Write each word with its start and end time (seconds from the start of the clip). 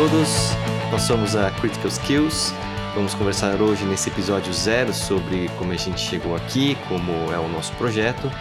todos. 0.00 0.52
Nós 0.90 1.02
somos 1.02 1.36
a 1.36 1.50
Critical 1.50 1.88
Skills. 1.88 2.54
Vamos 2.94 3.12
conversar 3.12 3.60
hoje 3.60 3.84
nesse 3.84 4.08
episódio 4.08 4.50
zero 4.50 4.94
sobre 4.94 5.50
como 5.58 5.72
a 5.72 5.76
gente 5.76 6.00
chegou 6.00 6.34
aqui, 6.34 6.74
como 6.88 7.12
é 7.30 7.38
o 7.38 7.46
nosso 7.50 7.70
projeto. 7.74 8.32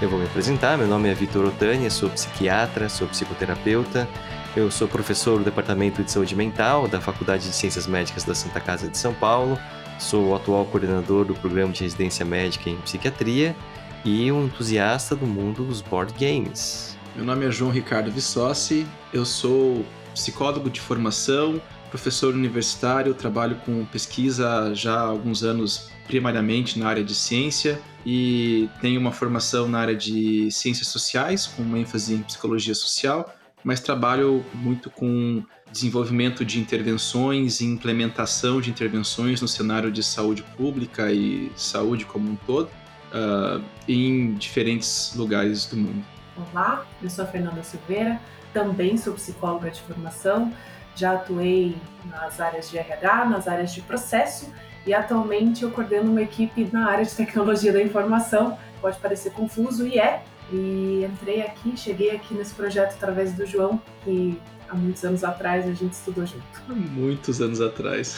Eu 0.00 0.08
vou 0.08 0.16
me 0.16 0.26
apresentar. 0.26 0.78
Meu 0.78 0.86
nome 0.86 1.08
é 1.08 1.14
Vitor 1.14 1.44
Otânia, 1.44 1.90
sou 1.90 2.08
psiquiatra, 2.08 2.88
sou 2.88 3.08
psicoterapeuta. 3.08 4.08
Eu 4.54 4.70
sou 4.70 4.86
professor 4.86 5.38
do 5.38 5.44
Departamento 5.44 6.04
de 6.04 6.12
Saúde 6.12 6.36
Mental 6.36 6.86
da 6.86 7.00
Faculdade 7.00 7.48
de 7.48 7.52
Ciências 7.52 7.88
Médicas 7.88 8.22
da 8.22 8.32
Santa 8.32 8.60
Casa 8.60 8.88
de 8.88 8.96
São 8.96 9.12
Paulo. 9.12 9.58
Sou 9.98 10.28
o 10.28 10.36
atual 10.36 10.66
coordenador 10.66 11.24
do 11.24 11.34
programa 11.34 11.72
de 11.72 11.82
residência 11.82 12.24
médica 12.24 12.70
em 12.70 12.76
psiquiatria 12.76 13.56
e 14.04 14.30
um 14.30 14.44
entusiasta 14.44 15.16
do 15.16 15.26
mundo 15.26 15.64
dos 15.64 15.80
board 15.80 16.14
games. 16.16 16.96
Meu 17.16 17.24
nome 17.24 17.44
é 17.44 17.50
João 17.50 17.72
Ricardo 17.72 18.12
Vissossi, 18.12 18.86
eu 19.12 19.24
sou 19.24 19.84
psicólogo 20.14 20.70
de 20.70 20.80
formação, 20.80 21.60
professor 21.90 22.34
universitário, 22.34 23.14
trabalho 23.14 23.56
com 23.64 23.84
pesquisa 23.86 24.72
já 24.74 24.94
há 24.94 25.02
alguns 25.02 25.42
anos, 25.42 25.90
primariamente 26.06 26.78
na 26.78 26.88
área 26.88 27.04
de 27.04 27.14
ciência, 27.14 27.80
e 28.04 28.68
tenho 28.80 29.00
uma 29.00 29.12
formação 29.12 29.68
na 29.68 29.78
área 29.78 29.94
de 29.94 30.50
ciências 30.50 30.88
sociais, 30.88 31.46
com 31.46 31.62
uma 31.62 31.78
ênfase 31.78 32.14
em 32.14 32.22
psicologia 32.22 32.74
social, 32.74 33.34
mas 33.64 33.80
trabalho 33.80 34.44
muito 34.54 34.90
com 34.90 35.42
desenvolvimento 35.70 36.44
de 36.44 36.58
intervenções 36.58 37.60
e 37.60 37.66
implementação 37.66 38.60
de 38.60 38.70
intervenções 38.70 39.42
no 39.42 39.48
cenário 39.48 39.90
de 39.90 40.02
saúde 40.02 40.42
pública 40.56 41.12
e 41.12 41.52
saúde 41.54 42.04
como 42.04 42.30
um 42.30 42.36
todo, 42.36 42.68
uh, 43.12 43.62
em 43.86 44.34
diferentes 44.34 45.12
lugares 45.14 45.66
do 45.66 45.76
mundo. 45.76 46.04
Olá, 46.36 46.86
eu 47.02 47.10
sou 47.10 47.24
a 47.24 47.26
Fernanda 47.26 47.62
Silveira, 47.62 48.20
também 48.52 48.96
sou 48.96 49.14
psicóloga 49.14 49.70
de 49.70 49.80
formação, 49.82 50.52
já 50.94 51.12
atuei 51.12 51.76
nas 52.10 52.40
áreas 52.40 52.70
de 52.70 52.78
RH, 52.78 53.24
nas 53.26 53.46
áreas 53.46 53.72
de 53.72 53.80
processo 53.82 54.52
e 54.88 54.94
atualmente 54.94 55.62
eu 55.62 55.70
coordeno 55.70 56.10
uma 56.10 56.22
equipe 56.22 56.68
na 56.72 56.90
área 56.90 57.04
de 57.04 57.14
tecnologia 57.14 57.72
da 57.72 57.82
informação. 57.82 58.58
Pode 58.80 58.98
parecer 58.98 59.32
confuso 59.32 59.86
e 59.86 59.98
é. 59.98 60.22
E 60.50 61.04
entrei 61.04 61.42
aqui, 61.42 61.76
cheguei 61.76 62.10
aqui 62.10 62.32
nesse 62.32 62.54
projeto 62.54 62.94
através 62.94 63.34
do 63.34 63.44
João, 63.44 63.80
que 64.02 64.40
há 64.66 64.74
muitos 64.74 65.04
anos 65.04 65.22
atrás 65.22 65.66
a 65.66 65.74
gente 65.74 65.92
estudou 65.92 66.24
junto. 66.24 66.42
Muitos 66.68 67.40
anos 67.42 67.60
atrás. 67.60 68.16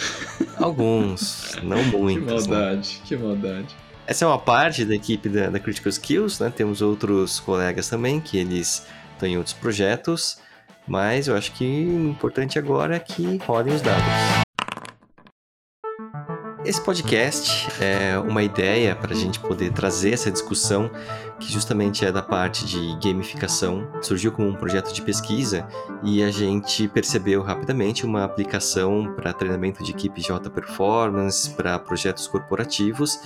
Alguns, 0.58 1.58
não 1.62 1.82
muitos. 1.90 2.44
Que 2.44 2.50
né? 2.50 2.56
maldade, 2.56 2.98
né? 2.98 3.04
que 3.04 3.16
maldade. 3.16 3.76
Essa 4.06 4.24
é 4.24 4.28
uma 4.28 4.38
parte 4.38 4.84
da 4.84 4.94
equipe 4.94 5.28
da, 5.28 5.50
da 5.50 5.58
Critical 5.58 5.90
Skills, 5.90 6.38
né? 6.38 6.52
Temos 6.54 6.80
outros 6.82 7.40
colegas 7.40 7.88
também 7.88 8.20
que 8.20 8.38
eles 8.38 8.86
estão 9.20 9.28
em 9.28 9.36
outros 9.36 9.54
projetos, 9.54 10.38
mas 10.88 11.28
eu 11.28 11.36
acho 11.36 11.52
que 11.52 11.64
o 11.64 12.08
importante 12.08 12.58
agora 12.58 12.96
é 12.96 12.98
que 12.98 13.36
rodem 13.46 13.74
os 13.74 13.82
dados. 13.82 14.04
Esse 16.64 16.80
podcast 16.82 17.68
é 17.82 18.18
uma 18.18 18.42
ideia 18.42 18.94
para 18.94 19.12
a 19.12 19.16
gente 19.16 19.40
poder 19.40 19.72
trazer 19.72 20.12
essa 20.12 20.30
discussão 20.30 20.90
que 21.38 21.50
justamente 21.50 22.04
é 22.04 22.12
da 22.12 22.22
parte 22.22 22.66
de 22.66 22.98
gamificação. 23.02 23.90
Surgiu 24.02 24.30
como 24.30 24.48
um 24.48 24.54
projeto 24.54 24.92
de 24.92 25.00
pesquisa 25.00 25.66
e 26.02 26.22
a 26.22 26.30
gente 26.30 26.86
percebeu 26.86 27.42
rapidamente 27.42 28.04
uma 28.04 28.24
aplicação 28.24 29.14
para 29.16 29.32
treinamento 29.32 29.82
de 29.82 29.90
equipes 29.90 30.24
de 30.24 30.32
alta 30.32 30.50
performance, 30.50 31.48
para 31.50 31.78
projetos 31.78 32.28
corporativos 32.28 33.18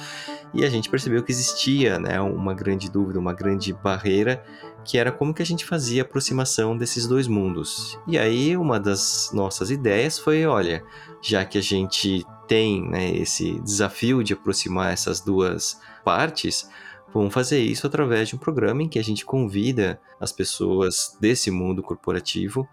e 0.54 0.64
a 0.64 0.70
gente 0.70 0.88
percebeu 0.88 1.20
que 1.22 1.32
existia 1.32 1.98
né, 1.98 2.20
uma 2.20 2.54
grande 2.54 2.88
dúvida, 2.88 3.18
uma 3.18 3.34
grande 3.34 3.72
barreira, 3.72 4.40
que 4.84 4.98
era 4.98 5.10
como 5.10 5.32
que 5.32 5.42
a 5.42 5.46
gente 5.46 5.64
fazia 5.64 6.02
a 6.02 6.04
aproximação 6.04 6.76
desses 6.76 7.06
dois 7.06 7.26
mundos. 7.26 7.98
E 8.06 8.18
aí 8.18 8.56
uma 8.56 8.78
das 8.78 9.30
nossas 9.32 9.70
ideias 9.70 10.18
foi, 10.18 10.44
olha, 10.46 10.84
já 11.22 11.44
que 11.44 11.58
a 11.58 11.62
gente 11.62 12.24
tem 12.46 12.88
né, 12.88 13.10
esse 13.16 13.58
desafio 13.60 14.22
de 14.22 14.34
aproximar 14.34 14.92
essas 14.92 15.20
duas 15.20 15.80
partes, 16.04 16.68
vamos 17.12 17.32
fazer 17.32 17.60
isso 17.60 17.86
através 17.86 18.28
de 18.28 18.36
um 18.36 18.38
programa 18.38 18.82
em 18.82 18.88
que 18.88 18.98
a 18.98 19.04
gente 19.04 19.24
convida 19.24 20.00
as 20.20 20.30
pessoas 20.30 21.16
desse 21.20 21.50
mundo 21.50 21.82
corporativo 21.82 22.68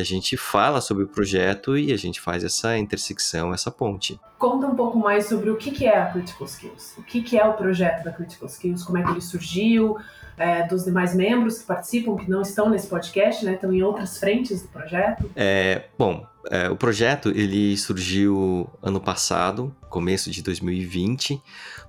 a 0.00 0.02
gente 0.02 0.36
fala 0.36 0.80
sobre 0.80 1.04
o 1.04 1.08
projeto 1.08 1.78
e 1.78 1.92
a 1.92 1.96
gente 1.96 2.20
faz 2.20 2.42
essa 2.42 2.76
intersecção, 2.76 3.54
essa 3.54 3.70
ponte. 3.70 4.20
Conta 4.38 4.66
um 4.66 4.74
pouco 4.74 4.98
mais 4.98 5.26
sobre 5.26 5.50
o 5.50 5.56
que 5.56 5.86
é 5.86 5.96
a 5.96 6.06
Critical 6.06 6.46
Skills, 6.46 6.98
o 6.98 7.02
que 7.02 7.38
é 7.38 7.44
o 7.44 7.52
projeto 7.54 8.02
da 8.02 8.12
Critical 8.12 8.48
Skills, 8.48 8.84
como 8.84 8.98
é 8.98 9.04
que 9.04 9.10
ele 9.10 9.20
surgiu, 9.20 9.96
é, 10.36 10.66
dos 10.66 10.84
demais 10.84 11.14
membros 11.14 11.58
que 11.58 11.66
participam, 11.66 12.16
que 12.16 12.30
não 12.30 12.42
estão 12.42 12.68
nesse 12.68 12.86
podcast, 12.86 13.44
né, 13.44 13.54
estão 13.54 13.72
em 13.72 13.82
outras 13.82 14.18
frentes 14.18 14.62
do 14.62 14.68
projeto. 14.68 15.30
É, 15.36 15.84
bom, 15.98 16.26
é, 16.50 16.68
o 16.68 16.76
projeto 16.76 17.30
ele 17.30 17.76
surgiu 17.76 18.68
ano 18.82 19.00
passado, 19.00 19.74
começo 19.88 20.30
de 20.30 20.42
2020, 20.42 21.40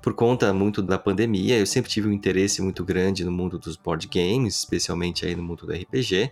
por 0.02 0.14
conta 0.14 0.54
muito 0.54 0.82
da 0.82 0.98
pandemia. 0.98 1.58
Eu 1.58 1.66
sempre 1.66 1.90
tive 1.90 2.08
um 2.08 2.12
interesse 2.12 2.62
muito 2.62 2.84
grande 2.84 3.26
no 3.26 3.32
mundo 3.32 3.58
dos 3.58 3.76
board 3.76 4.08
games, 4.08 4.58
especialmente 4.60 5.26
aí 5.26 5.36
no 5.36 5.44
mundo 5.44 5.66
do 5.66 5.74
RPG 5.74 6.32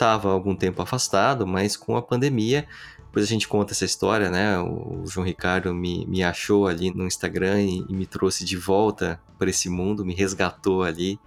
estava 0.00 0.32
algum 0.32 0.56
tempo 0.56 0.80
afastado, 0.80 1.46
mas 1.46 1.76
com 1.76 1.94
a 1.94 2.00
pandemia, 2.00 2.66
depois 3.10 3.24
a 3.24 3.28
gente 3.28 3.48
conta 3.48 3.72
essa 3.72 3.84
história, 3.84 4.30
né? 4.30 4.56
O 4.60 5.02
João 5.04 5.26
Ricardo 5.26 5.74
me, 5.74 6.06
me 6.06 6.22
achou 6.22 6.68
ali 6.68 6.94
no 6.94 7.08
Instagram 7.08 7.60
e, 7.60 7.84
e 7.88 7.92
me 7.92 8.06
trouxe 8.06 8.44
de 8.44 8.56
volta 8.56 9.20
para 9.36 9.50
esse 9.50 9.68
mundo, 9.68 10.06
me 10.06 10.14
resgatou 10.14 10.84
ali. 10.84 11.18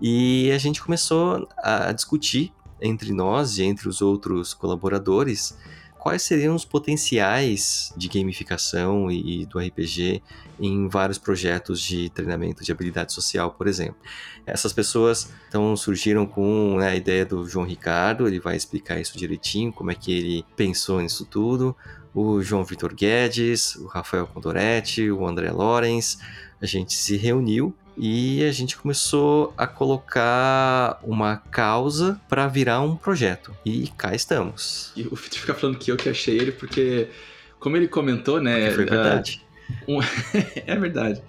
E 0.00 0.50
a 0.50 0.58
gente 0.58 0.82
começou 0.82 1.48
a 1.58 1.92
discutir 1.92 2.52
entre 2.80 3.12
nós 3.12 3.56
e 3.58 3.62
entre 3.62 3.88
os 3.88 4.02
outros 4.02 4.52
colaboradores 4.52 5.56
quais 6.02 6.22
seriam 6.22 6.56
os 6.56 6.64
potenciais 6.64 7.92
de 7.96 8.08
gamificação 8.08 9.08
e, 9.08 9.46
do 9.46 9.60
RPG 9.60 10.20
em 10.58 10.88
vários 10.88 11.16
projetos 11.16 11.80
de 11.80 12.10
treinamento 12.10 12.64
de 12.64 12.72
habilidade 12.72 13.12
social, 13.12 13.52
por 13.52 13.68
exemplo. 13.68 13.94
Essas 14.44 14.72
pessoas 14.72 15.32
então 15.48 15.76
surgiram 15.76 16.26
com 16.26 16.76
né, 16.76 16.88
a 16.88 16.96
ideia 16.96 17.24
do 17.24 17.48
João 17.48 17.64
Ricardo, 17.64 18.26
ele 18.26 18.40
vai 18.40 18.56
explicar 18.56 19.00
isso 19.00 19.16
direitinho, 19.16 19.72
como 19.72 19.92
é 19.92 19.94
que 19.94 20.12
ele 20.12 20.44
pensou 20.56 21.00
nisso 21.00 21.24
tudo. 21.24 21.76
O 22.12 22.42
João 22.42 22.64
Vitor 22.64 22.92
Guedes, 22.92 23.76
o 23.76 23.86
Rafael 23.86 24.26
Condoretti, 24.26 25.08
o 25.08 25.24
André 25.24 25.52
Lorenz, 25.52 26.18
a 26.60 26.66
gente 26.66 26.94
se 26.94 27.16
reuniu 27.16 27.72
e 27.96 28.42
a 28.44 28.52
gente 28.52 28.76
começou 28.76 29.52
a 29.56 29.66
colocar 29.66 30.98
uma 31.02 31.36
causa 31.36 32.20
para 32.28 32.46
virar 32.48 32.80
um 32.80 32.96
projeto. 32.96 33.54
E 33.64 33.88
cá 33.96 34.14
estamos. 34.14 34.92
E 34.96 35.06
o 35.10 35.16
Fito 35.16 35.38
fica 35.38 35.54
falando 35.54 35.78
que 35.78 35.90
eu 35.90 35.96
que 35.96 36.08
achei 36.08 36.38
ele, 36.38 36.52
porque, 36.52 37.08
como 37.58 37.76
ele 37.76 37.88
comentou, 37.88 38.40
né? 38.40 38.70
Porque 38.70 38.74
foi 38.74 38.84
verdade. 38.86 39.42
Uh, 39.86 39.98
um... 39.98 40.00
é 40.66 40.76
verdade. 40.76 41.22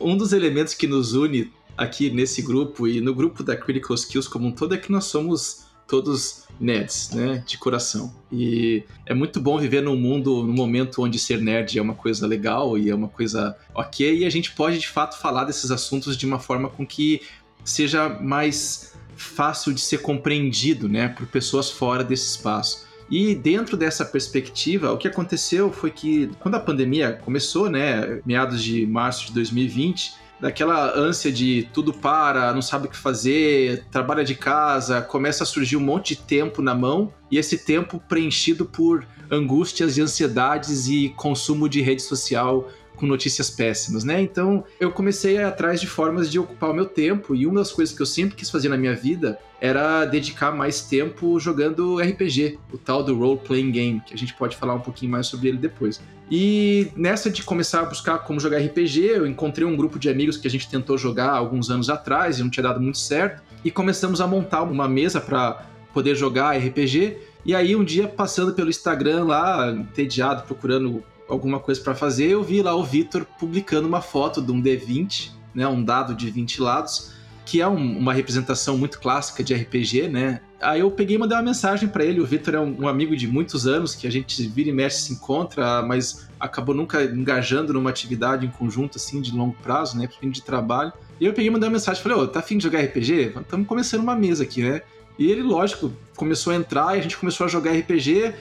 Um 0.00 0.16
dos 0.16 0.32
elementos 0.32 0.74
que 0.74 0.86
nos 0.86 1.14
une 1.14 1.52
aqui 1.76 2.10
nesse 2.10 2.40
grupo 2.42 2.88
e 2.88 3.00
no 3.00 3.14
grupo 3.14 3.42
da 3.42 3.56
Critical 3.56 3.94
Skills 3.94 4.28
como 4.28 4.48
um 4.48 4.52
todo 4.52 4.74
é 4.74 4.78
que 4.78 4.90
nós 4.90 5.04
somos 5.04 5.65
todos 5.86 6.46
nerds, 6.58 7.10
né, 7.10 7.42
de 7.46 7.58
coração. 7.58 8.12
E 8.32 8.82
é 9.04 9.14
muito 9.14 9.40
bom 9.40 9.58
viver 9.58 9.82
num 9.82 9.96
mundo, 9.96 10.42
num 10.42 10.52
momento 10.52 11.02
onde 11.02 11.18
ser 11.18 11.40
nerd 11.40 11.78
é 11.78 11.82
uma 11.82 11.94
coisa 11.94 12.26
legal 12.26 12.78
e 12.78 12.90
é 12.90 12.94
uma 12.94 13.08
coisa 13.08 13.56
ok, 13.74 14.18
e 14.18 14.24
a 14.24 14.30
gente 14.30 14.52
pode 14.52 14.78
de 14.78 14.88
fato 14.88 15.18
falar 15.20 15.44
desses 15.44 15.70
assuntos 15.70 16.16
de 16.16 16.26
uma 16.26 16.38
forma 16.38 16.68
com 16.68 16.86
que 16.86 17.20
seja 17.64 18.08
mais 18.08 18.94
fácil 19.16 19.72
de 19.72 19.80
ser 19.80 19.98
compreendido, 19.98 20.88
né, 20.88 21.08
por 21.08 21.26
pessoas 21.26 21.70
fora 21.70 22.04
desse 22.04 22.30
espaço. 22.30 22.86
E 23.08 23.34
dentro 23.34 23.76
dessa 23.76 24.04
perspectiva, 24.04 24.92
o 24.92 24.98
que 24.98 25.06
aconteceu 25.06 25.72
foi 25.72 25.90
que 25.90 26.28
quando 26.40 26.56
a 26.56 26.60
pandemia 26.60 27.12
começou, 27.12 27.70
né, 27.70 28.20
meados 28.26 28.62
de 28.62 28.84
março 28.86 29.26
de 29.26 29.32
2020, 29.32 30.14
daquela 30.40 30.96
ânsia 30.96 31.32
de 31.32 31.68
tudo 31.72 31.92
para, 31.92 32.52
não 32.52 32.62
sabe 32.62 32.86
o 32.86 32.90
que 32.90 32.96
fazer, 32.96 33.84
trabalha 33.90 34.24
de 34.24 34.34
casa, 34.34 35.00
começa 35.00 35.44
a 35.44 35.46
surgir 35.46 35.76
um 35.76 35.80
monte 35.80 36.14
de 36.14 36.22
tempo 36.22 36.60
na 36.60 36.74
mão 36.74 37.12
e 37.30 37.38
esse 37.38 37.58
tempo 37.58 38.00
preenchido 38.08 38.66
por 38.66 39.06
angústias 39.30 39.96
e 39.96 40.02
ansiedades 40.02 40.88
e 40.88 41.08
consumo 41.16 41.68
de 41.68 41.80
rede 41.80 42.02
social 42.02 42.68
com 42.96 43.06
notícias 43.06 43.50
péssimas, 43.50 44.04
né? 44.04 44.20
Então 44.20 44.64
eu 44.80 44.90
comecei 44.90 45.38
atrás 45.38 45.80
de 45.80 45.86
formas 45.86 46.30
de 46.30 46.38
ocupar 46.38 46.70
o 46.70 46.74
meu 46.74 46.86
tempo 46.86 47.34
e 47.34 47.46
uma 47.46 47.60
das 47.60 47.70
coisas 47.70 47.94
que 47.94 48.02
eu 48.02 48.06
sempre 48.06 48.34
quis 48.34 48.50
fazer 48.50 48.68
na 48.68 48.76
minha 48.76 48.94
vida 48.94 49.38
era 49.60 50.04
dedicar 50.04 50.52
mais 50.52 50.82
tempo 50.82 51.38
jogando 51.38 51.98
RPG, 51.98 52.58
o 52.72 52.78
tal 52.78 53.02
do 53.02 53.16
role 53.16 53.38
playing 53.38 53.70
game, 53.70 54.00
que 54.00 54.14
a 54.14 54.18
gente 54.18 54.34
pode 54.34 54.56
falar 54.56 54.74
um 54.74 54.80
pouquinho 54.80 55.10
mais 55.10 55.26
sobre 55.26 55.48
ele 55.48 55.58
depois. 55.58 56.00
E 56.30 56.88
nessa 56.96 57.30
de 57.30 57.42
começar 57.42 57.80
a 57.80 57.84
buscar 57.84 58.18
como 58.18 58.40
jogar 58.40 58.58
RPG, 58.58 59.00
eu 59.00 59.26
encontrei 59.26 59.66
um 59.66 59.76
grupo 59.76 59.98
de 59.98 60.08
amigos 60.08 60.36
que 60.36 60.46
a 60.46 60.50
gente 60.50 60.68
tentou 60.68 60.98
jogar 60.98 61.30
alguns 61.30 61.70
anos 61.70 61.88
atrás 61.88 62.38
e 62.38 62.42
não 62.42 62.50
tinha 62.50 62.64
dado 62.64 62.80
muito 62.80 62.98
certo, 62.98 63.42
e 63.64 63.70
começamos 63.70 64.20
a 64.20 64.26
montar 64.26 64.62
uma 64.62 64.88
mesa 64.88 65.20
para 65.20 65.66
poder 65.94 66.14
jogar 66.14 66.56
RPG. 66.56 67.16
E 67.44 67.54
aí 67.54 67.76
um 67.76 67.84
dia 67.84 68.08
passando 68.08 68.52
pelo 68.52 68.68
Instagram 68.68 69.24
lá, 69.24 69.70
entediado, 69.70 70.42
procurando 70.42 71.02
alguma 71.28 71.58
coisa 71.60 71.80
para 71.80 71.94
fazer, 71.94 72.28
eu 72.28 72.42
vi 72.42 72.62
lá 72.62 72.74
o 72.74 72.84
Vitor 72.84 73.26
publicando 73.38 73.88
uma 73.88 74.00
foto 74.00 74.40
de 74.40 74.52
um 74.52 74.62
D20, 74.62 75.30
né, 75.54 75.66
um 75.66 75.82
dado 75.82 76.14
de 76.14 76.30
20 76.30 76.60
lados, 76.60 77.12
que 77.44 77.60
é 77.60 77.68
um, 77.68 77.98
uma 77.98 78.12
representação 78.12 78.76
muito 78.76 79.00
clássica 79.00 79.42
de 79.42 79.54
RPG, 79.54 80.08
né? 80.08 80.40
Aí 80.60 80.80
eu 80.80 80.90
peguei 80.90 81.16
e 81.16 81.18
mandei 81.18 81.36
uma 81.36 81.44
mensagem 81.44 81.88
para 81.88 82.04
ele. 82.04 82.20
O 82.20 82.26
Vitor 82.26 82.54
é 82.54 82.60
um, 82.60 82.82
um, 82.82 82.88
amigo 82.88 83.16
de 83.16 83.28
muitos 83.28 83.66
anos, 83.66 83.94
que 83.94 84.06
a 84.06 84.10
gente 84.10 84.46
vira 84.48 84.70
e 84.70 84.72
mexe 84.72 85.02
se 85.02 85.12
encontra, 85.12 85.82
mas 85.82 86.26
acabou 86.40 86.74
nunca 86.74 87.04
engajando 87.04 87.72
numa 87.72 87.90
atividade 87.90 88.44
em 88.44 88.50
conjunto, 88.50 88.96
assim, 88.96 89.20
de 89.20 89.30
longo 89.32 89.54
prazo, 89.62 89.96
né? 89.96 90.08
Fim 90.20 90.30
de 90.30 90.42
trabalho. 90.42 90.92
E 91.20 91.26
eu 91.26 91.32
peguei 91.32 91.48
e 91.48 91.50
mandei 91.50 91.68
uma 91.68 91.74
mensagem, 91.74 92.02
falei, 92.02 92.18
ô, 92.18 92.22
oh, 92.22 92.28
tá 92.28 92.40
afim 92.40 92.58
de 92.58 92.64
jogar 92.64 92.80
RPG? 92.80 93.34
Estamos 93.40 93.66
começando 93.66 94.00
uma 94.00 94.16
mesa 94.16 94.42
aqui, 94.42 94.62
né? 94.62 94.82
E 95.18 95.30
ele, 95.30 95.42
lógico, 95.42 95.92
começou 96.16 96.52
a 96.52 96.56
entrar 96.56 96.96
e 96.96 96.98
a 96.98 97.02
gente 97.02 97.16
começou 97.16 97.46
a 97.46 97.48
jogar 97.48 97.72
RPG. 97.72 98.34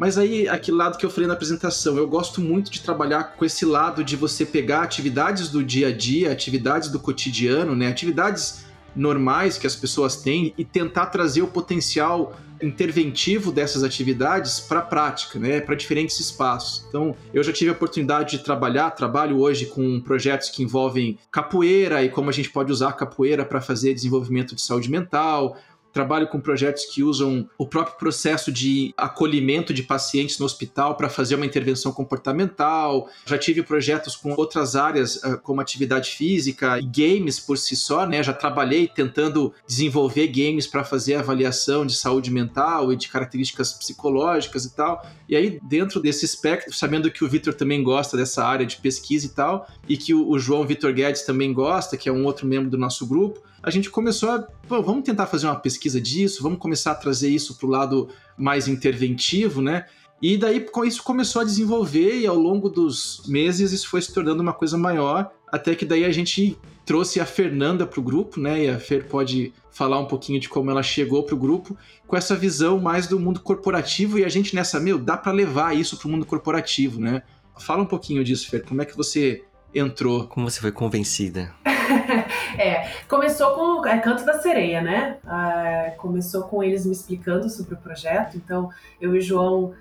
Mas 0.00 0.16
aí, 0.16 0.48
aquele 0.48 0.78
lado 0.78 0.96
que 0.96 1.04
eu 1.04 1.10
falei 1.10 1.26
na 1.26 1.34
apresentação, 1.34 1.98
eu 1.98 2.08
gosto 2.08 2.40
muito 2.40 2.70
de 2.70 2.80
trabalhar 2.80 3.36
com 3.36 3.44
esse 3.44 3.66
lado 3.66 4.02
de 4.02 4.16
você 4.16 4.46
pegar 4.46 4.80
atividades 4.80 5.50
do 5.50 5.62
dia 5.62 5.88
a 5.88 5.92
dia, 5.92 6.32
atividades 6.32 6.88
do 6.88 6.98
cotidiano, 6.98 7.76
né? 7.76 7.88
Atividades 7.88 8.64
normais 8.96 9.58
que 9.58 9.66
as 9.66 9.76
pessoas 9.76 10.16
têm 10.16 10.54
e 10.56 10.64
tentar 10.64 11.06
trazer 11.06 11.42
o 11.42 11.48
potencial 11.48 12.34
interventivo 12.62 13.52
dessas 13.52 13.82
atividades 13.82 14.60
para 14.60 14.80
a 14.80 14.82
prática, 14.82 15.38
né, 15.38 15.60
para 15.60 15.74
diferentes 15.74 16.20
espaços. 16.20 16.84
Então, 16.88 17.16
eu 17.32 17.42
já 17.42 17.52
tive 17.52 17.70
a 17.70 17.72
oportunidade 17.72 18.36
de 18.36 18.44
trabalhar, 18.44 18.90
trabalho 18.90 19.38
hoje 19.38 19.66
com 19.66 20.00
projetos 20.00 20.50
que 20.50 20.62
envolvem 20.62 21.18
capoeira 21.30 22.02
e 22.02 22.10
como 22.10 22.28
a 22.28 22.32
gente 22.32 22.50
pode 22.50 22.70
usar 22.70 22.90
a 22.90 22.92
capoeira 22.92 23.44
para 23.44 23.60
fazer 23.60 23.94
desenvolvimento 23.94 24.54
de 24.54 24.60
saúde 24.60 24.90
mental, 24.90 25.56
trabalho 25.92 26.28
com 26.28 26.40
projetos 26.40 26.84
que 26.84 27.02
usam 27.02 27.48
o 27.58 27.66
próprio 27.66 27.96
processo 27.96 28.50
de 28.52 28.94
acolhimento 28.96 29.72
de 29.72 29.82
pacientes 29.82 30.38
no 30.38 30.46
hospital 30.46 30.96
para 30.96 31.08
fazer 31.08 31.34
uma 31.34 31.46
intervenção 31.46 31.92
comportamental. 31.92 33.08
Já 33.26 33.38
tive 33.38 33.62
projetos 33.62 34.16
com 34.16 34.32
outras 34.34 34.76
áreas, 34.76 35.22
ah, 35.24 35.36
como 35.36 35.60
atividade 35.60 36.10
física 36.10 36.78
e 36.78 36.86
games 36.86 37.40
por 37.40 37.58
si 37.58 37.74
só, 37.76 38.06
né? 38.06 38.22
Já 38.22 38.32
trabalhei 38.32 38.88
tentando 38.88 39.52
desenvolver 39.66 40.28
games 40.28 40.66
para 40.66 40.84
fazer 40.84 41.14
avaliação 41.16 41.84
de 41.84 41.94
saúde 41.94 42.30
mental 42.30 42.92
e 42.92 42.96
de 42.96 43.08
características 43.08 43.72
psicológicas 43.72 44.64
e 44.64 44.74
tal. 44.74 45.04
E 45.28 45.36
aí, 45.36 45.60
dentro 45.62 46.00
desse 46.00 46.24
espectro, 46.24 46.74
sabendo 46.74 47.10
que 47.10 47.24
o 47.24 47.28
Vitor 47.28 47.54
também 47.54 47.82
gosta 47.82 48.16
dessa 48.16 48.44
área 48.44 48.66
de 48.66 48.76
pesquisa 48.76 49.26
e 49.26 49.30
tal, 49.30 49.68
e 49.88 49.96
que 49.96 50.14
o 50.14 50.38
João 50.38 50.66
Vitor 50.66 50.92
Guedes 50.92 51.22
também 51.22 51.52
gosta, 51.52 51.96
que 51.96 52.08
é 52.08 52.12
um 52.12 52.24
outro 52.24 52.46
membro 52.46 52.70
do 52.70 52.78
nosso 52.78 53.06
grupo, 53.06 53.40
a 53.62 53.70
gente 53.70 53.90
começou 53.90 54.30
a, 54.30 54.48
vamos 54.68 55.04
tentar 55.04 55.26
fazer 55.26 55.46
uma 55.46 55.56
pesquisa 55.56 55.79
disso, 55.88 56.42
vamos 56.42 56.58
começar 56.58 56.92
a 56.92 56.94
trazer 56.94 57.30
isso 57.30 57.56
para 57.56 57.66
o 57.66 57.70
lado 57.70 58.08
mais 58.36 58.68
interventivo, 58.68 59.62
né? 59.62 59.86
E 60.22 60.36
daí 60.36 60.66
isso 60.84 61.02
começou 61.02 61.40
a 61.40 61.44
desenvolver 61.44 62.18
e 62.20 62.26
ao 62.26 62.36
longo 62.36 62.68
dos 62.68 63.22
meses 63.26 63.72
isso 63.72 63.88
foi 63.88 64.02
se 64.02 64.12
tornando 64.12 64.42
uma 64.42 64.52
coisa 64.52 64.76
maior, 64.76 65.30
até 65.48 65.74
que 65.74 65.86
daí 65.86 66.04
a 66.04 66.12
gente 66.12 66.58
trouxe 66.84 67.20
a 67.20 67.24
Fernanda 67.24 67.86
para 67.86 68.00
o 68.00 68.02
grupo, 68.02 68.38
né? 68.38 68.64
E 68.64 68.68
a 68.68 68.78
Fer 68.78 69.06
pode 69.06 69.54
falar 69.70 69.98
um 69.98 70.06
pouquinho 70.06 70.38
de 70.38 70.48
como 70.48 70.70
ela 70.70 70.82
chegou 70.82 71.22
para 71.22 71.34
o 71.34 71.38
grupo 71.38 71.76
com 72.06 72.16
essa 72.16 72.36
visão 72.36 72.78
mais 72.78 73.06
do 73.06 73.18
mundo 73.18 73.40
corporativo 73.40 74.18
e 74.18 74.24
a 74.24 74.28
gente 74.28 74.54
nessa, 74.54 74.78
meu, 74.78 74.98
dá 74.98 75.16
para 75.16 75.32
levar 75.32 75.74
isso 75.74 75.96
para 75.96 76.08
o 76.08 76.10
mundo 76.10 76.26
corporativo, 76.26 77.00
né? 77.00 77.22
Fala 77.58 77.82
um 77.82 77.86
pouquinho 77.86 78.22
disso, 78.22 78.50
Fer, 78.50 78.64
como 78.64 78.82
é 78.82 78.84
que 78.84 78.96
você 78.96 79.42
entrou? 79.74 80.26
Como 80.26 80.50
você 80.50 80.60
foi 80.60 80.72
convencida? 80.72 81.52
é, 82.58 82.88
começou 83.08 83.54
com 83.54 83.86
é, 83.86 83.98
Canto 83.98 84.24
da 84.24 84.40
Sereia, 84.40 84.80
né? 84.80 85.18
Ah, 85.26 85.92
começou 85.96 86.42
com 86.42 86.62
eles 86.62 86.84
me 86.84 86.92
explicando 86.92 87.48
sobre 87.48 87.74
o 87.74 87.78
projeto. 87.78 88.36
Então, 88.36 88.70
eu 89.00 89.14
e 89.14 89.18
o 89.18 89.22
João, 89.22 89.74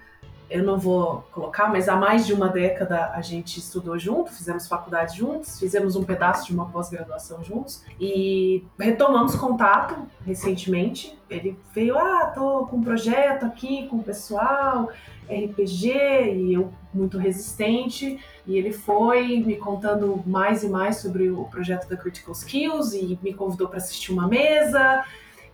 eu 0.50 0.64
não 0.64 0.78
vou 0.78 1.28
colocar, 1.32 1.70
mas 1.70 1.88
há 1.88 1.96
mais 1.96 2.26
de 2.26 2.34
uma 2.34 2.50
década 2.50 3.12
a 3.14 3.22
gente 3.22 3.60
estudou 3.60 4.00
junto, 4.00 4.32
fizemos 4.32 4.68
faculdade 4.68 5.18
juntos, 5.18 5.60
fizemos 5.60 5.96
um 5.96 6.04
pedaço 6.04 6.48
de 6.48 6.54
uma 6.54 6.66
pós-graduação 6.66 7.44
juntos 7.44 7.84
e 8.00 8.64
retomamos 8.80 9.36
contato 9.36 9.96
recentemente. 10.26 11.18
Ele 11.30 11.58
veio, 11.74 11.98
ah, 11.98 12.32
tô 12.34 12.66
com 12.66 12.78
um 12.78 12.84
projeto 12.84 13.46
aqui 13.46 13.88
com 13.88 13.98
o 13.98 14.04
pessoal, 14.04 14.90
RPG, 15.30 15.88
e 16.34 16.54
eu 16.54 16.74
muito 16.92 17.18
resistente. 17.18 18.20
E 18.50 18.58
ele 18.58 18.74
foi 18.74 19.42
me 19.42 19.58
contando 19.58 20.24
mais 20.26 20.64
e 20.64 20.68
mais 20.68 20.98
sobre 20.98 21.30
o 21.30 21.44
projeto 21.46 21.88
da 21.88 21.96
Critical 21.96 22.34
Skills 22.34 22.96
e 22.96 23.20
me 23.22 23.32
convidou 23.32 23.68
para 23.68 23.78
assistir 23.78 24.12
uma 24.12 24.28
mesa. 24.28 25.06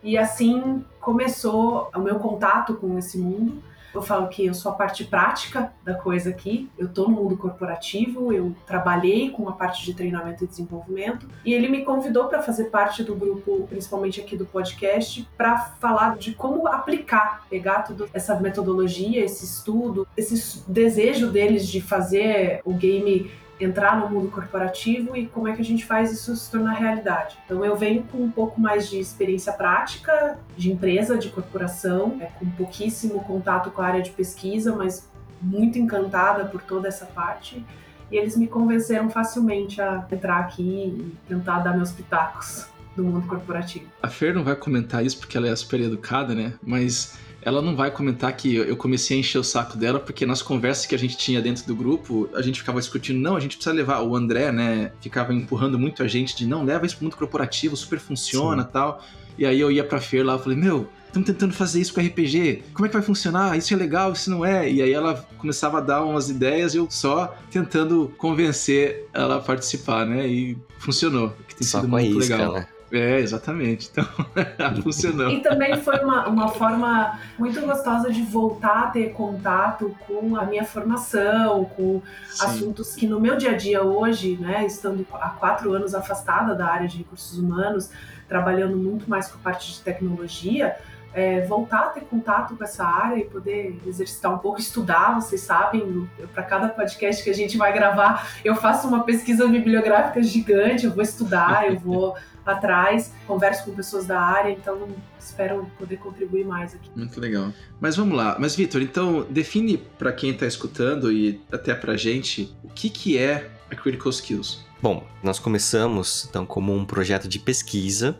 E 0.02 0.16
assim 0.16 0.82
começou 0.98 1.90
o 1.94 2.00
meu 2.00 2.18
contato 2.18 2.72
com 2.76 2.98
esse 2.98 3.18
mundo. 3.18 3.62
Eu 3.96 4.02
falo 4.02 4.28
que 4.28 4.44
eu 4.44 4.52
sou 4.52 4.72
a 4.72 4.74
parte 4.74 5.04
prática 5.04 5.72
da 5.82 5.94
coisa 5.94 6.28
aqui. 6.28 6.68
Eu 6.76 6.86
estou 6.86 7.08
no 7.08 7.16
mundo 7.16 7.34
corporativo, 7.34 8.30
eu 8.30 8.54
trabalhei 8.66 9.30
com 9.30 9.48
a 9.48 9.52
parte 9.52 9.82
de 9.86 9.94
treinamento 9.94 10.44
e 10.44 10.46
desenvolvimento. 10.46 11.26
E 11.42 11.54
ele 11.54 11.66
me 11.66 11.82
convidou 11.82 12.26
para 12.26 12.42
fazer 12.42 12.64
parte 12.64 13.02
do 13.02 13.14
grupo, 13.14 13.66
principalmente 13.66 14.20
aqui 14.20 14.36
do 14.36 14.44
podcast, 14.44 15.26
para 15.34 15.56
falar 15.80 16.18
de 16.18 16.34
como 16.34 16.68
aplicar, 16.68 17.46
pegar 17.48 17.84
toda 17.84 18.06
essa 18.12 18.38
metodologia, 18.38 19.24
esse 19.24 19.46
estudo, 19.46 20.06
esse 20.14 20.62
desejo 20.70 21.30
deles 21.30 21.66
de 21.66 21.80
fazer 21.80 22.60
o 22.66 22.74
game 22.74 23.30
entrar 23.58 23.98
no 23.98 24.08
mundo 24.08 24.30
corporativo 24.30 25.16
e 25.16 25.26
como 25.26 25.48
é 25.48 25.54
que 25.54 25.62
a 25.62 25.64
gente 25.64 25.84
faz 25.84 26.12
isso 26.12 26.34
se 26.36 26.50
tornar 26.50 26.74
realidade. 26.74 27.38
Então 27.44 27.64
eu 27.64 27.76
venho 27.76 28.02
com 28.04 28.18
um 28.18 28.30
pouco 28.30 28.60
mais 28.60 28.88
de 28.88 28.98
experiência 28.98 29.52
prática 29.52 30.38
de 30.56 30.70
empresa, 30.70 31.16
de 31.16 31.30
corporação, 31.30 32.18
é, 32.20 32.26
com 32.26 32.46
pouquíssimo 32.50 33.20
contato 33.24 33.70
com 33.70 33.80
a 33.80 33.86
área 33.86 34.02
de 34.02 34.10
pesquisa, 34.10 34.74
mas 34.74 35.08
muito 35.40 35.78
encantada 35.78 36.44
por 36.44 36.62
toda 36.62 36.88
essa 36.88 37.06
parte. 37.06 37.64
E 38.10 38.16
eles 38.16 38.36
me 38.36 38.46
convenceram 38.46 39.10
facilmente 39.10 39.80
a 39.80 40.06
entrar 40.10 40.38
aqui 40.38 40.62
e 40.62 41.16
tentar 41.28 41.60
dar 41.60 41.76
meus 41.76 41.90
pitacos 41.90 42.66
do 42.94 43.04
mundo 43.04 43.26
corporativo. 43.26 43.86
A 44.02 44.08
Fer 44.08 44.34
não 44.34 44.44
vai 44.44 44.54
comentar 44.54 45.04
isso 45.04 45.18
porque 45.18 45.36
ela 45.36 45.48
é 45.48 45.56
super 45.56 45.80
educada, 45.80 46.34
né? 46.34 46.54
Mas 46.62 47.18
ela 47.46 47.62
não 47.62 47.76
vai 47.76 47.92
comentar 47.92 48.36
que 48.36 48.56
eu 48.56 48.76
comecei 48.76 49.16
a 49.16 49.20
encher 49.20 49.38
o 49.38 49.44
saco 49.44 49.78
dela, 49.78 50.00
porque 50.00 50.26
nas 50.26 50.42
conversas 50.42 50.84
que 50.84 50.96
a 50.96 50.98
gente 50.98 51.16
tinha 51.16 51.40
dentro 51.40 51.64
do 51.64 51.76
grupo, 51.76 52.28
a 52.34 52.42
gente 52.42 52.58
ficava 52.58 52.80
discutindo, 52.80 53.20
não, 53.20 53.36
a 53.36 53.40
gente 53.40 53.56
precisa 53.56 53.72
levar. 53.72 54.00
O 54.00 54.16
André, 54.16 54.50
né, 54.50 54.90
ficava 55.00 55.32
empurrando 55.32 55.78
muito 55.78 56.02
a 56.02 56.08
gente 56.08 56.36
de 56.36 56.44
não, 56.44 56.64
leva 56.64 56.84
isso 56.84 56.96
pro 56.96 57.04
mundo 57.04 57.16
corporativo, 57.16 57.76
super 57.76 58.00
funciona 58.00 58.64
Sim. 58.64 58.68
tal. 58.72 59.00
E 59.38 59.46
aí 59.46 59.60
eu 59.60 59.70
ia 59.70 59.84
pra 59.84 60.00
Fer 60.00 60.24
lá 60.24 60.34
e 60.34 60.38
falei, 60.40 60.58
meu, 60.58 60.88
estamos 61.06 61.24
tentando 61.24 61.54
fazer 61.54 61.80
isso 61.80 61.94
com 61.94 62.00
RPG. 62.00 62.64
Como 62.74 62.84
é 62.84 62.88
que 62.88 62.94
vai 62.96 63.02
funcionar? 63.04 63.56
Isso 63.56 63.72
é 63.72 63.76
legal, 63.76 64.12
isso 64.12 64.28
não 64.28 64.44
é? 64.44 64.68
E 64.68 64.82
aí 64.82 64.92
ela 64.92 65.14
começava 65.38 65.78
a 65.78 65.80
dar 65.80 66.02
umas 66.02 66.28
ideias 66.28 66.74
e 66.74 66.78
eu 66.78 66.88
só 66.90 67.32
tentando 67.48 68.12
convencer 68.18 69.06
ela 69.14 69.36
a 69.36 69.40
participar, 69.40 70.04
né? 70.04 70.26
E 70.26 70.58
funcionou. 70.80 71.32
Que 71.46 71.54
tem 71.54 71.66
só 71.68 71.78
sido 71.78 71.88
muito 71.88 72.18
isca, 72.18 72.36
legal. 72.36 72.54
Né? 72.54 72.66
É, 72.92 73.18
exatamente. 73.18 73.90
Então, 73.90 74.04
funcionou. 74.82 75.30
E 75.30 75.40
também 75.40 75.76
foi 75.80 75.98
uma, 75.98 76.28
uma 76.28 76.48
forma 76.48 77.18
muito 77.38 77.60
gostosa 77.60 78.10
de 78.10 78.22
voltar 78.22 78.84
a 78.84 78.86
ter 78.88 79.12
contato 79.12 79.94
com 80.06 80.36
a 80.36 80.44
minha 80.44 80.64
formação, 80.64 81.64
com 81.64 82.00
Sim. 82.28 82.46
assuntos 82.46 82.94
que 82.94 83.06
no 83.06 83.20
meu 83.20 83.36
dia 83.36 83.52
a 83.52 83.56
dia 83.56 83.82
hoje, 83.82 84.36
né, 84.40 84.64
estando 84.64 85.06
há 85.14 85.30
quatro 85.30 85.72
anos 85.72 85.94
afastada 85.94 86.54
da 86.54 86.66
área 86.66 86.86
de 86.86 86.98
recursos 86.98 87.38
humanos, 87.38 87.90
trabalhando 88.28 88.76
muito 88.76 89.08
mais 89.08 89.28
com 89.28 89.38
a 89.38 89.40
parte 89.40 89.72
de 89.72 89.80
tecnologia, 89.80 90.76
é, 91.12 91.40
voltar 91.46 91.78
a 91.78 91.88
ter 91.88 92.02
contato 92.02 92.54
com 92.54 92.62
essa 92.62 92.84
área 92.84 93.18
e 93.18 93.24
poder 93.24 93.80
exercitar 93.86 94.34
um 94.34 94.38
pouco, 94.38 94.60
estudar. 94.60 95.14
Vocês 95.14 95.40
sabem, 95.40 96.06
para 96.34 96.42
cada 96.42 96.68
podcast 96.68 97.24
que 97.24 97.30
a 97.30 97.34
gente 97.34 97.56
vai 97.56 97.72
gravar, 97.72 98.28
eu 98.44 98.54
faço 98.54 98.86
uma 98.86 99.02
pesquisa 99.02 99.46
bibliográfica 99.48 100.22
gigante, 100.22 100.84
eu 100.84 100.92
vou 100.92 101.02
estudar, 101.02 101.68
eu 101.68 101.78
vou 101.78 102.14
atrás, 102.46 103.12
converso 103.26 103.64
com 103.64 103.72
pessoas 103.72 104.06
da 104.06 104.20
área, 104.20 104.50
então 104.50 104.88
espero 105.18 105.70
poder 105.78 105.96
contribuir 105.96 106.44
mais 106.44 106.74
aqui. 106.74 106.90
Muito 106.94 107.20
legal. 107.20 107.52
Mas 107.80 107.96
vamos 107.96 108.16
lá. 108.16 108.36
Mas 108.38 108.54
Vitor, 108.54 108.80
então 108.80 109.26
define 109.28 109.76
para 109.76 110.12
quem 110.12 110.30
está 110.30 110.46
escutando 110.46 111.12
e 111.12 111.40
até 111.50 111.74
para 111.74 111.96
gente 111.96 112.54
o 112.62 112.68
que 112.68 112.88
que 112.88 113.18
é 113.18 113.50
a 113.70 113.74
Critical 113.74 114.10
Skills. 114.10 114.64
Bom, 114.80 115.04
nós 115.22 115.38
começamos 115.38 116.26
então 116.28 116.46
como 116.46 116.74
um 116.74 116.84
projeto 116.84 117.28
de 117.28 117.38
pesquisa 117.38 118.16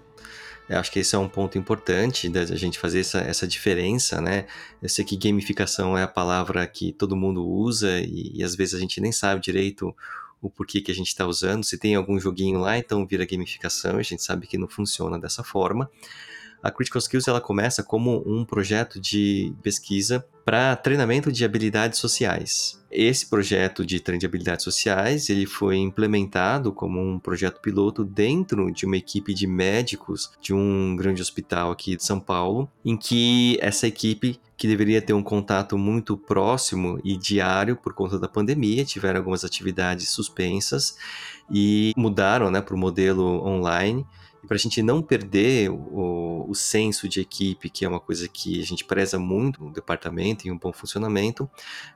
eu 0.68 0.80
acho 0.80 0.90
que 0.90 0.99
esse 0.99 1.14
é 1.14 1.18
um 1.18 1.28
ponto 1.28 1.56
importante 1.56 2.28
da 2.28 2.45
gente 2.45 2.78
fazer 2.78 3.00
essa, 3.00 3.18
essa 3.18 3.47
diferença, 3.47 4.21
né? 4.21 4.47
Eu 4.83 4.88
sei 4.88 5.04
que 5.04 5.16
gamificação 5.16 5.97
é 5.97 6.02
a 6.02 6.09
palavra 6.09 6.66
que 6.66 6.92
todo 6.92 7.16
mundo 7.16 7.47
usa 7.47 8.00
e, 8.00 8.33
e 8.35 8.42
às 8.42 8.56
vezes 8.56 8.75
a 8.75 8.78
gente 8.78 9.00
nem 9.00 9.12
sabe 9.12 9.40
direito 9.40 9.95
o 10.40 10.50
porquê 10.50 10.81
que 10.81 10.90
a 10.90 10.95
gente 10.95 11.09
está 11.09 11.26
usando. 11.26 11.64
Se 11.64 11.78
tem 11.78 11.95
algum 11.95 12.19
joguinho 12.19 12.59
lá, 12.59 12.78
então 12.78 13.07
vira 13.07 13.26
gamificação, 13.26 13.99
a 13.99 14.02
gente 14.02 14.23
sabe 14.23 14.47
que 14.47 14.59
não 14.59 14.69
funciona 14.69 15.19
dessa 15.19 15.43
forma. 15.43 15.90
A 16.62 16.71
Critical 16.71 16.99
Skills 16.99 17.28
ela 17.28 17.40
começa 17.40 17.83
como 17.83 18.23
um 18.26 18.45
projeto 18.45 19.00
de 19.00 19.55
pesquisa 19.62 20.26
para 20.45 20.75
treinamento 20.76 21.31
de 21.31 21.45
habilidades 21.45 21.99
sociais. 21.99 22.83
Esse 22.99 23.26
projeto 23.26 23.85
de 23.85 24.00
treino 24.00 24.21
de 24.21 24.25
habilidades 24.25 24.65
sociais 24.65 25.29
ele 25.29 25.45
foi 25.45 25.76
implementado 25.76 26.73
como 26.73 26.99
um 26.99 27.19
projeto 27.19 27.61
piloto 27.61 28.03
dentro 28.03 28.73
de 28.73 28.87
uma 28.87 28.97
equipe 28.97 29.35
de 29.35 29.47
médicos 29.47 30.33
de 30.41 30.55
um 30.55 30.97
grande 30.97 31.21
hospital 31.21 31.71
aqui 31.71 31.95
de 31.95 32.03
São 32.03 32.19
Paulo, 32.19 32.71
em 32.83 32.97
que 32.97 33.59
essa 33.61 33.87
equipe 33.87 34.41
que 34.57 34.67
deveria 34.67 35.03
ter 35.03 35.12
um 35.12 35.23
contato 35.23 35.76
muito 35.76 36.17
próximo 36.17 36.99
e 37.05 37.19
diário 37.19 37.76
por 37.76 37.93
conta 37.93 38.19
da 38.19 38.29
pandemia, 38.29 38.83
tiveram 38.83 39.19
algumas 39.19 39.45
atividades 39.45 40.09
suspensas 40.09 40.97
e 41.50 41.93
mudaram 41.99 42.50
né, 42.50 42.62
para 42.62 42.75
o 42.75 42.79
modelo 42.79 43.47
online 43.47 44.07
para 44.47 44.57
a 44.57 44.59
gente 44.59 44.83
não 44.83 45.03
perder 45.03 45.71
o, 45.71 46.47
o, 46.49 46.55
senso 46.55 47.09
de 47.09 47.21
equipe, 47.21 47.69
que 47.69 47.85
é 47.85 47.88
uma 47.88 48.00
coisa 48.00 48.29
que 48.29 48.61
a 48.61 48.65
gente 48.65 48.85
preza 48.85 49.19
muito 49.19 49.62
no 49.62 49.73
departamento 49.73 50.47
e 50.47 50.50
um 50.50 50.59
bom 50.59 50.73
funcionamento, 50.73 51.49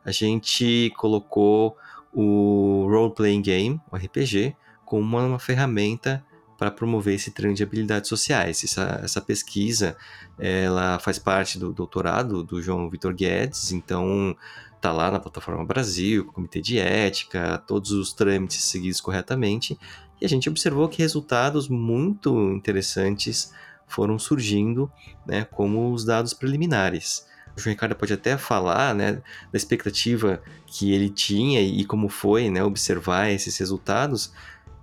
a 0.05 0.11
gente 0.11 0.93
colocou 0.97 1.77
o 2.13 2.87
Role 2.91 3.15
Playing 3.15 3.43
Game, 3.43 3.81
o 3.91 3.97
RPG, 3.97 4.57
como 4.85 5.03
uma, 5.03 5.25
uma 5.25 5.39
ferramenta 5.39 6.25
para 6.59 6.71
promover 6.71 7.15
esse 7.15 7.31
treino 7.31 7.57
de 7.57 7.63
habilidades 7.63 8.09
sociais. 8.09 8.63
Essa, 8.63 9.01
essa 9.03 9.21
pesquisa 9.21 9.97
ela 10.39 10.99
faz 10.99 11.19
parte 11.19 11.59
do 11.59 11.73
doutorado 11.73 12.45
do 12.45 12.61
João 12.61 12.91
Vitor 12.91 13.15
Guedes, 13.15 13.73
então 13.73 14.37
tá 14.81 14.93
lá 14.93 15.11
na 15.11 15.21
plataforma 15.21 15.65
Brasil, 15.65 16.27
comitê 16.27 16.61
de 16.61 16.79
ética, 16.79 17.63
todos 17.67 17.93
os 17.93 18.13
trâmites 18.13 18.65
seguidos 18.65 19.01
corretamente, 19.01 19.79
e 20.21 20.27
a 20.27 20.29
gente 20.29 20.49
observou 20.49 20.89
que 20.89 21.03
resultados 21.03 21.69
muito 21.69 22.53
interessantes 22.53 23.53
foram 23.87 24.19
surgindo, 24.19 24.91
né, 25.27 25.45
como 25.45 25.93
os 25.93 26.05
dados 26.05 26.33
preliminares. 26.33 27.27
O 27.57 27.61
João 27.61 27.73
Ricardo 27.73 27.97
pode 27.97 28.13
até 28.13 28.37
falar 28.37 28.95
né, 28.95 29.15
da 29.15 29.57
expectativa 29.57 30.41
que 30.67 30.93
ele 30.93 31.11
tinha 31.11 31.61
e 31.61 31.85
como 31.85 32.09
foi 32.09 32.49
né, 32.49 32.63
observar 32.63 33.31
esses 33.31 33.57
resultados, 33.59 34.33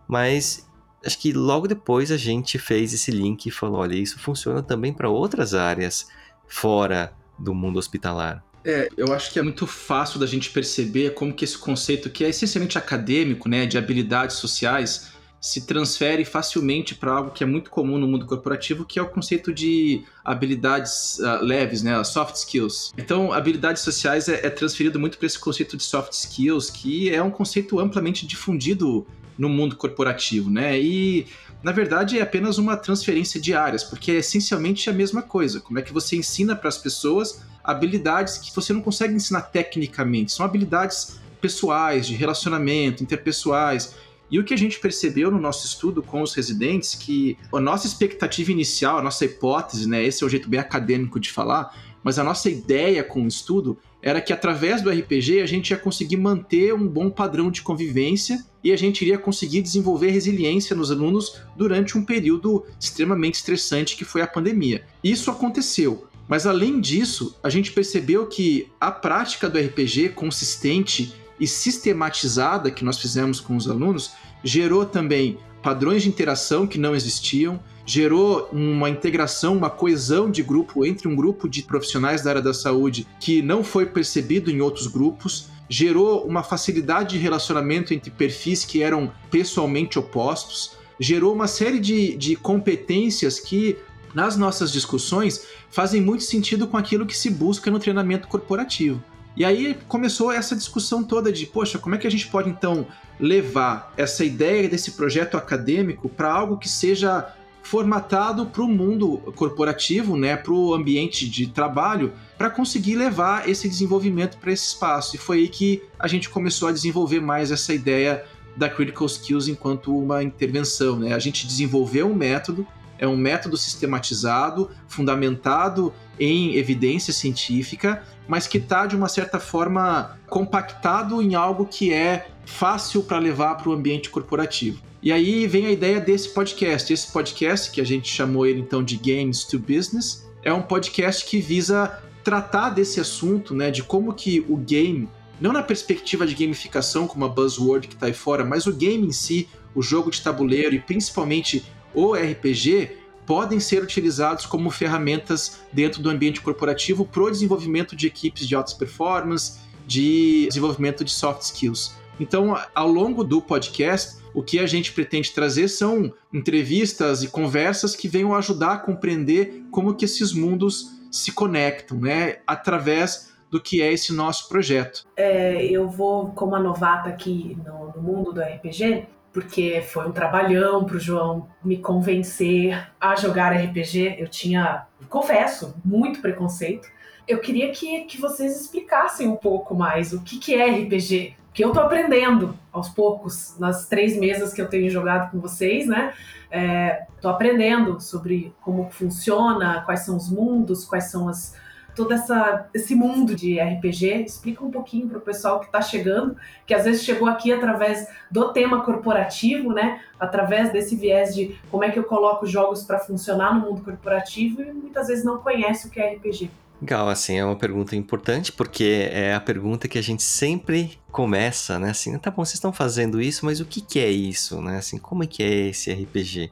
mas 0.07 0.67
acho 1.05 1.17
que 1.19 1.31
logo 1.31 1.67
depois 1.67 2.11
a 2.11 2.17
gente 2.17 2.59
fez 2.59 2.93
esse 2.93 3.11
link 3.11 3.45
e 3.45 3.51
falou: 3.51 3.79
olha, 3.79 3.95
isso 3.95 4.19
funciona 4.19 4.61
também 4.61 4.93
para 4.93 5.09
outras 5.09 5.53
áreas 5.53 6.07
fora 6.47 7.13
do 7.39 7.53
mundo 7.53 7.79
hospitalar. 7.79 8.43
É, 8.65 8.89
eu 8.97 9.13
acho 9.13 9.31
que 9.31 9.39
é 9.39 9.41
muito 9.41 9.65
fácil 9.65 10.19
da 10.19 10.25
gente 10.25 10.49
perceber 10.49 11.13
como 11.13 11.33
que 11.33 11.45
esse 11.45 11.57
conceito, 11.57 12.09
que 12.09 12.25
é 12.25 12.29
essencialmente 12.29 12.77
acadêmico, 12.77 13.47
né, 13.47 13.65
de 13.65 13.77
habilidades 13.77 14.35
sociais, 14.35 15.13
se 15.39 15.65
transfere 15.65 16.25
facilmente 16.25 16.95
para 16.95 17.11
algo 17.11 17.31
que 17.31 17.43
é 17.43 17.47
muito 17.47 17.69
comum 17.69 17.97
no 17.97 18.07
mundo 18.07 18.25
corporativo, 18.25 18.85
que 18.85 18.99
é 18.99 19.01
o 19.01 19.07
conceito 19.07 19.53
de 19.53 20.03
habilidades 20.23 21.19
uh, 21.19 21.43
leves, 21.43 21.81
né, 21.81 22.03
soft 22.03 22.35
skills. 22.35 22.91
Então, 22.97 23.31
habilidades 23.31 23.81
sociais 23.81 24.27
é, 24.27 24.45
é 24.45 24.49
transferido 24.49 24.99
muito 24.99 25.17
para 25.17 25.27
esse 25.27 25.39
conceito 25.39 25.77
de 25.77 25.83
soft 25.83 26.13
skills, 26.13 26.69
que 26.69 27.09
é 27.13 27.21
um 27.21 27.31
conceito 27.31 27.79
amplamente 27.79 28.25
difundido 28.25 29.05
no 29.37 29.47
mundo 29.47 29.75
corporativo, 29.75 30.49
né? 30.49 30.79
E 30.79 31.27
na 31.61 31.71
verdade 31.71 32.17
é 32.17 32.21
apenas 32.23 32.57
uma 32.57 32.75
transferência 32.75 33.39
de 33.39 33.53
áreas, 33.53 33.83
porque 33.83 34.11
é 34.11 34.15
essencialmente 34.15 34.89
a 34.89 34.93
mesma 34.93 35.21
coisa. 35.21 35.59
Como 35.59 35.77
é 35.77 35.81
que 35.83 35.93
você 35.93 36.15
ensina 36.15 36.55
para 36.55 36.69
as 36.69 36.77
pessoas 36.77 37.45
habilidades 37.63 38.37
que 38.37 38.55
você 38.55 38.71
não 38.71 38.81
consegue 38.81 39.13
ensinar 39.13 39.41
tecnicamente, 39.41 40.31
são 40.31 40.45
habilidades 40.45 41.19
pessoais, 41.41 42.07
de 42.07 42.15
relacionamento, 42.15 43.03
interpessoais. 43.03 43.93
E 44.29 44.39
o 44.39 44.43
que 44.43 44.53
a 44.53 44.57
gente 44.57 44.79
percebeu 44.79 45.31
no 45.31 45.39
nosso 45.39 45.65
estudo 45.65 46.03
com 46.03 46.21
os 46.21 46.33
residentes 46.33 46.95
que 46.95 47.37
a 47.53 47.59
nossa 47.59 47.87
expectativa 47.87 48.51
inicial, 48.51 48.97
a 48.97 49.01
nossa 49.01 49.25
hipótese, 49.25 49.87
né, 49.87 50.03
esse 50.03 50.23
é 50.23 50.27
o 50.27 50.29
jeito 50.29 50.49
bem 50.49 50.59
acadêmico 50.59 51.19
de 51.19 51.31
falar, 51.31 51.73
mas 52.03 52.19
a 52.19 52.23
nossa 52.23 52.49
ideia 52.49 53.03
com 53.03 53.23
o 53.23 53.27
estudo 53.27 53.77
era 54.01 54.21
que 54.21 54.31
através 54.31 54.81
do 54.81 54.89
RPG 54.89 55.41
a 55.41 55.45
gente 55.45 55.71
ia 55.71 55.77
conseguir 55.77 56.17
manter 56.17 56.73
um 56.73 56.87
bom 56.87 57.09
padrão 57.09 57.49
de 57.49 57.61
convivência 57.61 58.45
e 58.63 58.71
a 58.71 58.77
gente 58.77 59.01
iria 59.01 59.17
conseguir 59.17 59.61
desenvolver 59.61 60.11
resiliência 60.11 60.75
nos 60.75 60.91
alunos 60.91 61.41
durante 61.55 61.97
um 61.97 62.05
período 62.05 62.65
extremamente 62.79 63.35
estressante 63.35 63.97
que 63.97 64.05
foi 64.05 64.21
a 64.21 64.27
pandemia. 64.27 64.85
Isso 65.03 65.31
aconteceu, 65.31 66.07
mas 66.27 66.45
além 66.45 66.79
disso, 66.79 67.37
a 67.41 67.49
gente 67.49 67.71
percebeu 67.71 68.27
que 68.27 68.67
a 68.79 68.91
prática 68.91 69.49
do 69.49 69.59
RPG 69.59 70.09
consistente 70.09 71.13
e 71.39 71.47
sistematizada 71.47 72.71
que 72.71 72.83
nós 72.83 72.97
fizemos 72.97 73.39
com 73.39 73.55
os 73.55 73.69
alunos 73.69 74.11
gerou 74.43 74.85
também 74.85 75.37
padrões 75.61 76.03
de 76.03 76.09
interação 76.09 76.65
que 76.65 76.77
não 76.77 76.95
existiam, 76.95 77.59
gerou 77.85 78.49
uma 78.51 78.89
integração, 78.89 79.55
uma 79.55 79.69
coesão 79.69 80.29
de 80.29 80.43
grupo 80.43 80.85
entre 80.85 81.07
um 81.07 81.15
grupo 81.15 81.49
de 81.49 81.63
profissionais 81.63 82.21
da 82.21 82.31
área 82.31 82.41
da 82.41 82.53
saúde 82.53 83.07
que 83.19 83.41
não 83.41 83.63
foi 83.63 83.85
percebido 83.85 84.51
em 84.51 84.61
outros 84.61 84.87
grupos, 84.87 85.47
gerou 85.69 86.25
uma 86.25 86.43
facilidade 86.43 87.11
de 87.11 87.17
relacionamento 87.17 87.93
entre 87.93 88.11
perfis 88.11 88.63
que 88.63 88.81
eram 88.81 89.11
pessoalmente 89.29 89.99
opostos, 89.99 90.71
gerou 90.99 91.33
uma 91.33 91.47
série 91.47 91.79
de, 91.79 92.15
de 92.15 92.35
competências 92.35 93.39
que, 93.39 93.77
nas 94.13 94.37
nossas 94.37 94.71
discussões, 94.71 95.45
fazem 95.69 96.01
muito 96.01 96.23
sentido 96.23 96.67
com 96.67 96.77
aquilo 96.77 97.05
que 97.05 97.17
se 97.17 97.29
busca 97.29 97.69
no 97.69 97.79
treinamento 97.79 98.27
corporativo. 98.27 99.03
E 99.37 99.45
aí 99.45 99.77
começou 99.87 100.31
essa 100.31 100.55
discussão 100.55 101.03
toda 101.03 101.31
de, 101.31 101.45
poxa, 101.45 101.77
como 101.77 101.93
é 101.93 101.99
que 101.99 102.07
a 102.07 102.09
gente 102.09 102.27
pode 102.27 102.49
então 102.49 102.87
levar 103.19 103.93
essa 103.95 104.25
ideia 104.25 104.67
desse 104.67 104.93
projeto 104.93 105.37
acadêmico 105.37 106.09
para 106.09 106.33
algo 106.33 106.57
que 106.57 106.67
seja 106.67 107.31
formatado 107.61 108.47
para 108.47 108.63
o 108.63 108.67
mundo 108.67 109.19
corporativo, 109.35 110.17
né, 110.17 110.35
para 110.35 110.51
o 110.51 110.73
ambiente 110.73 111.29
de 111.29 111.45
trabalho, 111.47 112.13
para 112.35 112.49
conseguir 112.49 112.95
levar 112.95 113.47
esse 113.47 113.69
desenvolvimento 113.69 114.39
para 114.39 114.51
esse 114.51 114.69
espaço. 114.69 115.15
E 115.15 115.19
foi 115.19 115.37
aí 115.37 115.49
que 115.49 115.83
a 115.99 116.07
gente 116.07 116.29
começou 116.29 116.69
a 116.69 116.71
desenvolver 116.71 117.19
mais 117.19 117.51
essa 117.51 117.71
ideia 117.75 118.25
da 118.55 118.67
Critical 118.67 119.05
Skills 119.05 119.47
enquanto 119.47 119.95
uma 119.95 120.23
intervenção. 120.23 120.97
Né? 120.97 121.13
A 121.13 121.19
gente 121.19 121.45
desenvolveu 121.45 122.09
um 122.09 122.15
método, 122.15 122.65
é 122.99 123.07
um 123.07 123.17
método 123.17 123.57
sistematizado, 123.57 124.69
fundamentado 124.87 125.93
em 126.19 126.55
evidência 126.55 127.13
científica, 127.13 128.03
mas 128.27 128.47
que 128.47 128.57
está, 128.57 128.85
de 128.85 128.95
uma 128.95 129.07
certa 129.07 129.39
forma, 129.39 130.17
compactado 130.27 131.21
em 131.21 131.35
algo 131.35 131.65
que 131.65 131.93
é 131.93 132.27
fácil 132.45 133.03
para 133.03 133.19
levar 133.19 133.55
para 133.55 133.69
o 133.69 133.73
ambiente 133.73 134.09
corporativo. 134.09 134.81
E 135.01 135.11
aí 135.11 135.45
vem 135.47 135.67
a 135.67 135.71
ideia 135.71 135.99
desse 135.99 136.29
podcast. 136.29 136.91
Esse 136.91 137.11
podcast, 137.11 137.71
que 137.71 137.79
a 137.79 137.85
gente 137.85 138.09
chamou 138.09 138.45
ele 138.45 138.59
então 138.59 138.83
de 138.83 138.97
Games 138.97 139.43
to 139.43 139.59
Business, 139.59 140.27
é 140.43 140.51
um 140.51 140.61
podcast 140.61 141.25
que 141.25 141.39
visa 141.39 142.01
tratar 142.23 142.71
desse 142.71 142.99
assunto, 142.99 143.53
né, 143.53 143.71
de 143.71 143.83
como 143.83 144.13
que 144.13 144.45
o 144.49 144.57
game, 144.57 145.07
não 145.39 145.53
na 145.53 145.63
perspectiva 145.63 146.25
de 146.25 146.35
gamificação 146.35 147.07
como 147.07 147.23
a 147.23 147.29
buzzword 147.29 147.87
que 147.87 147.93
está 147.93 148.07
aí 148.07 148.13
fora, 148.13 148.43
mas 148.43 148.65
o 148.65 148.73
game 148.73 149.07
em 149.07 149.11
si, 149.11 149.47
o 149.73 149.81
jogo 149.81 150.11
de 150.11 150.21
tabuleiro 150.21 150.75
e 150.75 150.79
principalmente 150.79 151.63
o 151.97 152.13
RPG 152.13 152.95
podem 153.25 153.59
ser 153.59 153.81
utilizados 153.81 154.45
como 154.45 154.69
ferramentas 154.69 155.61
dentro 155.73 155.99
do 155.99 156.11
ambiente 156.11 156.39
corporativo 156.39 157.03
para 157.03 157.23
o 157.23 157.31
desenvolvimento 157.31 157.95
de 157.95 158.05
equipes 158.05 158.47
de 158.47 158.55
altas 158.55 158.75
performance, 158.75 159.59
de 159.87 160.45
desenvolvimento 160.47 161.03
de 161.03 161.09
soft 161.09 161.41
skills. 161.41 161.95
Então, 162.19 162.55
ao 162.75 162.87
longo 162.87 163.23
do 163.23 163.41
podcast, 163.41 164.21
o 164.31 164.43
que 164.43 164.59
a 164.59 164.67
gente 164.67 164.91
pretende 164.91 165.31
trazer 165.31 165.69
são 165.69 166.13
entrevistas 166.31 167.23
e 167.23 167.29
conversas 167.29 167.95
que 167.95 168.07
venham 168.07 168.35
ajudar 168.35 168.73
a 168.73 168.77
compreender 168.77 169.63
como 169.71 169.95
que 169.95 170.05
esses 170.05 170.31
mundos 170.33 170.91
se 171.11 171.31
conectam, 171.31 171.99
né, 171.99 172.37
através 172.45 173.33
do 173.49 173.59
que 173.59 173.81
é 173.81 173.91
esse 173.91 174.13
nosso 174.13 174.47
projeto. 174.49 175.03
É, 175.15 175.65
eu 175.65 175.89
vou, 175.89 176.27
como 176.31 176.55
a 176.55 176.59
novata 176.59 177.09
aqui 177.09 177.57
no, 177.65 177.91
no 177.95 178.01
mundo 178.01 178.33
do 178.33 178.41
RPG, 178.41 179.07
porque 179.37 179.83
foi 179.83 180.07
um 180.07 180.11
trabalhão 180.11 180.83
para 180.83 180.95
o 180.95 180.99
João 180.99 181.47
me 181.63 181.77
convencer 181.77 182.89
a 182.99 183.15
jogar 183.15 183.55
RPG. 183.55 184.15
Eu 184.17 184.27
tinha, 184.27 184.87
confesso, 185.09 185.79
muito 185.85 186.21
preconceito. 186.21 186.87
Eu 187.27 187.37
queria 187.37 187.69
que, 187.69 188.05
que 188.05 188.19
vocês 188.19 188.59
explicassem 188.59 189.27
um 189.27 189.35
pouco 189.35 189.75
mais 189.75 190.11
o 190.11 190.23
que, 190.23 190.39
que 190.39 190.55
é 190.55 190.67
RPG. 190.71 191.35
Que 191.53 191.63
eu 191.63 191.67
estou 191.67 191.83
aprendendo 191.83 192.57
aos 192.71 192.89
poucos, 192.89 193.55
nas 193.59 193.87
três 193.87 194.17
mesas 194.17 194.55
que 194.55 194.59
eu 194.59 194.67
tenho 194.67 194.89
jogado 194.89 195.29
com 195.29 195.39
vocês, 195.39 195.85
né? 195.85 196.15
É, 196.49 197.05
aprendendo 197.23 198.01
sobre 198.01 198.55
como 198.59 198.89
funciona, 198.89 199.83
quais 199.85 199.99
são 199.99 200.17
os 200.17 200.31
mundos, 200.31 200.83
quais 200.83 201.11
são 201.11 201.29
as, 201.29 201.55
todo 201.97 202.13
essa, 202.13 202.69
esse 202.73 202.93
mundo 202.93 203.35
de 203.35 203.59
RPG. 203.59 204.23
Explica 204.23 204.63
um 204.63 204.69
pouquinho 204.69 205.09
para 205.09 205.17
o 205.17 205.21
pessoal 205.21 205.59
que 205.59 205.65
está 205.65 205.81
chegando, 205.81 206.37
que 206.65 206.73
às 206.73 206.85
vezes 206.85 207.03
chegou 207.03 207.27
aqui 207.27 207.51
através 207.51 208.07
do 208.29 208.53
tema 208.53 208.83
corporativo, 208.85 209.73
né? 209.73 209.99
Através 210.19 210.71
desse 210.71 210.95
viés 210.95 211.33
de 211.33 211.59
como 211.71 211.83
é 211.83 211.89
que 211.89 211.97
eu 211.97 212.03
coloco 212.03 212.45
jogos 212.45 212.83
para 212.83 212.99
funcionar 212.99 213.55
no 213.55 213.61
mundo 213.61 213.81
corporativo 213.81 214.61
e 214.61 214.71
muitas 214.71 215.07
vezes 215.07 215.25
não 215.25 215.39
conhece 215.39 215.87
o 215.87 215.89
que 215.89 215.99
é 215.99 216.13
RPG. 216.13 216.51
Legal, 216.79 217.09
assim, 217.09 217.39
é 217.39 217.43
uma 217.43 217.55
pergunta 217.55 217.95
importante 217.95 218.51
porque 218.51 219.09
é 219.11 219.33
a 219.33 219.39
pergunta 219.39 219.87
que 219.87 219.97
a 219.97 220.03
gente 220.03 220.21
sempre 220.21 220.99
começa, 221.11 221.79
né? 221.79 221.89
Assim, 221.89 222.15
tá 222.19 222.29
bom, 222.29 222.45
vocês 222.45 222.53
estão 222.55 222.71
fazendo 222.71 223.19
isso, 223.19 223.43
mas 223.43 223.59
o 223.59 223.65
que, 223.65 223.81
que 223.81 223.99
é 223.99 224.09
isso, 224.09 224.61
né? 224.61 224.77
Assim, 224.77 224.99
como 224.99 225.23
é 225.23 225.27
que 225.27 225.41
é 225.41 225.69
esse 225.69 225.91
RPG? 225.91 226.51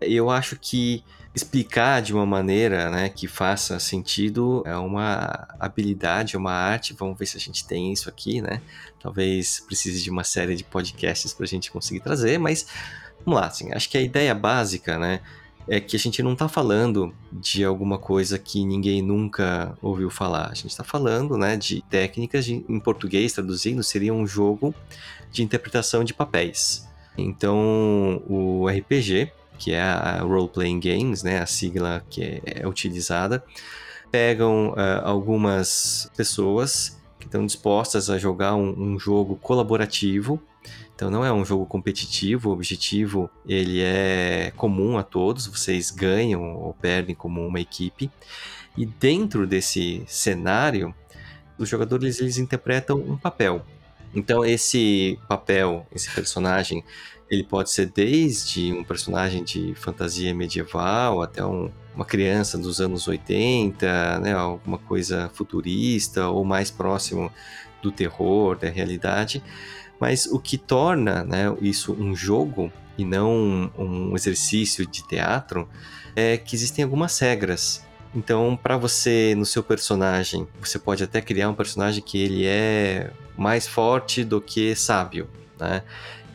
Eu 0.00 0.30
acho 0.30 0.56
que 0.58 1.04
explicar 1.34 2.02
de 2.02 2.12
uma 2.12 2.26
maneira 2.26 2.90
né, 2.90 3.08
que 3.08 3.26
faça 3.26 3.78
sentido 3.78 4.62
é 4.66 4.76
uma 4.76 5.46
habilidade, 5.58 6.36
uma 6.36 6.52
arte. 6.52 6.94
Vamos 6.94 7.18
ver 7.18 7.26
se 7.26 7.36
a 7.36 7.40
gente 7.40 7.66
tem 7.66 7.92
isso 7.92 8.08
aqui, 8.08 8.40
né? 8.40 8.60
Talvez 9.00 9.60
precise 9.60 10.02
de 10.02 10.10
uma 10.10 10.24
série 10.24 10.56
de 10.56 10.64
podcasts 10.64 11.32
para 11.32 11.44
a 11.44 11.48
gente 11.48 11.70
conseguir 11.70 12.00
trazer, 12.00 12.38
mas 12.38 12.66
vamos 13.24 13.40
lá, 13.40 13.46
assim, 13.46 13.72
acho 13.72 13.88
que 13.88 13.98
a 13.98 14.02
ideia 14.02 14.34
básica, 14.34 14.98
né? 14.98 15.20
É 15.70 15.78
que 15.78 15.96
a 15.96 15.98
gente 15.98 16.22
não 16.22 16.32
está 16.32 16.48
falando 16.48 17.14
de 17.30 17.62
alguma 17.62 17.98
coisa 17.98 18.38
que 18.38 18.64
ninguém 18.64 19.02
nunca 19.02 19.76
ouviu 19.82 20.08
falar. 20.08 20.46
A 20.50 20.54
gente 20.54 20.70
está 20.70 20.82
falando 20.82 21.36
né, 21.36 21.58
de 21.58 21.82
técnicas, 21.82 22.46
de, 22.46 22.64
em 22.66 22.80
português 22.80 23.34
traduzindo, 23.34 23.82
seria 23.82 24.14
um 24.14 24.26
jogo 24.26 24.74
de 25.30 25.42
interpretação 25.42 26.02
de 26.02 26.14
papéis. 26.14 26.88
Então, 27.18 28.22
o 28.26 28.66
RPG 28.66 29.30
que 29.58 29.72
é 29.72 29.82
a 29.82 30.20
Role 30.20 30.48
Playing 30.48 30.80
Games, 30.80 31.22
né, 31.22 31.40
a 31.40 31.46
sigla 31.46 32.04
que 32.08 32.22
é, 32.22 32.42
é 32.62 32.68
utilizada, 32.68 33.44
pegam 34.10 34.70
uh, 34.70 35.04
algumas 35.04 36.10
pessoas 36.16 36.98
que 37.18 37.26
estão 37.26 37.44
dispostas 37.44 38.08
a 38.08 38.18
jogar 38.18 38.54
um, 38.54 38.94
um, 38.94 38.98
jogo 38.98 39.36
colaborativo. 39.36 40.40
Então 40.94 41.10
não 41.10 41.24
é 41.24 41.32
um 41.32 41.44
jogo 41.44 41.66
competitivo, 41.66 42.50
o 42.50 42.52
objetivo 42.52 43.30
ele 43.46 43.82
é 43.82 44.52
comum 44.56 44.98
a 44.98 45.02
todos, 45.02 45.46
vocês 45.46 45.90
ganham 45.90 46.56
ou 46.56 46.72
perdem 46.74 47.14
como 47.14 47.46
uma 47.46 47.60
equipe. 47.60 48.10
E 48.76 48.86
dentro 48.86 49.46
desse 49.46 50.02
cenário, 50.06 50.94
os 51.58 51.68
jogadores 51.68 52.20
eles 52.20 52.38
interpretam 52.38 52.98
um 52.98 53.16
papel. 53.16 53.64
Então 54.14 54.44
esse 54.44 55.18
papel, 55.28 55.86
esse 55.92 56.10
personagem, 56.10 56.82
ele 57.30 57.44
pode 57.44 57.70
ser 57.70 57.86
desde 57.86 58.72
um 58.72 58.82
personagem 58.82 59.44
de 59.44 59.74
fantasia 59.74 60.34
medieval 60.34 61.22
até 61.22 61.44
um, 61.44 61.70
uma 61.94 62.04
criança 62.04 62.56
dos 62.56 62.80
anos 62.80 63.06
80, 63.06 64.20
né, 64.20 64.32
alguma 64.32 64.78
coisa 64.78 65.30
futurista 65.34 66.28
ou 66.28 66.44
mais 66.44 66.70
próximo 66.70 67.30
do 67.82 67.92
terror, 67.92 68.56
da 68.56 68.68
realidade. 68.68 69.42
Mas 70.00 70.26
o 70.26 70.38
que 70.38 70.56
torna 70.56 71.24
né, 71.24 71.54
isso 71.60 71.92
um 71.92 72.14
jogo 72.14 72.72
e 72.96 73.04
não 73.04 73.70
um 73.76 74.14
exercício 74.14 74.86
de 74.86 75.06
teatro 75.06 75.68
é 76.14 76.36
que 76.36 76.56
existem 76.56 76.84
algumas 76.84 77.18
regras. 77.18 77.84
Então, 78.14 78.58
para 78.60 78.76
você, 78.76 79.34
no 79.36 79.44
seu 79.44 79.62
personagem, 79.62 80.48
você 80.60 80.78
pode 80.78 81.04
até 81.04 81.20
criar 81.20 81.50
um 81.50 81.54
personagem 81.54 82.02
que 82.02 82.18
ele 82.18 82.46
é 82.46 83.12
mais 83.36 83.66
forte 83.66 84.24
do 84.24 84.40
que 84.40 84.74
sábio, 84.74 85.28
né? 85.60 85.82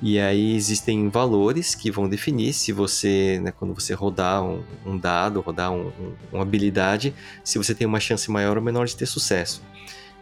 E 0.05 0.19
aí 0.19 0.53
existem 0.53 1.07
valores 1.07 1.73
que 1.73 1.89
vão 1.89 2.09
definir 2.09 2.51
se 2.51 2.73
você, 2.73 3.39
né, 3.41 3.51
quando 3.51 3.73
você 3.73 3.93
rodar 3.93 4.43
um, 4.43 4.61
um 4.85 4.97
dado, 4.97 5.39
rodar 5.39 5.71
um, 5.71 5.87
um, 5.87 6.13
uma 6.29 6.41
habilidade, 6.41 7.15
se 7.41 7.57
você 7.57 7.73
tem 7.73 7.87
uma 7.87 8.01
chance 8.01 8.29
maior 8.29 8.57
ou 8.57 8.61
menor 8.61 8.85
de 8.85 8.97
ter 8.97 9.05
sucesso. 9.05 9.63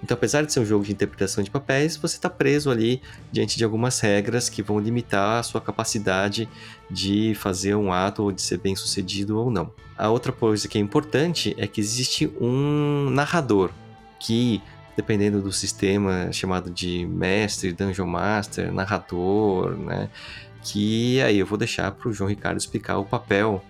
Então, 0.04 0.14
apesar 0.14 0.44
de 0.46 0.54
ser 0.54 0.60
um 0.60 0.66
jogo 0.66 0.86
de 0.86 0.92
interpretação 0.92 1.44
de 1.44 1.50
papéis, 1.50 1.98
você 1.98 2.16
está 2.16 2.30
preso 2.30 2.70
ali 2.70 3.02
diante 3.32 3.58
de 3.58 3.64
algumas 3.64 4.00
regras 4.00 4.50
que 4.50 4.62
vão 4.62 4.80
limitar 4.80 5.40
a 5.40 5.44
sua 5.44 5.60
capacidade 5.60 6.48
de 6.88 7.34
fazer 7.34 7.74
um 7.74 7.92
ato 7.92 8.22
ou 8.22 8.32
de 8.32 8.44
ser 8.44 8.60
bem 8.60 8.76
sucedido 8.76 9.40
ou 9.40 9.50
não. 9.50 9.74
A 9.98 10.10
outra 10.10 10.32
coisa 10.32 10.68
que 10.68 10.78
é 10.78 10.82
importante 10.82 11.56
é 11.58 11.66
que 11.66 11.82
existe 11.82 12.32
um 12.40 13.10
narrador 13.10 13.72
que 14.20 14.62
dependendo 15.02 15.42
do 15.42 15.52
sistema 15.52 16.32
chamado 16.32 16.70
de 16.70 17.06
mestre, 17.08 17.74
dungeon 17.74 18.06
master, 18.06 18.72
narrador, 18.72 19.76
né? 19.76 20.10
Que 20.64 21.20
aí 21.22 21.40
eu 21.40 21.46
vou 21.46 21.58
deixar 21.58 21.92
para 21.92 22.08
o 22.08 22.14
João 22.14 22.30
Ricardo 22.30 22.58
explicar 22.58 23.00
o 23.00 23.06
papel 23.06 23.64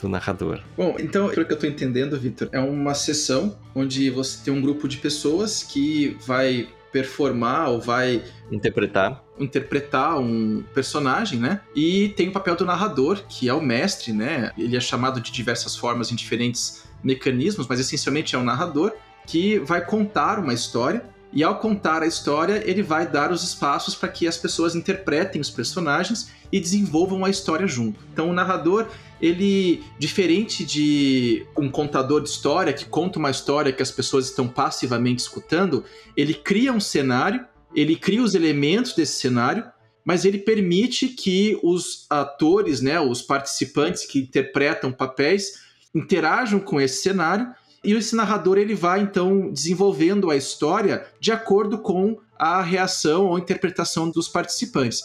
do 0.00 0.08
narrador. 0.08 0.62
Bom, 0.76 0.96
então, 0.98 1.28
pelo 1.28 1.44
que 1.44 1.52
eu 1.52 1.56
estou 1.56 1.68
entendendo, 1.68 2.18
Victor, 2.18 2.48
é 2.52 2.58
uma 2.58 2.94
sessão 2.94 3.56
onde 3.74 4.08
você 4.08 4.42
tem 4.44 4.54
um 4.54 4.60
grupo 4.60 4.88
de 4.88 4.96
pessoas 4.96 5.62
que 5.62 6.16
vai 6.26 6.68
performar 6.90 7.68
ou 7.68 7.80
vai 7.80 8.22
interpretar 8.50 9.22
interpretar 9.38 10.18
um 10.18 10.64
personagem, 10.74 11.38
né? 11.38 11.60
E 11.74 12.08
tem 12.16 12.28
o 12.28 12.32
papel 12.32 12.56
do 12.56 12.64
narrador, 12.64 13.22
que 13.28 13.48
é 13.48 13.54
o 13.54 13.60
mestre, 13.60 14.12
né? 14.12 14.50
Ele 14.58 14.76
é 14.76 14.80
chamado 14.80 15.20
de 15.20 15.30
diversas 15.30 15.76
formas 15.76 16.10
em 16.10 16.16
diferentes 16.16 16.84
mecanismos, 17.02 17.66
mas 17.68 17.78
essencialmente 17.78 18.34
é 18.34 18.38
um 18.38 18.42
narrador 18.42 18.92
que 19.28 19.58
vai 19.58 19.84
contar 19.84 20.38
uma 20.38 20.54
história 20.54 21.04
e 21.30 21.44
ao 21.44 21.58
contar 21.58 22.02
a 22.02 22.06
história, 22.06 22.62
ele 22.64 22.82
vai 22.82 23.06
dar 23.06 23.30
os 23.30 23.44
espaços 23.44 23.94
para 23.94 24.08
que 24.08 24.26
as 24.26 24.38
pessoas 24.38 24.74
interpretem 24.74 25.38
os 25.38 25.50
personagens 25.50 26.30
e 26.50 26.58
desenvolvam 26.58 27.26
a 27.26 27.30
história 27.30 27.66
junto. 27.66 28.00
Então 28.10 28.30
o 28.30 28.32
narrador, 28.32 28.86
ele 29.20 29.84
diferente 29.98 30.64
de 30.64 31.46
um 31.58 31.70
contador 31.70 32.22
de 32.22 32.30
história 32.30 32.72
que 32.72 32.86
conta 32.86 33.18
uma 33.18 33.30
história 33.30 33.70
que 33.70 33.82
as 33.82 33.90
pessoas 33.90 34.24
estão 34.24 34.48
passivamente 34.48 35.20
escutando, 35.20 35.84
ele 36.16 36.32
cria 36.32 36.72
um 36.72 36.80
cenário, 36.80 37.44
ele 37.74 37.96
cria 37.96 38.22
os 38.22 38.34
elementos 38.34 38.94
desse 38.94 39.20
cenário, 39.20 39.62
mas 40.02 40.24
ele 40.24 40.38
permite 40.38 41.08
que 41.08 41.60
os 41.62 42.06
atores, 42.08 42.80
né, 42.80 42.98
os 42.98 43.20
participantes 43.20 44.06
que 44.06 44.20
interpretam 44.20 44.90
papéis 44.90 45.68
interajam 45.94 46.58
com 46.58 46.80
esse 46.80 47.02
cenário 47.02 47.46
e 47.84 47.92
esse 47.92 48.16
narrador 48.16 48.58
ele 48.58 48.74
vai 48.74 49.00
então 49.00 49.50
desenvolvendo 49.50 50.30
a 50.30 50.36
história 50.36 51.06
de 51.20 51.30
acordo 51.30 51.78
com 51.78 52.18
a 52.38 52.62
reação 52.62 53.26
ou 53.26 53.38
interpretação 53.38 54.10
dos 54.10 54.28
participantes. 54.28 55.02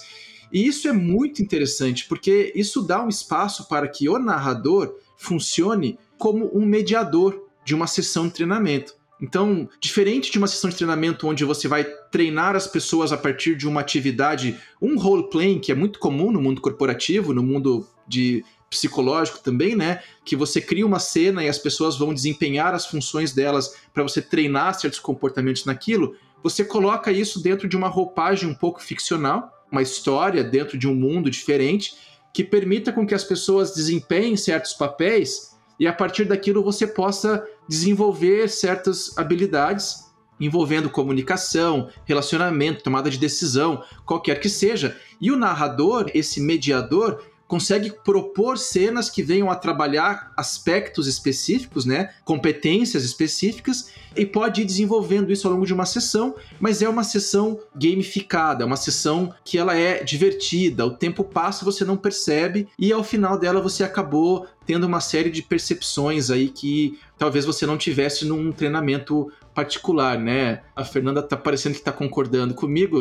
E 0.52 0.68
isso 0.68 0.88
é 0.88 0.94
muito 0.94 1.42
interessante, 1.42 2.08
porque 2.08 2.52
isso 2.56 2.82
dá 2.82 3.04
um 3.04 3.10
espaço 3.10 3.68
para 3.68 3.88
que 3.88 4.08
o 4.08 4.20
narrador 4.20 4.96
funcione 5.18 5.98
como 6.18 6.56
um 6.56 6.66
mediador 6.66 7.48
de 7.66 7.74
uma 7.74 7.88
sessão 7.88 8.28
de 8.28 8.34
treinamento. 8.34 8.96
Então, 9.22 9.70
diferente 9.80 10.32
de 10.32 10.38
uma 10.38 10.48
sessão 10.48 10.70
de 10.70 10.76
treinamento 10.76 11.28
onde 11.28 11.46
você 11.46 11.68
vai 11.68 11.86
treinar 12.12 12.56
as 12.56 12.68
pessoas 12.68 13.12
a 13.14 13.18
partir 13.18 13.56
de 13.56 13.68
uma 13.68 13.80
atividade, 13.80 14.60
um 14.82 14.98
role-playing, 15.00 15.60
que 15.60 15.72
é 15.72 15.76
muito 15.76 15.98
comum 15.98 16.32
no 16.32 16.42
mundo 16.42 16.60
corporativo, 16.60 17.34
no 17.34 17.42
mundo 17.42 17.88
de 18.08 18.44
psicológico 18.74 19.40
também, 19.40 19.76
né? 19.76 20.02
Que 20.26 20.36
você 20.36 20.60
cria 20.60 20.86
uma 20.86 21.00
cena 21.00 21.44
e 21.44 21.48
as 21.48 21.58
pessoas 21.58 21.98
vão 21.98 22.14
desempenhar 22.14 22.74
as 22.74 22.86
funções 22.86 23.32
delas 23.32 23.76
para 23.94 24.04
você 24.04 24.22
treinar 24.22 24.80
certos 24.80 25.00
comportamentos 25.00 25.66
naquilo. 25.66 26.16
Você 26.44 26.66
coloca 26.66 27.12
isso 27.12 27.42
dentro 27.42 27.68
de 27.68 27.78
uma 27.78 27.88
roupagem 27.88 28.50
um 28.50 28.54
pouco 28.54 28.82
ficcional, 28.82 29.52
uma 29.72 29.82
história 29.82 30.44
dentro 30.44 30.78
de 30.78 30.88
um 30.88 30.94
mundo 30.94 31.30
diferente 31.30 31.96
que 32.34 32.44
permita 32.44 32.92
com 32.92 33.06
que 33.06 33.14
as 33.14 33.24
pessoas 33.24 33.74
desempenhem 33.74 34.36
certos 34.36 34.74
papéis 34.74 35.56
e 35.80 35.88
a 35.88 35.94
partir 35.94 36.26
daquilo 36.26 36.64
você 36.64 36.88
possa 36.88 37.48
desenvolver 37.68 38.50
certas 38.50 39.18
habilidades 39.18 40.04
envolvendo 40.40 40.90
comunicação, 40.90 41.90
relacionamento, 42.06 42.84
tomada 42.84 43.10
de 43.10 43.18
decisão, 43.18 43.84
qualquer 44.06 44.40
que 44.40 44.50
seja. 44.50 44.98
E 45.22 45.32
o 45.32 45.38
narrador, 45.38 46.10
esse 46.14 46.42
mediador, 46.42 47.24
consegue 47.54 47.92
propor 48.04 48.58
cenas 48.58 49.12
que 49.12 49.22
venham 49.22 49.52
a 49.52 49.56
trabalhar 49.56 50.34
aspectos 50.36 51.06
específicos, 51.06 51.86
né, 51.86 52.10
competências 52.26 53.04
específicas, 53.04 53.92
e 54.16 54.26
pode 54.26 54.64
ir 54.64 54.66
desenvolvendo 54.66 55.32
isso 55.32 55.48
ao 55.48 55.54
longo 55.54 55.66
de 55.66 55.74
uma 55.74 55.86
sessão, 55.86 56.36
mas 56.60 56.82
é 56.82 56.90
uma 56.90 57.04
sessão 57.04 57.60
gamificada, 57.76 58.64
é 58.64 58.66
uma 58.66 58.76
sessão 58.76 59.32
que 59.46 59.60
ela 59.60 59.78
é 59.78 60.04
divertida, 60.04 60.84
o 60.84 60.98
tempo 60.98 61.24
passa 61.24 61.64
você 61.64 61.86
não 61.86 61.96
percebe, 61.96 62.68
e 62.78 62.92
ao 62.92 63.04
final 63.04 63.38
dela 63.38 63.62
você 63.62 63.84
acabou 63.84 64.48
tendo 64.66 64.88
uma 64.88 65.00
série 65.00 65.30
de 65.30 65.44
percepções 65.44 66.32
aí 66.32 66.50
que 66.50 66.98
talvez 67.20 67.46
você 67.46 67.68
não 67.68 67.78
tivesse 67.78 68.26
num 68.26 68.52
treinamento 68.52 69.32
particular, 69.54 70.18
né? 70.18 70.62
A 70.76 70.84
Fernanda 70.84 71.22
tá 71.22 71.38
parecendo 71.38 71.76
que 71.76 71.82
tá 71.82 71.92
concordando 71.92 72.54
comigo. 72.54 73.00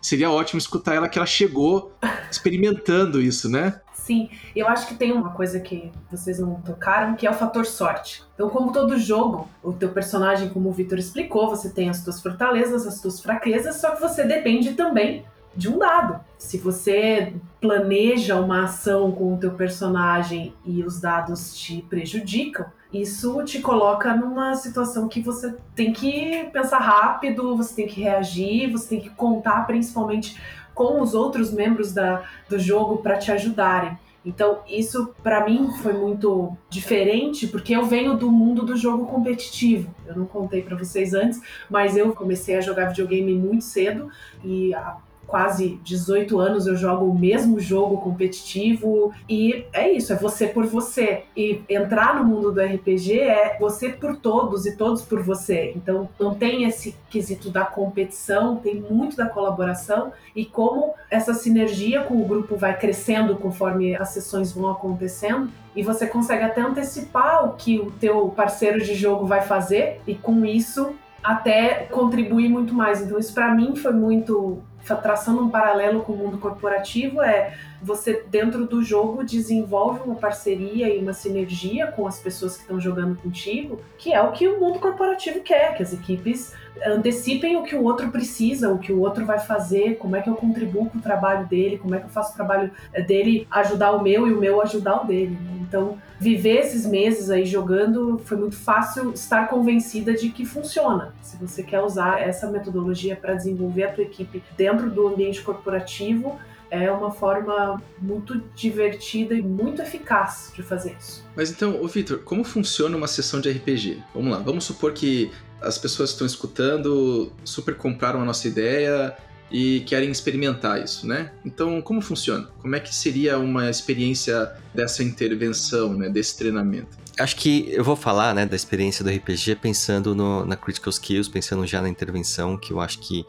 Seria 0.00 0.30
ótimo 0.30 0.58
escutar 0.58 0.94
ela 0.94 1.08
que 1.08 1.18
ela 1.18 1.26
chegou 1.26 1.92
experimentando 2.30 3.20
isso, 3.20 3.48
né? 3.48 3.80
Sim, 4.00 4.30
eu 4.56 4.66
acho 4.66 4.88
que 4.88 4.94
tem 4.94 5.12
uma 5.12 5.30
coisa 5.30 5.60
que 5.60 5.92
vocês 6.10 6.38
não 6.38 6.54
tocaram, 6.54 7.14
que 7.14 7.26
é 7.26 7.30
o 7.30 7.34
fator 7.34 7.66
sorte. 7.66 8.24
Então, 8.34 8.48
como 8.48 8.72
todo 8.72 8.98
jogo, 8.98 9.46
o 9.62 9.72
teu 9.72 9.90
personagem, 9.90 10.48
como 10.48 10.70
o 10.70 10.72
Victor 10.72 10.98
explicou, 10.98 11.50
você 11.50 11.68
tem 11.68 11.90
as 11.90 12.02
tuas 12.02 12.20
fortalezas, 12.20 12.86
as 12.86 13.00
tuas 13.00 13.20
fraquezas, 13.20 13.76
só 13.76 13.90
que 13.90 14.00
você 14.00 14.24
depende 14.24 14.72
também 14.72 15.24
de 15.54 15.68
um 15.68 15.78
dado. 15.78 16.20
Se 16.38 16.56
você 16.56 17.34
planeja 17.60 18.36
uma 18.36 18.64
ação 18.64 19.12
com 19.12 19.34
o 19.34 19.38
teu 19.38 19.52
personagem 19.52 20.54
e 20.64 20.82
os 20.82 20.98
dados 21.00 21.54
te 21.54 21.82
prejudicam, 21.82 22.66
isso 22.92 23.42
te 23.44 23.60
coloca 23.60 24.16
numa 24.16 24.54
situação 24.54 25.06
que 25.08 25.20
você 25.20 25.54
tem 25.74 25.92
que 25.92 26.48
pensar 26.52 26.78
rápido, 26.78 27.56
você 27.56 27.74
tem 27.74 27.86
que 27.86 28.00
reagir, 28.00 28.72
você 28.72 28.88
tem 28.88 29.00
que 29.00 29.10
contar 29.10 29.66
principalmente 29.66 30.40
com 30.80 31.02
os 31.02 31.12
outros 31.12 31.52
membros 31.52 31.92
da, 31.92 32.24
do 32.48 32.58
jogo 32.58 33.02
para 33.02 33.18
te 33.18 33.30
ajudarem. 33.30 33.98
Então, 34.24 34.60
isso 34.66 35.14
para 35.22 35.44
mim 35.44 35.70
foi 35.82 35.92
muito 35.92 36.56
diferente, 36.70 37.46
porque 37.46 37.76
eu 37.76 37.84
venho 37.84 38.16
do 38.16 38.30
mundo 38.30 38.64
do 38.64 38.74
jogo 38.78 39.04
competitivo. 39.04 39.94
Eu 40.06 40.16
não 40.16 40.24
contei 40.24 40.62
para 40.62 40.78
vocês 40.78 41.12
antes, 41.12 41.38
mas 41.68 41.98
eu 41.98 42.14
comecei 42.14 42.56
a 42.56 42.62
jogar 42.62 42.86
videogame 42.86 43.34
muito 43.34 43.62
cedo 43.62 44.08
e 44.42 44.72
a 44.72 44.96
quase 45.30 45.80
18 45.84 46.38
anos 46.38 46.66
eu 46.66 46.76
jogo 46.76 47.06
o 47.06 47.18
mesmo 47.18 47.60
jogo 47.60 47.98
competitivo 47.98 49.12
e 49.28 49.64
é 49.72 49.90
isso, 49.90 50.12
é 50.12 50.16
você 50.16 50.48
por 50.48 50.66
você. 50.66 51.22
E 51.36 51.62
entrar 51.68 52.16
no 52.16 52.24
mundo 52.24 52.50
do 52.50 52.60
RPG 52.60 53.20
é 53.20 53.56
você 53.58 53.90
por 53.90 54.16
todos 54.16 54.66
e 54.66 54.76
todos 54.76 55.02
por 55.02 55.22
você. 55.22 55.72
Então 55.76 56.08
não 56.18 56.34
tem 56.34 56.64
esse 56.64 56.96
quesito 57.08 57.48
da 57.48 57.64
competição, 57.64 58.56
tem 58.56 58.74
muito 58.74 59.16
da 59.16 59.26
colaboração 59.26 60.12
e 60.34 60.44
como 60.44 60.94
essa 61.10 61.32
sinergia 61.32 62.02
com 62.02 62.20
o 62.20 62.24
grupo 62.24 62.56
vai 62.56 62.76
crescendo 62.76 63.36
conforme 63.36 63.94
as 63.94 64.10
sessões 64.10 64.52
vão 64.52 64.68
acontecendo 64.68 65.48
e 65.74 65.82
você 65.82 66.06
consegue 66.06 66.42
até 66.42 66.60
antecipar 66.60 67.44
o 67.44 67.52
que 67.54 67.78
o 67.78 67.90
teu 67.92 68.28
parceiro 68.30 68.82
de 68.82 68.94
jogo 68.94 69.24
vai 69.26 69.42
fazer 69.42 70.00
e 70.06 70.14
com 70.14 70.44
isso 70.44 70.94
até 71.22 71.86
contribuir 71.90 72.48
muito 72.48 72.74
mais. 72.74 73.00
Então 73.00 73.18
isso 73.18 73.32
para 73.32 73.54
mim 73.54 73.76
foi 73.76 73.92
muito 73.92 74.58
traçando 74.96 75.42
um 75.42 75.50
paralelo 75.50 76.02
com 76.02 76.12
o 76.12 76.16
mundo 76.16 76.38
corporativo, 76.38 77.22
é 77.22 77.54
você 77.82 78.24
dentro 78.28 78.66
do 78.66 78.82
jogo 78.82 79.24
desenvolve 79.24 80.00
uma 80.04 80.16
parceria 80.16 80.88
e 80.88 80.98
uma 80.98 81.12
sinergia 81.12 81.86
com 81.86 82.06
as 82.06 82.18
pessoas 82.18 82.56
que 82.56 82.62
estão 82.62 82.80
jogando 82.80 83.16
contigo, 83.16 83.80
que 83.96 84.12
é 84.12 84.20
o 84.20 84.32
que 84.32 84.46
o 84.46 84.60
mundo 84.60 84.78
corporativo 84.78 85.40
quer, 85.40 85.76
que 85.76 85.82
as 85.82 85.92
equipes 85.92 86.52
antecipem 86.86 87.56
o 87.56 87.62
que 87.62 87.74
o 87.74 87.82
outro 87.82 88.10
precisa, 88.10 88.72
o 88.72 88.78
que 88.78 88.92
o 88.92 89.00
outro 89.00 89.26
vai 89.26 89.38
fazer, 89.38 89.96
como 89.96 90.16
é 90.16 90.22
que 90.22 90.30
eu 90.30 90.34
contribuo 90.34 90.88
com 90.88 90.98
o 90.98 91.02
trabalho 91.02 91.46
dele, 91.46 91.78
como 91.78 91.94
é 91.94 91.98
que 91.98 92.06
eu 92.06 92.10
faço 92.10 92.32
o 92.32 92.36
trabalho 92.36 92.70
eh, 92.92 93.02
dele 93.02 93.46
ajudar 93.50 93.92
o 93.92 94.02
meu 94.02 94.26
e 94.26 94.32
o 94.32 94.40
meu 94.40 94.62
ajudar 94.62 95.02
o 95.02 95.06
dele. 95.06 95.36
Então, 95.60 95.98
viver 96.18 96.58
esses 96.60 96.86
meses 96.86 97.30
aí 97.30 97.44
jogando 97.44 98.20
foi 98.24 98.36
muito 98.36 98.56
fácil 98.56 99.12
estar 99.12 99.48
convencida 99.48 100.14
de 100.14 100.30
que 100.30 100.44
funciona. 100.44 101.14
Se 101.22 101.36
você 101.36 101.62
quer 101.62 101.80
usar 101.80 102.20
essa 102.20 102.50
metodologia 102.50 103.16
para 103.16 103.34
desenvolver 103.34 103.84
a 103.84 103.92
tua 103.92 104.04
equipe 104.04 104.42
dentro 104.56 104.90
do 104.90 105.06
ambiente 105.06 105.42
corporativo, 105.42 106.38
é 106.70 106.90
uma 106.90 107.10
forma 107.10 107.82
muito 108.00 108.40
divertida 108.54 109.34
e 109.34 109.42
muito 109.42 109.82
eficaz 109.82 110.52
de 110.54 110.62
fazer 110.62 110.96
isso. 110.98 111.24
Mas 111.34 111.50
então, 111.50 111.82
ô 111.82 111.88
Victor, 111.88 112.20
como 112.20 112.44
funciona 112.44 112.96
uma 112.96 113.08
sessão 113.08 113.40
de 113.40 113.50
RPG? 113.50 114.02
Vamos 114.14 114.32
lá, 114.32 114.38
vamos 114.38 114.64
supor 114.64 114.92
que 114.92 115.30
as 115.60 115.76
pessoas 115.76 116.10
que 116.10 116.14
estão 116.14 116.26
escutando 116.26 117.32
super 117.44 117.74
compraram 117.76 118.22
a 118.22 118.24
nossa 118.24 118.48
ideia 118.48 119.16
e 119.50 119.80
querem 119.80 120.10
experimentar 120.10 120.82
isso, 120.82 121.06
né? 121.06 121.32
Então, 121.44 121.82
como 121.82 122.00
funciona? 122.00 122.48
Como 122.62 122.74
é 122.76 122.80
que 122.80 122.94
seria 122.94 123.38
uma 123.38 123.68
experiência 123.68 124.50
dessa 124.72 125.02
intervenção, 125.02 125.94
né, 125.94 126.08
desse 126.08 126.38
treinamento? 126.38 126.96
Acho 127.18 127.36
que 127.36 127.68
eu 127.70 127.82
vou 127.82 127.96
falar, 127.96 128.34
né, 128.34 128.46
da 128.46 128.54
experiência 128.54 129.04
do 129.04 129.10
RPG 129.10 129.56
pensando 129.56 130.14
no, 130.14 130.46
na 130.46 130.56
critical 130.56 130.90
skills, 130.90 131.28
pensando 131.28 131.66
já 131.66 131.82
na 131.82 131.88
intervenção, 131.88 132.56
que 132.56 132.72
eu 132.72 132.80
acho 132.80 133.00
que 133.00 133.26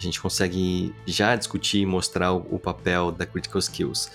a 0.00 0.02
gente 0.02 0.18
consegue 0.18 0.94
já 1.06 1.36
discutir 1.36 1.80
e 1.80 1.86
mostrar 1.86 2.32
o, 2.32 2.58
papel 2.58 3.12
da 3.12 3.26
critical 3.26 3.58
skills. 3.58 4.10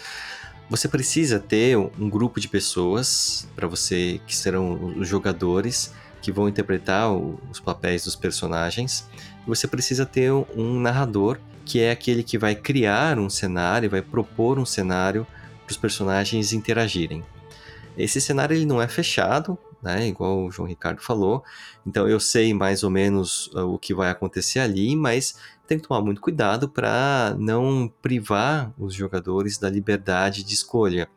Você 0.67 0.87
precisa 0.87 1.39
ter 1.39 1.77
um 1.77 2.09
grupo 2.09 2.39
de 2.39 2.47
pessoas 2.47 3.47
para 3.55 3.67
você 3.67 4.19
que 4.25 4.35
serão 4.35 4.95
os 4.97 5.07
jogadores 5.07 5.93
que 6.23 6.31
vão 6.31 6.49
interpretar 6.49 7.13
os 7.13 7.59
papéis 7.59 8.03
dos 8.03 8.15
personagens. 8.15 9.07
Você 9.45 9.67
precisa 9.67 10.07
ter 10.07 10.31
um 10.31 10.79
narrador, 10.79 11.37
que 11.63 11.79
é 11.79 11.91
aquele 11.91 12.23
que 12.23 12.35
vai 12.35 12.55
criar 12.55 13.19
um 13.19 13.29
cenário, 13.29 13.87
vai 13.87 14.01
propor 14.01 14.57
um 14.57 14.65
cenário 14.65 15.27
para 15.65 15.71
os 15.71 15.77
personagens 15.77 16.51
interagirem. 16.51 17.23
Esse 17.95 18.19
cenário 18.19 18.55
ele 18.55 18.65
não 18.65 18.81
é 18.81 18.87
fechado, 18.87 19.55
né, 19.85 20.07
igual 20.07 20.45
o 20.45 20.51
João 20.51 20.67
Ricardo 20.67 20.99
falou. 20.99 21.43
Então 21.85 22.07
eu 22.09 22.19
sei 22.19 22.55
mais 22.55 22.83
ou 22.83 22.89
menos 22.89 23.47
uh, 23.53 23.71
o 23.71 23.77
que 23.77 23.93
vai 23.93 24.09
acontecer 24.09 24.59
ali, 24.59 24.95
mas 24.95 25.35
tem 25.67 25.79
que 25.79 25.87
tomar 25.87 26.01
muito 26.01 26.21
cuidado 26.21 26.69
para 26.69 27.35
não 27.39 27.91
privar 28.01 28.73
os 28.77 28.93
jogadores 28.93 29.57
da 29.57 29.69
liberdade 29.69 30.43
de 30.43 30.53
escolha. 30.53 31.09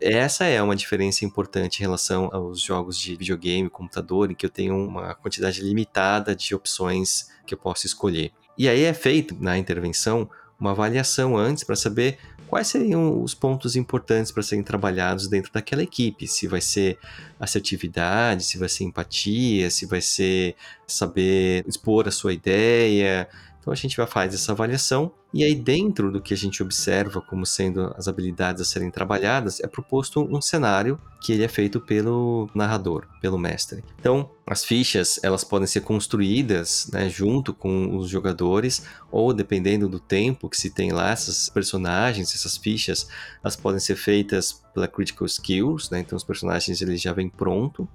Essa 0.00 0.46
é 0.46 0.62
uma 0.62 0.74
diferença 0.74 1.24
importante 1.24 1.78
em 1.78 1.82
relação 1.82 2.30
aos 2.32 2.60
jogos 2.60 2.98
de 2.98 3.14
videogame, 3.14 3.68
computador, 3.68 4.30
em 4.30 4.34
que 4.34 4.46
eu 4.46 4.50
tenho 4.50 4.74
uma 4.74 5.14
quantidade 5.14 5.60
limitada 5.60 6.34
de 6.34 6.54
opções 6.54 7.28
que 7.46 7.52
eu 7.52 7.58
posso 7.58 7.86
escolher. 7.86 8.32
E 8.56 8.68
aí 8.68 8.82
é 8.82 8.94
feito 8.94 9.36
na 9.38 9.58
intervenção 9.58 10.28
uma 10.58 10.70
avaliação 10.70 11.36
antes 11.36 11.64
para 11.64 11.76
saber 11.76 12.18
quais 12.46 12.66
seriam 12.66 13.22
os 13.22 13.32
pontos 13.32 13.76
importantes 13.76 14.32
para 14.32 14.42
serem 14.42 14.64
trabalhados 14.64 15.28
dentro 15.28 15.52
daquela 15.52 15.82
equipe. 15.82 16.26
Se 16.26 16.48
vai 16.48 16.60
ser 16.60 16.98
assertividade, 17.38 18.44
se 18.44 18.58
vai 18.58 18.68
ser 18.68 18.84
empatia, 18.84 19.70
se 19.70 19.86
vai 19.86 20.00
ser 20.00 20.56
saber 20.86 21.64
expor 21.66 22.08
a 22.08 22.10
sua 22.10 22.32
ideia, 22.32 23.28
então 23.70 23.72
a 23.72 23.76
gente 23.76 23.96
vai 23.96 24.06
fazer 24.06 24.34
essa 24.34 24.50
avaliação 24.50 25.12
e 25.32 25.44
aí 25.44 25.54
dentro 25.54 26.10
do 26.10 26.20
que 26.20 26.34
a 26.34 26.36
gente 26.36 26.60
observa 26.60 27.20
como 27.20 27.46
sendo 27.46 27.94
as 27.96 28.08
habilidades 28.08 28.60
a 28.60 28.64
serem 28.64 28.90
trabalhadas 28.90 29.60
é 29.60 29.68
proposto 29.68 30.20
um 30.28 30.42
cenário 30.42 31.00
que 31.20 31.32
ele 31.32 31.44
é 31.44 31.48
feito 31.48 31.80
pelo 31.80 32.50
narrador, 32.52 33.06
pelo 33.20 33.38
mestre. 33.38 33.84
Então 34.00 34.28
as 34.44 34.64
fichas 34.64 35.20
elas 35.22 35.44
podem 35.44 35.68
ser 35.68 35.82
construídas 35.82 36.90
né, 36.92 37.08
junto 37.08 37.54
com 37.54 37.96
os 37.96 38.08
jogadores 38.08 38.84
ou 39.08 39.32
dependendo 39.32 39.88
do 39.88 40.00
tempo 40.00 40.48
que 40.48 40.56
se 40.56 40.70
tem 40.70 40.90
lá 40.90 41.10
essas 41.10 41.48
personagens, 41.48 42.34
essas 42.34 42.56
fichas, 42.56 43.06
elas 43.44 43.54
podem 43.54 43.78
ser 43.78 43.94
feitas 43.94 44.64
pela 44.74 44.88
critical 44.88 45.26
skills, 45.26 45.90
né? 45.90 46.00
Então 46.00 46.16
os 46.16 46.24
personagens 46.24 46.80
eles 46.80 47.00
já 47.00 47.12
vêm 47.12 47.28
pronto. 47.28 47.88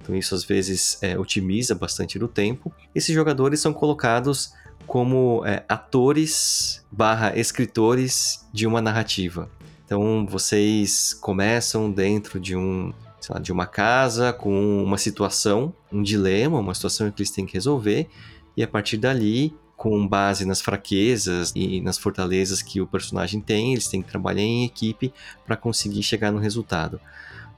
Então 0.00 0.14
isso 0.14 0.34
às 0.34 0.44
vezes 0.44 0.98
é, 1.02 1.18
otimiza 1.18 1.74
bastante 1.74 2.18
do 2.18 2.28
tempo. 2.28 2.72
Esses 2.94 3.14
jogadores 3.14 3.60
são 3.60 3.72
colocados 3.72 4.52
como 4.86 5.42
é, 5.44 5.64
atores 5.68 6.84
barra 6.90 7.36
escritores 7.36 8.46
de 8.52 8.66
uma 8.66 8.80
narrativa. 8.80 9.50
Então 9.84 10.26
vocês 10.26 11.14
começam 11.14 11.90
dentro 11.90 12.40
de 12.40 12.56
um 12.56 12.92
lá, 13.30 13.38
de 13.38 13.52
uma 13.52 13.66
casa 13.66 14.32
com 14.32 14.82
uma 14.82 14.98
situação, 14.98 15.72
um 15.92 16.02
dilema, 16.02 16.58
uma 16.58 16.74
situação 16.74 17.10
que 17.10 17.22
eles 17.22 17.30
têm 17.30 17.46
que 17.46 17.54
resolver, 17.54 18.08
e 18.56 18.62
a 18.62 18.68
partir 18.68 18.96
dali, 18.96 19.54
com 19.76 20.06
base 20.06 20.44
nas 20.44 20.60
fraquezas 20.60 21.52
e 21.56 21.80
nas 21.80 21.98
fortalezas 21.98 22.62
que 22.62 22.80
o 22.80 22.86
personagem 22.86 23.40
tem, 23.40 23.72
eles 23.72 23.88
têm 23.88 24.02
que 24.02 24.08
trabalhar 24.08 24.42
em 24.42 24.64
equipe 24.64 25.12
para 25.44 25.56
conseguir 25.56 26.02
chegar 26.02 26.30
no 26.30 26.38
resultado. 26.38 27.00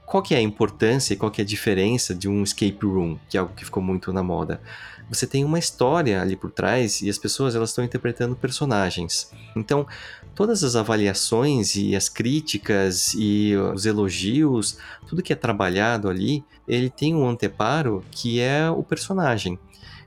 Qual 0.06 0.22
que 0.22 0.34
é 0.34 0.38
a 0.38 0.42
importância 0.42 1.14
e 1.14 1.16
qual 1.16 1.30
que 1.30 1.40
é 1.40 1.44
a 1.44 1.46
diferença 1.46 2.14
de 2.14 2.28
um 2.28 2.42
escape 2.42 2.84
room, 2.84 3.18
que 3.28 3.36
é 3.36 3.40
algo 3.40 3.54
que 3.54 3.64
ficou 3.64 3.82
muito 3.82 4.12
na 4.12 4.22
moda? 4.22 4.60
Você 5.08 5.26
tem 5.26 5.44
uma 5.44 5.58
história 5.58 6.20
ali 6.20 6.36
por 6.36 6.50
trás 6.50 7.02
e 7.02 7.10
as 7.10 7.18
pessoas 7.18 7.54
elas 7.54 7.70
estão 7.70 7.84
interpretando 7.84 8.34
personagens. 8.34 9.30
Então, 9.54 9.86
todas 10.34 10.64
as 10.64 10.76
avaliações 10.76 11.76
e 11.76 11.94
as 11.94 12.08
críticas 12.08 13.14
e 13.14 13.54
os 13.56 13.86
elogios, 13.86 14.78
tudo 15.06 15.22
que 15.22 15.32
é 15.32 15.36
trabalhado 15.36 16.08
ali, 16.08 16.44
ele 16.66 16.90
tem 16.90 17.14
um 17.14 17.28
anteparo 17.28 18.04
que 18.10 18.40
é 18.40 18.70
o 18.70 18.82
personagem. 18.82 19.58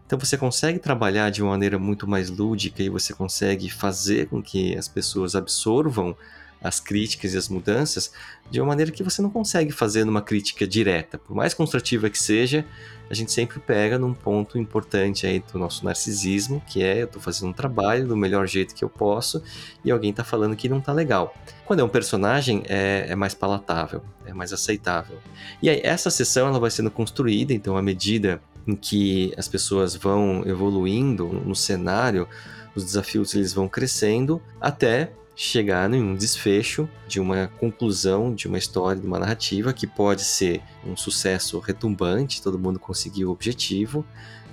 Então 0.05 0.17
você 0.17 0.38
consegue 0.38 0.79
trabalhar 0.79 1.29
de 1.29 1.41
uma 1.41 1.51
maneira 1.51 1.77
muito 1.77 2.07
mais 2.07 2.29
lúdica 2.29 2.81
e 2.81 2.89
você 2.89 3.13
consegue 3.13 3.69
fazer 3.69 4.27
com 4.27 4.41
que 4.41 4.75
as 4.77 4.88
pessoas 4.88 5.36
absorvam 5.36 6.15
as 6.62 6.79
críticas 6.79 7.33
e 7.33 7.38
as 7.38 7.49
mudanças 7.49 8.12
de 8.49 8.60
uma 8.60 8.67
maneira 8.67 8.91
que 8.91 9.03
você 9.03 9.21
não 9.21 9.29
consegue 9.29 9.71
fazer 9.71 10.05
numa 10.05 10.21
crítica 10.21 10.65
direta. 10.65 11.17
Por 11.17 11.36
mais 11.36 11.53
construtiva 11.53 12.10
que 12.10 12.17
seja, 12.17 12.65
a 13.09 13.13
gente 13.13 13.31
sempre 13.31 13.59
pega 13.59 13.97
num 13.97 14.13
ponto 14.13 14.57
importante 14.57 15.25
aí 15.25 15.43
do 15.51 15.57
nosso 15.57 15.85
narcisismo, 15.85 16.61
que 16.67 16.83
é 16.83 17.01
eu 17.01 17.05
estou 17.05 17.21
fazendo 17.21 17.49
um 17.49 17.53
trabalho 17.53 18.07
do 18.07 18.15
melhor 18.15 18.47
jeito 18.47 18.75
que 18.75 18.83
eu 18.83 18.89
posso 18.89 19.41
e 19.83 19.91
alguém 19.91 20.11
está 20.11 20.23
falando 20.23 20.55
que 20.55 20.67
não 20.67 20.79
está 20.79 20.91
legal. 20.91 21.35
Quando 21.65 21.79
é 21.79 21.83
um 21.83 21.89
personagem, 21.89 22.63
é, 22.67 23.07
é, 23.09 23.15
mais 23.15 23.33
palatável, 23.33 24.01
é 24.25 24.33
mais 24.33 24.53
aceitável. 24.53 25.17
E 25.61 25.69
aí, 25.69 25.81
essa 25.83 26.09
sessão 26.09 26.47
ela 26.47 26.59
vai 26.59 26.71
sendo 26.71 26.91
construída, 26.91 27.53
então, 27.53 27.77
à 27.77 27.81
medida 27.81 28.41
em 28.65 28.75
que 28.75 29.33
as 29.37 29.47
pessoas 29.47 29.95
vão 29.95 30.43
evoluindo 30.45 31.27
no 31.27 31.55
cenário, 31.55 32.27
os 32.75 32.83
desafios 32.83 33.33
eles 33.33 33.53
vão 33.53 33.67
crescendo 33.67 34.41
até 34.59 35.11
chegar 35.39 35.93
em 35.93 36.02
um 36.02 36.15
desfecho 36.15 36.89
de 37.08 37.19
uma 37.19 37.47
conclusão 37.60 38.34
de 38.34 38.47
uma 38.47 38.58
história, 38.58 39.00
de 39.00 39.06
uma 39.06 39.19
narrativa 39.19 39.71
que 39.71 39.86
pode 39.86 40.23
ser 40.23 40.63
um 40.84 40.97
sucesso 40.97 41.60
retumbante, 41.60 42.41
todo 42.41 42.58
mundo 42.58 42.80
conseguiu 42.80 43.30
o 43.30 43.32
objetivo. 43.34 44.04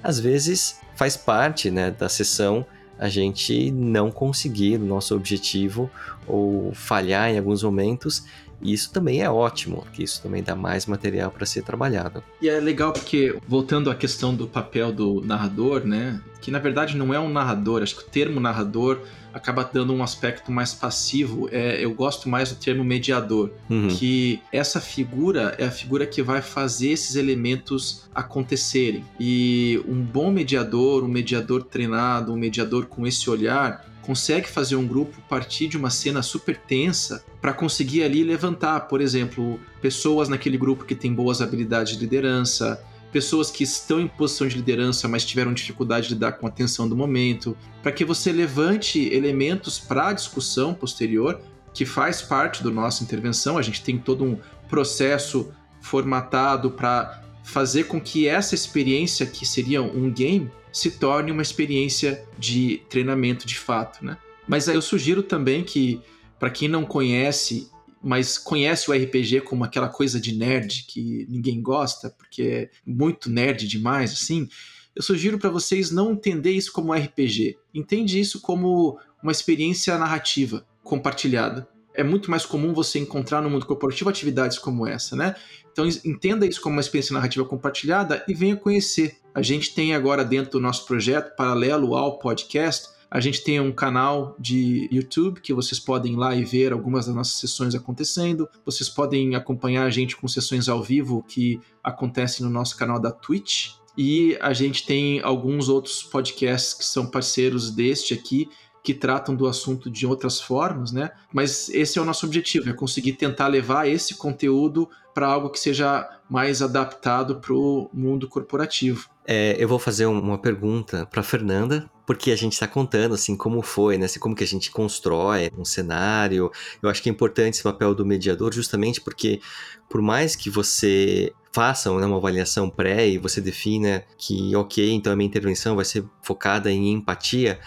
Às 0.02 0.20
vezes 0.20 0.78
faz 0.94 1.16
parte 1.16 1.70
né, 1.70 1.90
da 1.90 2.06
sessão 2.10 2.66
a 2.98 3.08
gente 3.08 3.70
não 3.70 4.10
conseguir 4.10 4.76
o 4.76 4.84
nosso 4.84 5.16
objetivo 5.16 5.90
ou 6.26 6.72
falhar 6.74 7.30
em 7.30 7.38
alguns 7.38 7.62
momentos. 7.62 8.24
E 8.64 8.72
isso 8.72 8.90
também 8.90 9.22
é 9.22 9.30
ótimo, 9.30 9.82
porque 9.82 10.02
isso 10.02 10.22
também 10.22 10.42
dá 10.42 10.56
mais 10.56 10.86
material 10.86 11.30
para 11.30 11.44
ser 11.44 11.62
trabalhado. 11.62 12.24
E 12.40 12.48
é 12.48 12.58
legal 12.58 12.92
porque, 12.92 13.36
voltando 13.46 13.90
à 13.90 13.94
questão 13.94 14.34
do 14.34 14.48
papel 14.48 14.90
do 14.90 15.20
narrador, 15.20 15.84
né? 15.84 16.20
Que 16.40 16.50
na 16.50 16.58
verdade 16.58 16.96
não 16.96 17.12
é 17.12 17.20
um 17.20 17.28
narrador, 17.28 17.82
acho 17.82 17.96
que 17.96 18.02
o 18.02 18.06
termo 18.06 18.40
narrador 18.40 19.00
acaba 19.34 19.68
dando 19.70 19.92
um 19.92 20.02
aspecto 20.02 20.52
mais 20.52 20.72
passivo. 20.72 21.48
É, 21.50 21.84
eu 21.84 21.92
gosto 21.92 22.28
mais 22.28 22.50
do 22.50 22.56
termo 22.56 22.84
mediador, 22.84 23.50
uhum. 23.68 23.88
que 23.88 24.40
essa 24.52 24.80
figura 24.80 25.54
é 25.58 25.64
a 25.66 25.70
figura 25.70 26.06
que 26.06 26.22
vai 26.22 26.40
fazer 26.40 26.90
esses 26.90 27.16
elementos 27.16 28.08
acontecerem. 28.14 29.04
E 29.18 29.82
um 29.88 30.00
bom 30.00 30.30
mediador, 30.30 31.02
um 31.02 31.08
mediador 31.08 31.64
treinado, 31.64 32.32
um 32.32 32.36
mediador 32.36 32.86
com 32.86 33.06
esse 33.06 33.28
olhar, 33.28 33.84
consegue 34.04 34.48
fazer 34.48 34.76
um 34.76 34.86
grupo 34.86 35.20
partir 35.28 35.66
de 35.66 35.78
uma 35.78 35.88
cena 35.88 36.22
super 36.22 36.56
tensa 36.56 37.24
para 37.40 37.54
conseguir 37.54 38.02
ali 38.02 38.22
levantar, 38.22 38.80
por 38.80 39.00
exemplo, 39.00 39.58
pessoas 39.80 40.28
naquele 40.28 40.58
grupo 40.58 40.84
que 40.84 40.94
tem 40.94 41.12
boas 41.12 41.40
habilidades 41.40 41.94
de 41.94 42.00
liderança, 42.00 42.84
pessoas 43.10 43.50
que 43.50 43.64
estão 43.64 44.00
em 44.00 44.06
posição 44.06 44.46
de 44.46 44.56
liderança, 44.56 45.08
mas 45.08 45.24
tiveram 45.24 45.54
dificuldade 45.54 46.08
de 46.08 46.14
lidar 46.14 46.32
com 46.32 46.46
a 46.46 46.50
tensão 46.50 46.86
do 46.86 46.94
momento, 46.94 47.56
para 47.82 47.92
que 47.92 48.04
você 48.04 48.30
levante 48.30 49.08
elementos 49.14 49.78
para 49.78 50.08
a 50.08 50.12
discussão 50.12 50.74
posterior, 50.74 51.40
que 51.72 51.86
faz 51.86 52.20
parte 52.20 52.62
da 52.62 52.70
nossa 52.70 53.02
intervenção. 53.02 53.56
A 53.56 53.62
gente 53.62 53.82
tem 53.82 53.96
todo 53.98 54.22
um 54.22 54.38
processo 54.68 55.50
formatado 55.80 56.70
para 56.70 57.22
fazer 57.42 57.84
com 57.84 58.00
que 58.00 58.26
essa 58.28 58.54
experiência, 58.54 59.24
que 59.24 59.46
seria 59.46 59.82
um 59.82 60.10
game, 60.10 60.50
se 60.74 60.90
torne 60.90 61.30
uma 61.30 61.40
experiência 61.40 62.26
de 62.36 62.82
treinamento 62.90 63.46
de 63.46 63.56
fato, 63.56 64.04
né? 64.04 64.18
Mas 64.46 64.66
eu 64.66 64.82
sugiro 64.82 65.22
também 65.22 65.62
que, 65.62 66.00
para 66.36 66.50
quem 66.50 66.68
não 66.68 66.84
conhece, 66.84 67.70
mas 68.02 68.36
conhece 68.36 68.90
o 68.90 68.92
RPG 68.92 69.42
como 69.42 69.62
aquela 69.62 69.88
coisa 69.88 70.20
de 70.20 70.34
nerd 70.34 70.84
que 70.88 71.26
ninguém 71.30 71.62
gosta, 71.62 72.10
porque 72.10 72.42
é 72.42 72.70
muito 72.84 73.30
nerd 73.30 73.68
demais, 73.68 74.12
assim, 74.12 74.48
eu 74.96 75.02
sugiro 75.02 75.38
para 75.38 75.48
vocês 75.48 75.92
não 75.92 76.12
entender 76.12 76.50
isso 76.50 76.72
como 76.72 76.92
RPG. 76.92 77.56
Entende 77.72 78.18
isso 78.18 78.40
como 78.40 78.98
uma 79.22 79.32
experiência 79.32 79.96
narrativa 79.96 80.66
compartilhada. 80.82 81.68
É 81.94 82.02
muito 82.02 82.30
mais 82.30 82.44
comum 82.44 82.74
você 82.74 82.98
encontrar 82.98 83.40
no 83.40 83.48
mundo 83.48 83.66
corporativo 83.66 84.10
atividades 84.10 84.58
como 84.58 84.86
essa, 84.86 85.14
né? 85.14 85.34
Então 85.72 85.86
entenda 86.04 86.46
isso 86.46 86.60
como 86.60 86.74
uma 86.74 86.80
experiência 86.80 87.14
narrativa 87.14 87.44
compartilhada 87.44 88.24
e 88.28 88.34
venha 88.34 88.56
conhecer. 88.56 89.16
A 89.34 89.42
gente 89.42 89.74
tem 89.74 89.94
agora 89.94 90.24
dentro 90.24 90.52
do 90.52 90.60
nosso 90.60 90.86
projeto, 90.86 91.34
paralelo 91.36 91.94
ao 91.94 92.18
podcast, 92.18 92.94
a 93.14 93.20
gente 93.20 93.44
tem 93.44 93.60
um 93.60 93.70
canal 93.70 94.34
de 94.40 94.88
YouTube 94.90 95.40
que 95.40 95.54
vocês 95.54 95.78
podem 95.78 96.14
ir 96.14 96.16
lá 96.16 96.34
e 96.34 96.44
ver 96.44 96.72
algumas 96.72 97.06
das 97.06 97.14
nossas 97.14 97.36
sessões 97.36 97.72
acontecendo. 97.72 98.48
Vocês 98.66 98.88
podem 98.88 99.36
acompanhar 99.36 99.84
a 99.84 99.90
gente 99.90 100.16
com 100.16 100.26
sessões 100.26 100.68
ao 100.68 100.82
vivo 100.82 101.24
que 101.28 101.60
acontecem 101.80 102.44
no 102.44 102.50
nosso 102.50 102.76
canal 102.76 102.98
da 102.98 103.12
Twitch. 103.12 103.74
E 103.96 104.36
a 104.40 104.52
gente 104.52 104.84
tem 104.84 105.20
alguns 105.20 105.68
outros 105.68 106.02
podcasts 106.02 106.74
que 106.74 106.84
são 106.84 107.06
parceiros 107.06 107.70
deste 107.70 108.12
aqui, 108.12 108.48
que 108.84 108.92
tratam 108.92 109.34
do 109.34 109.46
assunto 109.46 109.90
de 109.90 110.06
outras 110.06 110.38
formas, 110.38 110.92
né? 110.92 111.10
Mas 111.32 111.70
esse 111.70 111.98
é 111.98 112.02
o 112.02 112.04
nosso 112.04 112.26
objetivo, 112.26 112.68
é 112.68 112.72
conseguir 112.74 113.14
tentar 113.14 113.48
levar 113.48 113.88
esse 113.88 114.14
conteúdo 114.14 114.86
para 115.14 115.26
algo 115.26 115.48
que 115.48 115.58
seja 115.58 116.06
mais 116.28 116.60
adaptado 116.60 117.40
para 117.40 117.54
o 117.54 117.88
mundo 117.94 118.28
corporativo. 118.28 119.08
É, 119.26 119.56
eu 119.58 119.66
vou 119.66 119.78
fazer 119.78 120.04
uma 120.04 120.36
pergunta 120.36 121.06
para 121.06 121.22
Fernanda, 121.22 121.88
porque 122.06 122.30
a 122.30 122.36
gente 122.36 122.52
está 122.52 122.68
contando 122.68 123.14
assim 123.14 123.34
como 123.34 123.62
foi, 123.62 123.96
né? 123.96 124.04
Assim, 124.04 124.20
como 124.20 124.34
que 124.34 124.44
a 124.44 124.46
gente 124.46 124.70
constrói 124.70 125.50
um 125.56 125.64
cenário. 125.64 126.50
Eu 126.82 126.90
acho 126.90 127.02
que 127.02 127.08
é 127.08 127.12
importante 127.12 127.54
esse 127.54 127.62
papel 127.62 127.94
do 127.94 128.04
mediador, 128.04 128.52
justamente 128.52 129.00
porque 129.00 129.40
por 129.88 130.02
mais 130.02 130.36
que 130.36 130.50
você 130.50 131.32
faça 131.54 131.90
né, 131.98 132.04
uma 132.04 132.18
avaliação 132.18 132.68
pré 132.68 133.08
e 133.08 133.16
você 133.16 133.40
defina 133.40 134.04
que 134.18 134.54
ok, 134.54 134.92
então 134.92 135.10
a 135.10 135.16
minha 135.16 135.28
intervenção 135.28 135.74
vai 135.74 135.86
ser 135.86 136.04
focada 136.22 136.70
em 136.70 136.92
empatia. 136.92 137.58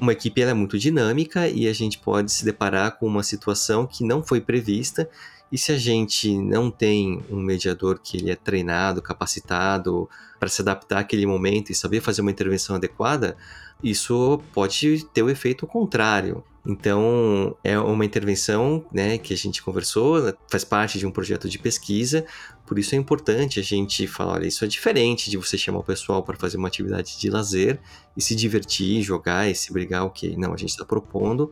Uma 0.00 0.12
equipe 0.12 0.40
é 0.40 0.54
muito 0.54 0.78
dinâmica 0.78 1.46
e 1.46 1.68
a 1.68 1.72
gente 1.74 1.98
pode 1.98 2.32
se 2.32 2.44
deparar 2.44 2.98
com 2.98 3.06
uma 3.06 3.22
situação 3.22 3.86
que 3.86 4.02
não 4.02 4.22
foi 4.22 4.40
prevista. 4.40 5.08
E 5.52 5.58
se 5.58 5.72
a 5.72 5.78
gente 5.78 6.38
não 6.38 6.70
tem 6.70 7.22
um 7.28 7.36
mediador 7.36 7.98
que 8.02 8.16
ele 8.16 8.30
é 8.30 8.36
treinado, 8.36 9.02
capacitado 9.02 10.08
para 10.38 10.48
se 10.48 10.62
adaptar 10.62 11.00
àquele 11.00 11.26
momento 11.26 11.70
e 11.70 11.74
saber 11.74 12.00
fazer 12.00 12.22
uma 12.22 12.30
intervenção 12.30 12.76
adequada, 12.76 13.36
isso 13.82 14.40
pode 14.52 15.04
ter 15.12 15.22
o 15.22 15.30
efeito 15.30 15.66
contrário. 15.66 16.44
Então, 16.66 17.56
é 17.64 17.78
uma 17.78 18.04
intervenção 18.04 18.84
né, 18.92 19.16
que 19.16 19.32
a 19.32 19.36
gente 19.36 19.62
conversou, 19.62 20.34
faz 20.50 20.62
parte 20.62 20.98
de 20.98 21.06
um 21.06 21.10
projeto 21.10 21.48
de 21.48 21.58
pesquisa, 21.58 22.26
por 22.66 22.78
isso 22.78 22.94
é 22.94 22.98
importante 22.98 23.58
a 23.58 23.62
gente 23.62 24.06
falar: 24.06 24.34
olha, 24.34 24.46
isso 24.46 24.64
é 24.64 24.68
diferente 24.68 25.30
de 25.30 25.38
você 25.38 25.56
chamar 25.56 25.78
o 25.78 25.82
pessoal 25.82 26.22
para 26.22 26.36
fazer 26.36 26.58
uma 26.58 26.68
atividade 26.68 27.18
de 27.18 27.30
lazer 27.30 27.80
e 28.16 28.20
se 28.20 28.36
divertir, 28.36 29.02
jogar 29.02 29.50
e 29.50 29.54
se 29.54 29.72
brigar, 29.72 30.04
ok. 30.04 30.36
Não, 30.36 30.52
a 30.52 30.56
gente 30.56 30.70
está 30.70 30.84
propondo 30.84 31.50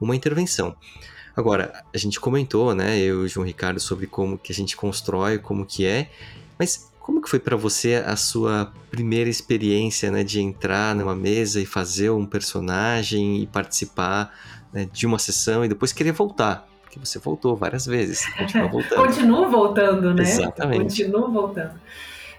uma 0.00 0.16
intervenção. 0.16 0.74
Agora, 1.36 1.84
a 1.94 1.98
gente 1.98 2.18
comentou, 2.18 2.74
né, 2.74 2.98
eu 2.98 3.22
e 3.22 3.26
o 3.26 3.28
João 3.28 3.46
Ricardo, 3.46 3.78
sobre 3.78 4.06
como 4.06 4.38
que 4.38 4.50
a 4.50 4.54
gente 4.54 4.74
constrói, 4.74 5.38
como 5.38 5.66
que 5.66 5.84
é, 5.84 6.10
mas 6.58 6.90
como 7.06 7.22
que 7.22 7.30
foi 7.30 7.38
para 7.38 7.56
você 7.56 8.02
a 8.04 8.16
sua 8.16 8.72
primeira 8.90 9.30
experiência, 9.30 10.10
né, 10.10 10.24
de 10.24 10.40
entrar 10.40 10.92
numa 10.92 11.14
mesa 11.14 11.60
e 11.60 11.64
fazer 11.64 12.10
um 12.10 12.26
personagem 12.26 13.42
e 13.42 13.46
participar 13.46 14.34
né, 14.72 14.88
de 14.92 15.06
uma 15.06 15.16
sessão 15.16 15.64
e 15.64 15.68
depois 15.68 15.92
querer 15.92 16.10
voltar? 16.10 16.66
Porque 16.82 16.98
você 16.98 17.20
voltou 17.20 17.54
várias 17.54 17.86
vezes, 17.86 18.26
continua 18.34 18.66
voltando. 18.68 19.06
Continuo 19.06 19.48
voltando, 19.48 20.14
né? 20.14 20.22
Exatamente. 20.24 21.04
Continuo 21.04 21.30
voltando. 21.30 21.74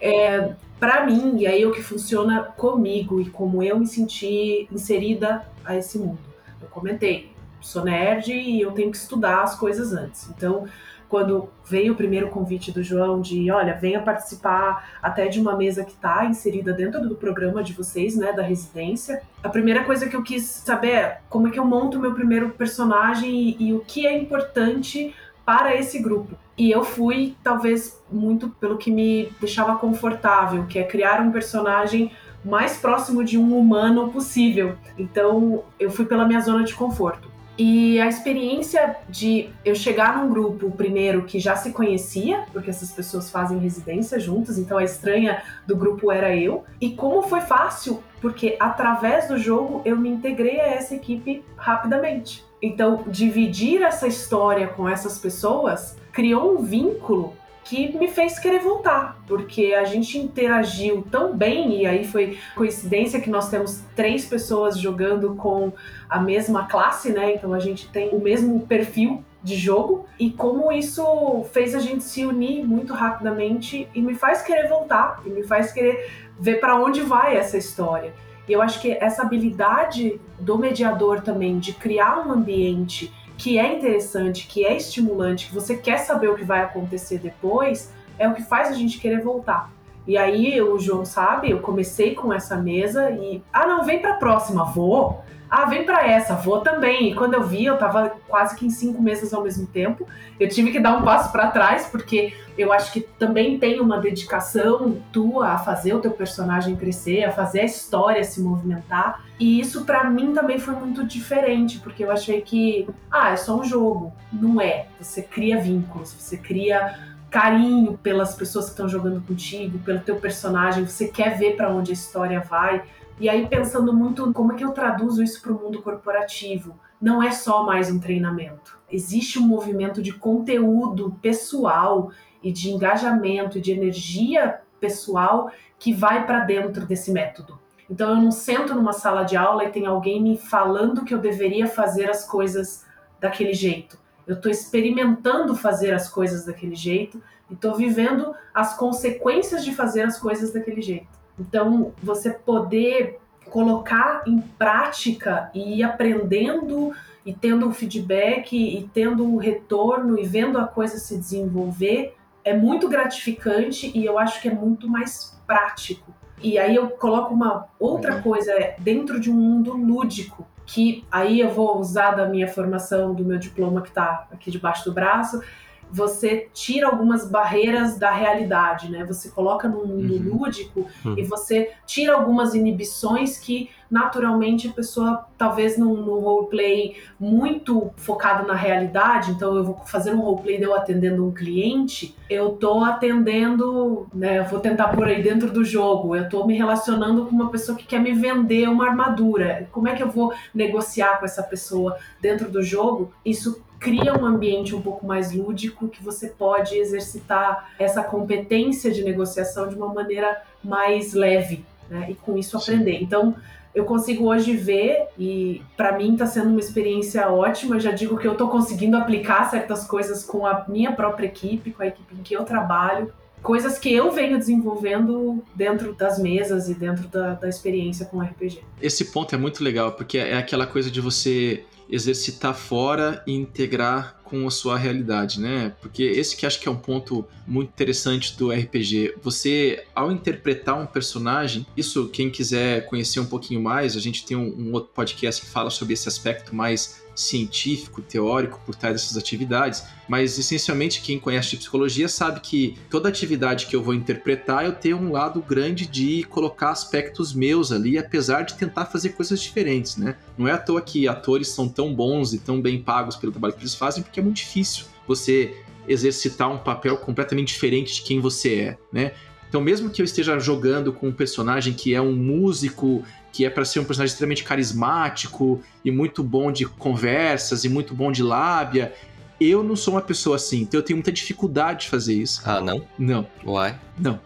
É, 0.02 0.52
para 0.78 1.06
mim, 1.06 1.38
e 1.38 1.46
aí 1.46 1.64
o 1.64 1.72
que 1.72 1.82
funciona 1.82 2.42
comigo 2.42 3.22
e 3.22 3.30
como 3.30 3.62
eu 3.62 3.78
me 3.78 3.86
senti 3.86 4.68
inserida 4.70 5.46
a 5.64 5.78
esse 5.78 5.98
mundo. 5.98 6.20
Eu 6.60 6.68
comentei, 6.68 7.32
sou 7.58 7.84
nerd 7.84 8.30
e 8.30 8.60
eu 8.60 8.72
tenho 8.72 8.90
que 8.90 8.98
estudar 8.98 9.44
as 9.44 9.58
coisas 9.58 9.94
antes. 9.94 10.28
Então, 10.28 10.66
quando 11.08 11.48
veio 11.64 11.92
o 11.94 11.96
primeiro 11.96 12.28
convite 12.28 12.70
do 12.70 12.82
João 12.82 13.20
de, 13.20 13.50
olha, 13.50 13.74
venha 13.74 14.00
participar 14.00 14.98
até 15.02 15.26
de 15.28 15.40
uma 15.40 15.56
mesa 15.56 15.84
que 15.84 15.92
está 15.92 16.24
inserida 16.26 16.72
dentro 16.72 17.08
do 17.08 17.14
programa 17.14 17.62
de 17.62 17.72
vocês, 17.72 18.16
né, 18.16 18.32
da 18.32 18.42
residência. 18.42 19.22
A 19.42 19.48
primeira 19.48 19.84
coisa 19.84 20.08
que 20.08 20.14
eu 20.14 20.22
quis 20.22 20.44
saber 20.44 20.90
é 20.90 21.20
como 21.28 21.48
é 21.48 21.50
que 21.50 21.58
eu 21.58 21.64
monto 21.64 21.98
meu 21.98 22.14
primeiro 22.14 22.50
personagem 22.50 23.30
e, 23.30 23.68
e 23.68 23.72
o 23.72 23.80
que 23.80 24.06
é 24.06 24.16
importante 24.16 25.14
para 25.44 25.74
esse 25.74 25.98
grupo. 25.98 26.36
E 26.58 26.70
eu 26.70 26.84
fui, 26.84 27.34
talvez, 27.42 27.98
muito 28.10 28.48
pelo 28.50 28.76
que 28.76 28.90
me 28.90 29.32
deixava 29.40 29.76
confortável, 29.76 30.66
que 30.66 30.78
é 30.78 30.82
criar 30.82 31.22
um 31.22 31.32
personagem 31.32 32.12
mais 32.44 32.76
próximo 32.76 33.24
de 33.24 33.38
um 33.38 33.56
humano 33.56 34.10
possível. 34.10 34.76
Então, 34.98 35.62
eu 35.78 35.90
fui 35.90 36.04
pela 36.04 36.26
minha 36.26 36.40
zona 36.40 36.64
de 36.64 36.74
conforto. 36.74 37.30
E 37.58 38.00
a 38.00 38.06
experiência 38.06 38.94
de 39.08 39.50
eu 39.64 39.74
chegar 39.74 40.16
num 40.16 40.28
grupo 40.30 40.70
primeiro 40.70 41.24
que 41.24 41.40
já 41.40 41.56
se 41.56 41.72
conhecia, 41.72 42.44
porque 42.52 42.70
essas 42.70 42.92
pessoas 42.92 43.30
fazem 43.30 43.58
residência 43.58 44.20
juntas, 44.20 44.58
então 44.58 44.78
a 44.78 44.84
estranha 44.84 45.42
do 45.66 45.76
grupo 45.76 46.12
era 46.12 46.36
eu. 46.36 46.64
E 46.80 46.90
como 46.90 47.22
foi 47.22 47.40
fácil, 47.40 48.00
porque 48.20 48.56
através 48.60 49.26
do 49.26 49.36
jogo 49.36 49.82
eu 49.84 49.96
me 49.96 50.08
integrei 50.08 50.60
a 50.60 50.68
essa 50.68 50.94
equipe 50.94 51.44
rapidamente. 51.56 52.44
Então, 52.62 53.02
dividir 53.08 53.82
essa 53.82 54.06
história 54.06 54.68
com 54.68 54.88
essas 54.88 55.18
pessoas 55.18 55.96
criou 56.12 56.58
um 56.58 56.62
vínculo 56.62 57.36
que 57.68 57.96
me 57.98 58.08
fez 58.08 58.38
querer 58.38 58.60
voltar, 58.60 59.18
porque 59.26 59.74
a 59.74 59.84
gente 59.84 60.16
interagiu 60.16 61.06
tão 61.10 61.36
bem, 61.36 61.82
e 61.82 61.86
aí 61.86 62.06
foi 62.06 62.38
coincidência 62.56 63.20
que 63.20 63.28
nós 63.28 63.50
temos 63.50 63.82
três 63.94 64.24
pessoas 64.24 64.78
jogando 64.78 65.34
com 65.34 65.70
a 66.08 66.18
mesma 66.18 66.66
classe, 66.66 67.12
né? 67.12 67.34
Então 67.34 67.52
a 67.52 67.58
gente 67.58 67.86
tem 67.90 68.08
o 68.08 68.20
mesmo 68.20 68.66
perfil 68.66 69.22
de 69.42 69.54
jogo 69.54 70.06
e 70.18 70.30
como 70.30 70.72
isso 70.72 71.44
fez 71.52 71.74
a 71.74 71.78
gente 71.78 72.02
se 72.02 72.24
unir 72.24 72.64
muito 72.64 72.94
rapidamente 72.94 73.86
e 73.94 74.00
me 74.00 74.14
faz 74.14 74.40
querer 74.40 74.66
voltar, 74.66 75.20
e 75.26 75.28
me 75.28 75.42
faz 75.42 75.70
querer 75.70 76.10
ver 76.40 76.60
para 76.60 76.80
onde 76.80 77.02
vai 77.02 77.36
essa 77.36 77.58
história. 77.58 78.14
E 78.48 78.52
eu 78.54 78.62
acho 78.62 78.80
que 78.80 78.92
essa 78.92 79.20
habilidade 79.20 80.18
do 80.40 80.56
mediador 80.56 81.20
também 81.20 81.58
de 81.58 81.74
criar 81.74 82.26
um 82.26 82.32
ambiente 82.32 83.12
que 83.38 83.56
é 83.56 83.72
interessante, 83.72 84.48
que 84.48 84.66
é 84.66 84.76
estimulante, 84.76 85.46
que 85.46 85.54
você 85.54 85.76
quer 85.76 85.98
saber 85.98 86.28
o 86.28 86.34
que 86.34 86.44
vai 86.44 86.60
acontecer 86.60 87.18
depois, 87.18 87.92
é 88.18 88.28
o 88.28 88.34
que 88.34 88.42
faz 88.42 88.68
a 88.68 88.72
gente 88.72 88.98
querer 88.98 89.22
voltar. 89.22 89.70
E 90.06 90.18
aí 90.18 90.60
o 90.60 90.78
João 90.78 91.04
sabe, 91.04 91.50
eu 91.50 91.60
comecei 91.60 92.14
com 92.14 92.32
essa 92.32 92.56
mesa 92.56 93.10
e 93.10 93.40
ah 93.52 93.66
não, 93.66 93.84
vem 93.84 94.00
para 94.00 94.14
a 94.14 94.16
próxima, 94.16 94.64
vou. 94.64 95.22
Ah, 95.50 95.64
vem 95.64 95.84
para 95.84 96.06
essa, 96.06 96.34
vou 96.34 96.60
também. 96.60 97.10
E 97.10 97.14
quando 97.14 97.34
eu 97.34 97.42
vi, 97.42 97.64
eu 97.64 97.76
tava 97.78 98.12
quase 98.26 98.54
que 98.56 98.66
em 98.66 98.70
cinco 98.70 99.00
mesas 99.00 99.32
ao 99.32 99.42
mesmo 99.42 99.66
tempo. 99.66 100.06
Eu 100.38 100.48
tive 100.48 100.70
que 100.70 100.80
dar 100.80 100.96
um 100.96 101.02
passo 101.02 101.32
para 101.32 101.50
trás, 101.50 101.86
porque 101.86 102.34
eu 102.56 102.72
acho 102.72 102.92
que 102.92 103.00
também 103.00 103.58
tem 103.58 103.80
uma 103.80 103.98
dedicação 103.98 105.00
tua 105.12 105.48
a 105.48 105.58
fazer 105.58 105.94
o 105.94 106.00
teu 106.00 106.10
personagem 106.10 106.76
crescer, 106.76 107.24
a 107.24 107.32
fazer 107.32 107.60
a 107.60 107.64
história 107.64 108.22
se 108.24 108.40
movimentar. 108.40 109.24
E 109.38 109.60
isso 109.60 109.84
para 109.84 110.04
mim 110.10 110.32
também 110.32 110.58
foi 110.58 110.74
muito 110.74 111.04
diferente, 111.04 111.78
porque 111.78 112.04
eu 112.04 112.10
achei 112.10 112.40
que, 112.40 112.88
ah, 113.10 113.30
é 113.30 113.36
só 113.36 113.58
um 113.58 113.64
jogo. 113.64 114.12
Não 114.32 114.60
é. 114.60 114.86
Você 115.00 115.22
cria 115.22 115.58
vínculos, 115.58 116.12
você 116.12 116.36
cria 116.36 116.98
carinho 117.30 117.98
pelas 118.02 118.34
pessoas 118.34 118.66
que 118.66 118.70
estão 118.72 118.88
jogando 118.88 119.20
contigo, 119.20 119.78
pelo 119.80 120.00
teu 120.00 120.16
personagem, 120.16 120.86
você 120.86 121.08
quer 121.08 121.36
ver 121.38 121.56
para 121.56 121.70
onde 121.70 121.90
a 121.90 121.94
história 121.94 122.40
vai. 122.40 122.82
E 123.20 123.28
aí 123.28 123.48
pensando 123.48 123.92
muito 123.92 124.32
como 124.32 124.52
é 124.52 124.56
que 124.56 124.64
eu 124.64 124.70
traduzo 124.70 125.22
isso 125.24 125.42
para 125.42 125.52
o 125.52 125.58
mundo 125.58 125.82
corporativo. 125.82 126.78
Não 127.00 127.20
é 127.20 127.32
só 127.32 127.64
mais 127.64 127.90
um 127.90 127.98
treinamento. 127.98 128.78
Existe 128.90 129.40
um 129.40 129.46
movimento 129.46 130.00
de 130.00 130.12
conteúdo 130.12 131.16
pessoal 131.20 132.12
e 132.40 132.52
de 132.52 132.70
engajamento 132.70 133.58
e 133.58 133.60
de 133.60 133.72
energia 133.72 134.60
pessoal 134.78 135.50
que 135.80 135.92
vai 135.92 136.26
para 136.26 136.44
dentro 136.44 136.86
desse 136.86 137.10
método. 137.10 137.58
Então 137.90 138.10
eu 138.10 138.16
não 138.16 138.30
sento 138.30 138.72
numa 138.72 138.92
sala 138.92 139.24
de 139.24 139.36
aula 139.36 139.64
e 139.64 139.72
tem 139.72 139.84
alguém 139.84 140.22
me 140.22 140.38
falando 140.38 141.04
que 141.04 141.12
eu 141.12 141.18
deveria 141.18 141.66
fazer 141.66 142.08
as 142.08 142.24
coisas 142.24 142.86
daquele 143.18 143.52
jeito. 143.52 143.98
Eu 144.28 144.36
estou 144.36 144.50
experimentando 144.50 145.56
fazer 145.56 145.92
as 145.92 146.08
coisas 146.08 146.44
daquele 146.44 146.76
jeito 146.76 147.20
e 147.50 147.54
estou 147.54 147.74
vivendo 147.74 148.32
as 148.54 148.76
consequências 148.76 149.64
de 149.64 149.74
fazer 149.74 150.02
as 150.02 150.20
coisas 150.20 150.52
daquele 150.52 150.82
jeito. 150.82 151.17
Então, 151.38 151.92
você 152.02 152.30
poder 152.30 153.18
colocar 153.50 154.22
em 154.26 154.40
prática 154.40 155.50
e 155.54 155.78
ir 155.78 155.82
aprendendo 155.82 156.92
e 157.24 157.32
tendo 157.32 157.68
o 157.68 157.72
feedback 157.72 158.56
e 158.56 158.88
tendo 158.92 159.26
o 159.26 159.38
retorno 159.38 160.18
e 160.18 160.24
vendo 160.24 160.58
a 160.58 160.66
coisa 160.66 160.98
se 160.98 161.16
desenvolver 161.16 162.14
é 162.44 162.56
muito 162.56 162.88
gratificante 162.88 163.90
e 163.94 164.04
eu 164.04 164.18
acho 164.18 164.40
que 164.40 164.48
é 164.48 164.54
muito 164.54 164.88
mais 164.88 165.38
prático. 165.46 166.14
E 166.42 166.58
aí 166.58 166.74
eu 166.74 166.88
coloco 166.90 167.34
uma 167.34 167.66
outra 167.78 168.22
coisa 168.22 168.52
é 168.52 168.76
dentro 168.78 169.18
de 169.18 169.30
um 169.30 169.34
mundo 169.34 169.72
lúdico, 169.72 170.46
que 170.64 171.04
aí 171.10 171.40
eu 171.40 171.50
vou 171.50 171.78
usar 171.78 172.12
da 172.12 172.26
minha 172.26 172.46
formação, 172.46 173.14
do 173.14 173.24
meu 173.24 173.38
diploma 173.38 173.82
que 173.82 173.88
está 173.88 174.26
aqui 174.32 174.50
debaixo 174.50 174.84
do 174.84 174.92
braço, 174.92 175.42
você 175.90 176.48
tira 176.52 176.86
algumas 176.86 177.28
barreiras 177.30 177.98
da 177.98 178.10
realidade, 178.10 178.90
né? 178.90 179.04
Você 179.04 179.30
coloca 179.30 179.68
no 179.68 179.86
mundo 179.86 180.14
uhum. 180.14 180.38
lúdico 180.38 180.86
uhum. 181.04 181.18
e 181.18 181.24
você 181.24 181.72
tira 181.86 182.14
algumas 182.14 182.54
inibições 182.54 183.38
que 183.38 183.70
naturalmente 183.90 184.68
a 184.68 184.72
pessoa 184.72 185.26
talvez 185.36 185.78
num, 185.78 185.96
num 185.96 186.20
roleplay 186.20 186.96
muito 187.18 187.90
focado 187.96 188.46
na 188.46 188.54
realidade, 188.54 189.30
então 189.30 189.56
eu 189.56 189.64
vou 189.64 189.80
fazer 189.86 190.12
um 190.12 190.20
roleplay 190.20 190.58
de 190.58 190.64
eu 190.64 190.74
atendendo 190.74 191.26
um 191.26 191.32
cliente, 191.32 192.14
eu 192.28 192.50
tô 192.50 192.84
atendendo, 192.84 194.06
né, 194.12 194.40
eu 194.40 194.44
vou 194.44 194.60
tentar 194.60 194.88
por 194.88 195.06
aí 195.06 195.22
dentro 195.22 195.50
do 195.50 195.64
jogo, 195.64 196.14
eu 196.14 196.28
tô 196.28 196.46
me 196.46 196.56
relacionando 196.56 197.24
com 197.24 197.34
uma 197.34 197.50
pessoa 197.50 197.76
que 197.78 197.86
quer 197.86 198.00
me 198.00 198.12
vender 198.12 198.68
uma 198.68 198.88
armadura. 198.88 199.68
Como 199.72 199.88
é 199.88 199.94
que 199.94 200.02
eu 200.02 200.10
vou 200.10 200.32
negociar 200.54 201.18
com 201.18 201.24
essa 201.24 201.42
pessoa 201.42 201.96
dentro 202.20 202.50
do 202.50 202.62
jogo? 202.62 203.10
Isso 203.24 203.62
cria 203.78 204.14
um 204.14 204.24
ambiente 204.24 204.74
um 204.74 204.80
pouco 204.80 205.06
mais 205.06 205.32
lúdico 205.32 205.88
que 205.88 206.02
você 206.02 206.28
pode 206.28 206.76
exercitar 206.76 207.72
essa 207.78 208.02
competência 208.02 208.90
de 208.90 209.02
negociação 209.02 209.68
de 209.68 209.74
uma 209.74 209.92
maneira 209.92 210.42
mais 210.62 211.12
leve, 211.12 211.64
né? 211.88 212.06
E 212.10 212.14
com 212.14 212.36
isso 212.36 212.56
aprender. 212.56 213.00
Então, 213.02 213.36
eu 213.74 213.84
consigo 213.84 214.28
hoje 214.28 214.56
ver 214.56 215.06
e 215.18 215.62
para 215.76 215.96
mim 215.96 216.12
está 216.12 216.26
sendo 216.26 216.50
uma 216.50 216.60
experiência 216.60 217.30
ótima. 217.30 217.76
Eu 217.76 217.80
já 217.80 217.92
digo 217.92 218.18
que 218.18 218.26
eu 218.26 218.32
estou 218.32 218.48
conseguindo 218.48 218.96
aplicar 218.96 219.48
certas 219.48 219.86
coisas 219.86 220.24
com 220.24 220.46
a 220.46 220.64
minha 220.68 220.92
própria 220.92 221.26
equipe, 221.26 221.70
com 221.70 221.82
a 221.82 221.86
equipe 221.86 222.14
em 222.14 222.22
que 222.22 222.34
eu 222.34 222.44
trabalho, 222.44 223.12
coisas 223.42 223.78
que 223.78 223.92
eu 223.92 224.10
venho 224.10 224.36
desenvolvendo 224.36 225.44
dentro 225.54 225.94
das 225.94 226.18
mesas 226.18 226.68
e 226.68 226.74
dentro 226.74 227.06
da, 227.08 227.34
da 227.34 227.48
experiência 227.48 228.06
com 228.06 228.20
RPG. 228.20 228.60
Esse 228.80 229.06
ponto 229.12 229.34
é 229.34 229.38
muito 229.38 229.62
legal 229.62 229.92
porque 229.92 230.18
é 230.18 230.36
aquela 230.36 230.66
coisa 230.66 230.90
de 230.90 231.00
você 231.00 231.64
exercitar 231.88 232.54
fora 232.54 233.22
e 233.26 233.32
integrar 233.32 234.20
com 234.24 234.46
a 234.46 234.50
sua 234.50 234.76
realidade, 234.76 235.40
né? 235.40 235.74
Porque 235.80 236.02
esse 236.02 236.36
que 236.36 236.44
acho 236.44 236.60
que 236.60 236.68
é 236.68 236.70
um 236.70 236.76
ponto 236.76 237.26
muito 237.46 237.70
interessante 237.70 238.36
do 238.36 238.50
RPG. 238.50 239.14
Você, 239.22 239.84
ao 239.94 240.12
interpretar 240.12 240.78
um 240.78 240.86
personagem, 240.86 241.66
isso 241.76 242.08
quem 242.08 242.28
quiser 242.28 242.84
conhecer 242.86 243.20
um 243.20 243.26
pouquinho 243.26 243.62
mais, 243.62 243.96
a 243.96 244.00
gente 244.00 244.26
tem 244.26 244.36
um, 244.36 244.54
um 244.54 244.72
outro 244.72 244.90
podcast 244.92 245.40
que 245.40 245.50
fala 245.50 245.70
sobre 245.70 245.94
esse 245.94 246.08
aspecto 246.08 246.54
mais 246.54 247.02
científico, 247.18 248.00
teórico 248.00 248.60
por 248.64 248.74
trás 248.74 248.94
dessas 248.94 249.16
atividades, 249.16 249.82
mas 250.08 250.38
essencialmente 250.38 251.02
quem 251.02 251.18
conhece 251.18 251.50
de 251.50 251.56
psicologia 251.56 252.08
sabe 252.08 252.40
que 252.40 252.78
toda 252.88 253.08
atividade 253.08 253.66
que 253.66 253.74
eu 253.74 253.82
vou 253.82 253.92
interpretar 253.92 254.64
eu 254.64 254.72
tenho 254.72 254.96
um 254.96 255.10
lado 255.10 255.42
grande 255.42 255.86
de 255.86 256.22
colocar 256.24 256.70
aspectos 256.70 257.34
meus 257.34 257.72
ali, 257.72 257.98
apesar 257.98 258.42
de 258.42 258.54
tentar 258.54 258.86
fazer 258.86 259.10
coisas 259.10 259.40
diferentes, 259.40 259.96
né? 259.96 260.16
Não 260.36 260.46
é 260.46 260.52
à 260.52 260.58
toa 260.58 260.80
que 260.80 261.08
atores 261.08 261.48
são 261.48 261.68
tão 261.68 261.92
bons 261.92 262.32
e 262.32 262.38
tão 262.38 262.60
bem 262.62 262.80
pagos 262.80 263.16
pelo 263.16 263.32
trabalho 263.32 263.54
que 263.54 263.60
eles 263.60 263.74
fazem, 263.74 264.02
porque 264.02 264.20
é 264.20 264.22
muito 264.22 264.36
difícil 264.36 264.84
você 265.06 265.56
exercitar 265.88 266.52
um 266.52 266.58
papel 266.58 266.96
completamente 266.98 267.48
diferente 267.48 267.94
de 267.94 268.02
quem 268.02 268.20
você 268.20 268.54
é, 268.54 268.78
né? 268.92 269.12
Então, 269.48 269.60
mesmo 269.60 269.88
que 269.88 270.02
eu 270.02 270.04
esteja 270.04 270.38
jogando 270.38 270.92
com 270.92 271.08
um 271.08 271.12
personagem 271.12 271.72
que 271.72 271.94
é 271.94 272.00
um 272.00 272.14
músico 272.14 273.02
que 273.32 273.44
é 273.44 273.50
para 273.50 273.64
ser 273.64 273.80
um 273.80 273.84
personagem 273.84 274.12
extremamente 274.12 274.44
carismático 274.44 275.62
e 275.84 275.90
muito 275.90 276.22
bom 276.22 276.50
de 276.52 276.66
conversas 276.66 277.64
e 277.64 277.68
muito 277.68 277.94
bom 277.94 278.12
de 278.12 278.22
lábia. 278.22 278.92
Eu 279.40 279.62
não 279.62 279.76
sou 279.76 279.94
uma 279.94 280.02
pessoa 280.02 280.36
assim, 280.36 280.62
então 280.62 280.80
eu 280.80 280.84
tenho 280.84 280.96
muita 280.96 281.12
dificuldade 281.12 281.82
de 281.82 281.88
fazer 281.88 282.14
isso. 282.14 282.42
Ah, 282.44 282.60
não? 282.60 282.84
Não. 282.98 283.26
Why? 283.44 283.74
Não. 283.98 284.20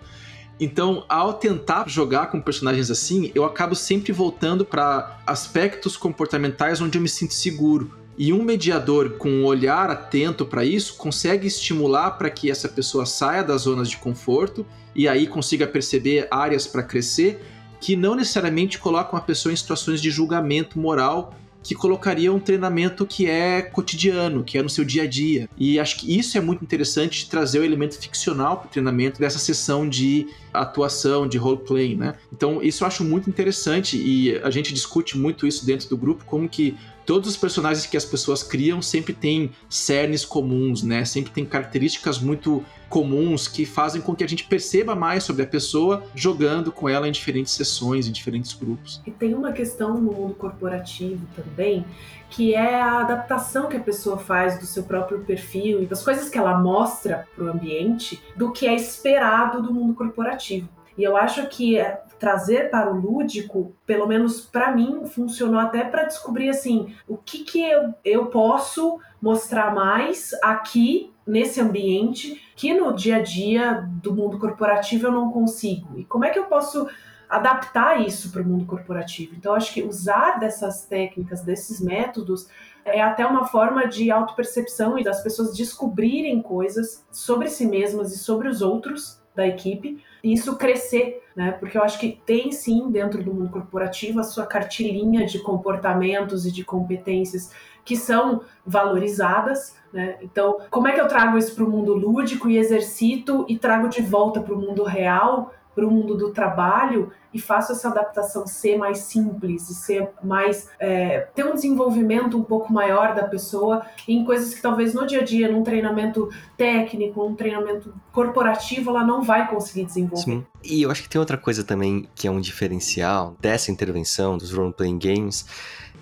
Então, 0.59 1.05
ao 1.09 1.35
tentar 1.35 1.89
jogar 1.89 2.29
com 2.29 2.41
personagens 2.41 2.91
assim, 2.91 3.33
eu 3.35 3.45
acabo 3.45 3.75
sempre 3.75 4.13
voltando 4.13 4.65
para 4.65 5.19
aspectos 5.27 5.97
comportamentais 5.97 6.81
onde 6.81 6.97
eu 6.99 7.03
me 7.03 7.09
sinto 7.09 7.35
seguro. 7.35 7.93
E 8.17 8.33
um 8.33 8.43
mediador 8.43 9.13
com 9.13 9.29
um 9.29 9.45
olhar 9.45 9.91
atento 9.91 10.45
para 10.45 10.65
isso 10.65 10.97
consegue 10.97 11.47
estimular 11.47 12.13
para 12.13 12.31
que 12.31 12.51
essa 12.51 12.69
pessoa 12.69 13.07
saia 13.07 13.43
das 13.43 13.63
zonas 13.63 13.89
de 13.89 13.97
conforto 13.97 14.67
e 14.95 15.09
aí 15.09 15.27
consiga 15.27 15.67
perceber 15.67 16.29
áreas 16.31 16.67
para 16.67 16.83
crescer 16.83 17.43
que 17.81 17.97
não 17.97 18.15
necessariamente 18.15 18.79
colocam 18.79 19.19
a 19.19 19.23
pessoa 19.23 19.53
em 19.53 19.57
situações 19.57 20.01
de 20.01 20.11
julgamento 20.11 20.79
moral 20.79 21.35
que 21.63 21.75
colocaria 21.75 22.33
um 22.33 22.41
treinamento 22.41 23.07
que 23.07 23.29
é 23.29 23.63
cotidiano, 23.63 24.43
que 24.43 24.59
é 24.59 24.63
no 24.63 24.69
seu 24.69 24.85
dia 24.85 25.05
a 25.05 25.07
dia. 25.07 25.49
E 25.57 25.79
acho 25.79 25.99
que 25.99 26.19
isso 26.19 26.37
é 26.37 26.41
muito 26.41 26.63
interessante 26.65 27.21
de 27.21 27.31
trazer 27.31 27.61
o 27.61 27.65
elemento 27.65 27.97
ficcional 27.99 28.59
para 28.59 28.67
o 28.67 28.71
treinamento 28.71 29.21
dessa 29.21 29.39
sessão 29.39 29.89
de 29.89 30.27
atuação, 30.53 31.27
de 31.27 31.39
role-playing, 31.39 31.97
né? 31.97 32.15
Então, 32.33 32.61
isso 32.63 32.83
eu 32.83 32.89
acho 32.89 33.05
muito 33.05 33.31
interessante 33.31 33.97
e 33.97 34.37
a 34.39 34.51
gente 34.51 34.75
discute 34.75 35.17
muito 35.17 35.47
isso 35.47 35.65
dentro 35.65 35.89
do 35.89 35.97
grupo, 35.97 36.25
como 36.25 36.49
que 36.49 36.77
todos 37.05 37.31
os 37.31 37.37
personagens 37.37 37.87
que 37.87 37.97
as 37.97 38.05
pessoas 38.05 38.43
criam 38.43 38.81
sempre 38.81 39.13
têm 39.13 39.51
cernes 39.69 40.25
comuns, 40.25 40.83
né? 40.83 41.05
Sempre 41.05 41.33
tem 41.33 41.45
características 41.45 42.19
muito 42.19 42.65
comuns 42.89 43.49
que 43.49 43.65
fazem 43.65 44.03
com 44.03 44.15
que 44.15 44.23
a 44.23 44.29
gente 44.29 44.45
perceba 44.45 44.95
mais 44.95 45.25
sobre 45.25 45.43
a 45.43 45.47
pessoa 45.47 46.05
jogando 46.15 46.71
com 46.71 46.89
ela 46.89 47.09
em 47.09 47.13
diferentes 47.13 47.55
sessões, 47.55 48.07
em 48.07 48.13
diferentes 48.13 48.53
grupos. 48.53 49.01
E 49.07 49.11
tem 49.11 49.33
uma 49.33 49.53
questão 49.53 49.95
no 49.95 50.13
mundo 50.13 50.35
corporativo 50.35 51.27
também, 51.35 51.87
que 52.29 52.55
é 52.55 52.81
a 52.81 53.01
adaptação 53.01 53.69
que 53.69 53.77
a 53.79 53.81
pessoa 53.81 54.19
faz 54.19 54.59
do 54.59 54.67
seu 54.67 54.83
próprio 54.83 55.21
perfil 55.21 55.83
e 55.83 55.87
das 55.87 56.03
coisas 56.03 56.29
que 56.29 56.37
ela 56.37 56.59
mostra 56.59 57.27
para 57.35 57.45
o 57.45 57.49
ambiente 57.49 58.23
do 58.37 58.53
que 58.53 58.67
é 58.67 58.75
esperado 58.75 59.63
do 59.63 59.73
mundo 59.73 59.95
corporativo. 59.95 60.69
E 60.97 61.03
eu 61.03 61.17
acho 61.17 61.47
que 61.49 61.79
é, 61.79 62.03
trazer 62.19 62.71
para 62.71 62.93
o 62.93 63.01
lúdico, 63.01 63.75
pelo 63.87 64.07
menos 64.07 64.41
para 64.41 64.75
mim, 64.75 65.05
funcionou 65.07 65.59
até 65.59 65.85
para 65.85 66.05
descobrir 66.05 66.49
assim 66.49 66.95
o 67.09 67.17
que, 67.17 67.45
que 67.45 67.63
eu, 67.63 67.95
eu 68.05 68.27
posso 68.27 68.99
mostrar 69.21 69.75
mais 69.75 70.33
aqui 70.43 71.13
nesse 71.27 71.61
ambiente 71.61 72.41
que 72.57 72.75
no 72.75 72.93
dia 72.93 73.17
a 73.17 73.23
dia 73.23 73.89
do 74.03 74.15
mundo 74.15 74.39
corporativo 74.39 75.07
eu 75.07 75.13
não 75.13 75.31
consigo. 75.31 75.99
E 75.99 76.05
como 76.05 76.25
é 76.25 76.31
que 76.31 76.39
eu 76.39 76.45
posso 76.45 76.89
adaptar 77.29 78.01
isso 78.01 78.31
para 78.31 78.43
o 78.43 78.45
mundo 78.45 78.67
corporativo? 78.67 79.35
Então, 79.35 79.55
acho 79.55 79.73
que 79.73 79.83
usar 79.83 80.39
dessas 80.39 80.85
técnicas, 80.85 81.43
desses 81.43 81.81
métodos, 81.81 82.49
é 82.85 83.01
até 83.01 83.25
uma 83.25 83.47
forma 83.47 83.87
de 83.87 84.11
autopercepção 84.11 84.99
e 84.99 85.05
das 85.05 85.23
pessoas 85.23 85.57
descobrirem 85.57 86.43
coisas 86.43 87.05
sobre 87.11 87.49
si 87.49 87.67
mesmas 87.67 88.13
e 88.13 88.19
sobre 88.19 88.49
os 88.49 88.61
outros 88.61 89.21
da 89.35 89.47
equipe 89.47 90.03
isso 90.23 90.57
crescer, 90.57 91.23
né? 91.35 91.53
Porque 91.53 91.77
eu 91.77 91.83
acho 91.83 91.99
que 91.99 92.21
tem 92.25 92.53
sim 92.53 92.91
dentro 92.91 93.23
do 93.23 93.35
mundo 93.35 93.51
corporativo 93.51 94.21
a 94.21 94.25
sua 94.25 94.47
cartilinha 94.47 95.27
de 95.27 95.41
comportamentos 95.41 96.47
e 96.47 96.53
de 96.53 96.65
competências 96.65 97.51
que 97.85 97.97
são 97.97 98.43
valorizadas, 98.65 99.77
né? 99.93 100.19
Então, 100.23 100.59
como 100.71 100.87
é 100.87 100.93
que 100.93 101.01
eu 101.01 101.09
trago 101.09 101.37
isso 101.37 101.55
para 101.55 101.65
o 101.65 101.71
mundo 101.71 101.95
lúdico 101.95 102.49
e 102.49 102.57
exercito 102.57 103.45
e 103.49 103.59
trago 103.59 103.89
de 103.89 104.01
volta 104.01 104.41
para 104.41 104.55
o 104.55 104.59
mundo 104.59 104.85
real, 104.85 105.53
para 105.75 105.87
o 105.87 105.91
mundo 105.91 106.17
do 106.17 106.31
trabalho 106.31 107.11
e 107.33 107.41
faço 107.41 107.73
essa 107.73 107.89
adaptação 107.89 108.47
ser 108.47 108.77
mais 108.77 108.99
simples 108.99 109.71
e 109.71 109.75
ser 109.75 110.11
mais 110.23 110.69
é, 110.79 111.21
ter 111.35 111.45
um 111.45 111.55
desenvolvimento 111.55 112.37
um 112.37 112.43
pouco 112.43 112.73
maior 112.73 113.15
da 113.15 113.25
pessoa 113.25 113.83
em 114.07 114.25
coisas 114.25 114.55
que 114.55 114.61
talvez 114.61 114.93
no 114.93 115.07
dia 115.07 115.21
a 115.21 115.25
dia, 115.25 115.51
num 115.51 115.63
treinamento 115.63 116.29
técnico, 116.57 117.27
num 117.27 117.35
treinamento 117.35 117.95
corporativo, 118.13 118.91
ela 118.91 119.05
não 119.05 119.23
vai 119.23 119.49
conseguir 119.49 119.87
desenvolver. 119.87 120.23
Sim. 120.23 120.47
E 120.63 120.83
eu 120.83 120.91
acho 120.91 121.03
que 121.03 121.09
tem 121.09 121.19
outra 121.19 121.39
coisa 121.39 121.65
também 121.65 122.09
que 122.15 122.29
é 122.29 122.31
um 122.31 122.41
diferencial 122.41 123.35
dessa 123.41 123.71
intervenção 123.71 124.37
dos 124.37 124.53
role-playing 124.53 124.99
games 124.99 125.47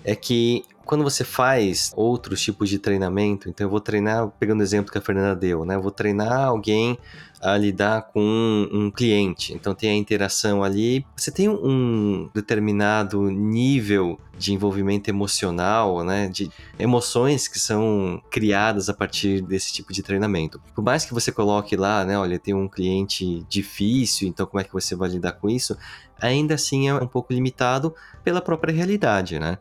é 0.03 0.15
que 0.15 0.65
quando 0.91 1.05
você 1.05 1.23
faz 1.23 1.93
outros 1.95 2.41
tipos 2.41 2.67
de 2.67 2.77
treinamento, 2.77 3.47
então 3.47 3.65
eu 3.65 3.71
vou 3.71 3.79
treinar, 3.79 4.27
pegando 4.37 4.59
o 4.59 4.63
exemplo 4.63 4.91
que 4.91 4.97
a 4.97 5.01
Fernanda 5.01 5.33
deu, 5.33 5.63
né? 5.63 5.75
Eu 5.75 5.81
vou 5.81 5.89
treinar 5.89 6.47
alguém 6.47 6.97
a 7.41 7.57
lidar 7.57 8.09
com 8.11 8.21
um, 8.21 8.69
um 8.73 8.91
cliente. 8.91 9.53
Então 9.53 9.73
tem 9.73 9.89
a 9.89 9.95
interação 9.95 10.61
ali. 10.61 11.05
Você 11.15 11.31
tem 11.31 11.47
um 11.47 12.29
determinado 12.33 13.31
nível 13.31 14.19
de 14.37 14.53
envolvimento 14.53 15.09
emocional, 15.09 16.03
né? 16.03 16.27
De 16.27 16.51
emoções 16.77 17.47
que 17.47 17.57
são 17.57 18.21
criadas 18.29 18.89
a 18.89 18.93
partir 18.93 19.41
desse 19.41 19.71
tipo 19.71 19.93
de 19.93 20.03
treinamento. 20.03 20.61
Por 20.75 20.83
mais 20.83 21.05
que 21.05 21.13
você 21.13 21.31
coloque 21.31 21.77
lá, 21.77 22.03
né? 22.03 22.17
Olha, 22.17 22.37
tem 22.37 22.53
um 22.53 22.67
cliente 22.67 23.45
difícil, 23.47 24.27
então 24.27 24.45
como 24.45 24.59
é 24.59 24.65
que 24.65 24.73
você 24.73 24.93
vai 24.93 25.07
lidar 25.09 25.31
com 25.31 25.49
isso? 25.49 25.77
Ainda 26.19 26.53
assim 26.53 26.89
é 26.89 26.93
um 26.93 27.07
pouco 27.07 27.33
limitado 27.33 27.95
pela 28.23 28.41
própria 28.41 28.73
realidade, 28.73 29.39
né? 29.39 29.57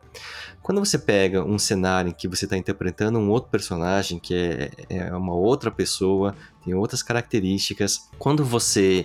Quando 0.70 0.84
você 0.84 0.96
pega 0.96 1.42
um 1.42 1.58
cenário 1.58 2.10
em 2.10 2.14
que 2.14 2.28
você 2.28 2.44
está 2.44 2.56
interpretando 2.56 3.18
um 3.18 3.28
outro 3.28 3.50
personagem, 3.50 4.20
que 4.20 4.32
é, 4.32 4.70
é 4.88 5.12
uma 5.12 5.34
outra 5.34 5.68
pessoa, 5.68 6.32
tem 6.64 6.72
outras 6.74 7.02
características, 7.02 8.08
quando 8.20 8.44
você 8.44 9.04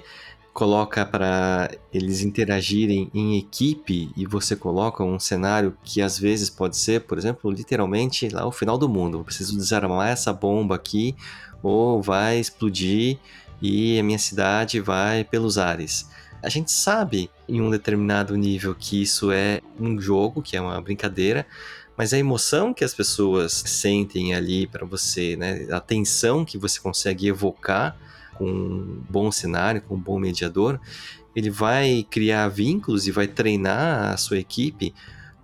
coloca 0.54 1.04
para 1.04 1.72
eles 1.92 2.22
interagirem 2.22 3.10
em 3.16 3.40
equipe 3.40 4.12
e 4.16 4.28
você 4.28 4.56
coloca 4.56 5.04
um 5.04 5.20
cenário 5.20 5.76
que 5.84 6.04
às 6.04 6.20
vezes 6.20 6.52
pode 6.52 6.78
ser, 6.78 7.02
por 7.02 7.18
exemplo, 7.18 7.50
literalmente 7.50 8.30
lá 8.30 8.46
o 8.46 8.52
final 8.52 8.78
do 8.78 8.88
mundo. 8.88 9.18
Eu 9.18 9.24
preciso 9.24 9.58
desarmar 9.58 10.10
essa 10.10 10.32
bomba 10.32 10.76
aqui 10.76 11.16
ou 11.64 12.00
vai 12.00 12.40
explodir 12.40 13.18
e 13.60 14.00
a 14.00 14.04
minha 14.04 14.20
cidade 14.20 14.80
vai 14.80 15.24
pelos 15.24 15.58
ares 15.58 16.08
A 16.46 16.50
gente 16.50 16.72
sabe 16.72 17.32
em 17.50 17.60
um 17.60 17.72
determinado 17.72 18.36
nível 18.38 18.76
que 18.76 19.02
isso 19.02 19.32
é 19.32 19.62
um 19.80 20.00
jogo, 20.00 20.44
que 20.44 20.56
é 20.56 20.62
uma 20.62 20.80
brincadeira, 20.80 21.44
mas 21.98 22.14
a 22.14 22.20
emoção 22.20 22.72
que 22.72 22.84
as 22.84 22.94
pessoas 22.94 23.52
sentem 23.52 24.36
ali 24.36 24.68
para 24.68 24.86
você, 24.86 25.36
né, 25.36 25.66
a 25.72 25.80
tensão 25.80 26.46
que 26.46 26.56
você 26.56 26.80
consegue 26.80 27.28
evocar 27.28 27.98
com 28.36 28.46
um 28.46 29.04
bom 29.10 29.32
cenário, 29.32 29.82
com 29.82 29.96
um 29.96 30.00
bom 30.00 30.20
mediador, 30.20 30.80
ele 31.36 31.50
vai 31.50 32.06
criar 32.12 32.48
vínculos 32.50 33.08
e 33.08 33.12
vai 33.12 33.26
treinar 33.26 34.14
a 34.14 34.18
sua 34.18 34.38
equipe 34.38 34.94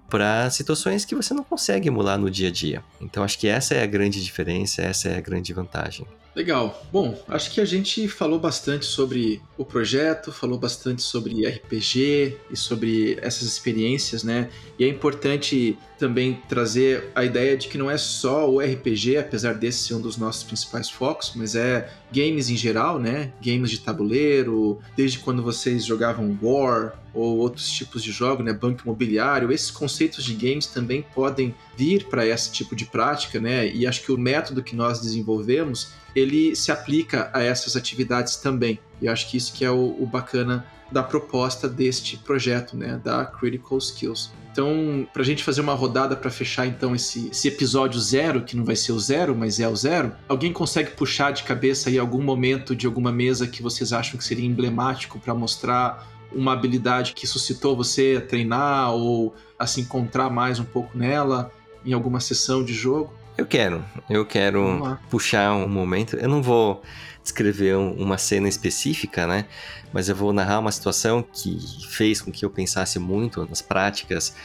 para 0.07 0.51
situações 0.51 1.03
que 1.03 1.15
você 1.15 1.33
não 1.33 1.43
consegue 1.43 1.87
emular 1.87 2.19
no 2.19 2.29
dia 2.29 2.49
a 2.49 2.51
dia. 2.51 2.83
Então 3.01 3.23
acho 3.23 3.39
que 3.39 3.47
essa 3.47 3.73
é 3.73 3.81
a 3.81 3.87
grande 3.87 4.23
diferença, 4.23 4.83
essa 4.83 5.09
é 5.09 5.17
a 5.17 5.21
grande 5.21 5.51
vantagem. 5.51 6.05
Legal. 6.33 6.81
Bom, 6.93 7.21
acho 7.27 7.51
que 7.51 7.59
a 7.59 7.65
gente 7.65 8.07
falou 8.07 8.39
bastante 8.39 8.85
sobre 8.85 9.41
o 9.57 9.65
projeto, 9.65 10.31
falou 10.31 10.57
bastante 10.57 11.01
sobre 11.01 11.45
RPG 11.45 12.37
e 12.49 12.55
sobre 12.55 13.19
essas 13.21 13.43
experiências, 13.43 14.23
né? 14.23 14.49
E 14.79 14.85
é 14.85 14.87
importante 14.87 15.77
também 15.99 16.41
trazer 16.47 17.11
a 17.13 17.25
ideia 17.25 17.57
de 17.57 17.67
que 17.67 17.77
não 17.77 17.91
é 17.91 17.97
só 17.97 18.49
o 18.49 18.59
RPG, 18.59 19.17
apesar 19.17 19.55
desse 19.55 19.87
ser 19.89 19.95
um 19.95 20.01
dos 20.01 20.15
nossos 20.17 20.43
principais 20.43 20.89
focos, 20.89 21.33
mas 21.35 21.53
é 21.53 21.91
games 22.11 22.49
em 22.49 22.55
geral, 22.55 22.97
né? 22.97 23.33
Games 23.45 23.69
de 23.69 23.79
tabuleiro, 23.81 24.79
desde 24.95 25.19
quando 25.19 25.43
vocês 25.43 25.85
jogavam 25.85 26.37
War 26.41 26.97
ou 27.13 27.37
outros 27.39 27.69
tipos 27.69 28.01
de 28.01 28.11
jogo, 28.11 28.41
né? 28.41 28.53
Banco 28.53 28.83
imobiliário, 28.83 29.51
esses 29.51 29.69
conceitos 29.69 30.23
de 30.23 30.33
games 30.33 30.65
também 30.65 31.05
podem 31.13 31.53
vir 31.75 32.05
para 32.05 32.25
esse 32.25 32.51
tipo 32.51 32.73
de 32.73 32.85
prática, 32.85 33.39
né? 33.39 33.69
E 33.69 33.85
acho 33.85 34.01
que 34.01 34.13
o 34.13 34.17
método 34.17 34.63
que 34.63 34.75
nós 34.75 35.01
desenvolvemos 35.01 35.91
ele 36.15 36.55
se 36.55 36.71
aplica 36.71 37.29
a 37.33 37.41
essas 37.41 37.75
atividades 37.75 38.35
também. 38.37 38.79
E 39.01 39.07
acho 39.07 39.29
que 39.29 39.37
isso 39.37 39.53
que 39.53 39.65
é 39.65 39.71
o, 39.71 39.95
o 39.99 40.05
bacana 40.05 40.65
da 40.91 41.01
proposta 41.01 41.69
deste 41.69 42.17
projeto, 42.17 42.75
né, 42.75 42.99
da 43.03 43.25
Critical 43.25 43.77
Skills. 43.77 44.31
Então, 44.51 45.07
para 45.13 45.21
a 45.21 45.25
gente 45.25 45.43
fazer 45.43 45.61
uma 45.61 45.73
rodada 45.73 46.13
para 46.13 46.29
fechar 46.29 46.67
então 46.67 46.93
esse, 46.93 47.29
esse, 47.29 47.47
episódio 47.47 47.97
zero, 47.99 48.43
que 48.43 48.57
não 48.57 48.65
vai 48.65 48.75
ser 48.75 48.91
o 48.91 48.99
zero, 48.99 49.33
mas 49.33 49.61
é 49.61 49.67
o 49.67 49.75
zero, 49.75 50.11
alguém 50.27 50.51
consegue 50.51 50.91
puxar 50.91 51.31
de 51.31 51.43
cabeça 51.43 51.89
aí 51.89 51.97
algum 51.97 52.21
momento 52.21 52.75
de 52.75 52.85
alguma 52.85 53.13
mesa 53.13 53.47
que 53.47 53.63
vocês 53.63 53.93
acham 53.93 54.17
que 54.17 54.23
seria 54.25 54.45
emblemático 54.45 55.17
para 55.19 55.33
mostrar 55.33 56.05
uma 56.33 56.51
habilidade 56.51 57.13
que 57.13 57.25
suscitou 57.25 57.77
você 57.77 58.15
a 58.17 58.21
treinar 58.21 58.91
ou 58.93 59.33
a 59.57 59.65
se 59.65 59.79
encontrar 59.79 60.29
mais 60.29 60.59
um 60.59 60.65
pouco 60.65 60.97
nela 60.97 61.49
em 61.85 61.93
alguma 61.93 62.19
sessão 62.19 62.63
de 62.63 62.73
jogo? 62.73 63.13
Eu 63.37 63.45
quero, 63.45 63.83
eu 64.09 64.25
quero 64.25 64.97
puxar 65.09 65.53
um 65.53 65.67
momento. 65.67 66.15
Eu 66.15 66.29
não 66.29 66.41
vou 66.41 66.81
descrever 67.23 67.75
uma 67.75 68.17
cena 68.17 68.47
específica, 68.47 69.25
né? 69.27 69.45
Mas 69.93 70.09
eu 70.09 70.15
vou 70.15 70.33
narrar 70.33 70.59
uma 70.59 70.71
situação 70.71 71.23
que 71.23 71.59
fez 71.89 72.21
com 72.21 72.31
que 72.31 72.43
eu 72.43 72.49
pensasse 72.49 72.99
muito 72.99 73.45
nas 73.47 73.61
práticas, 73.61 74.35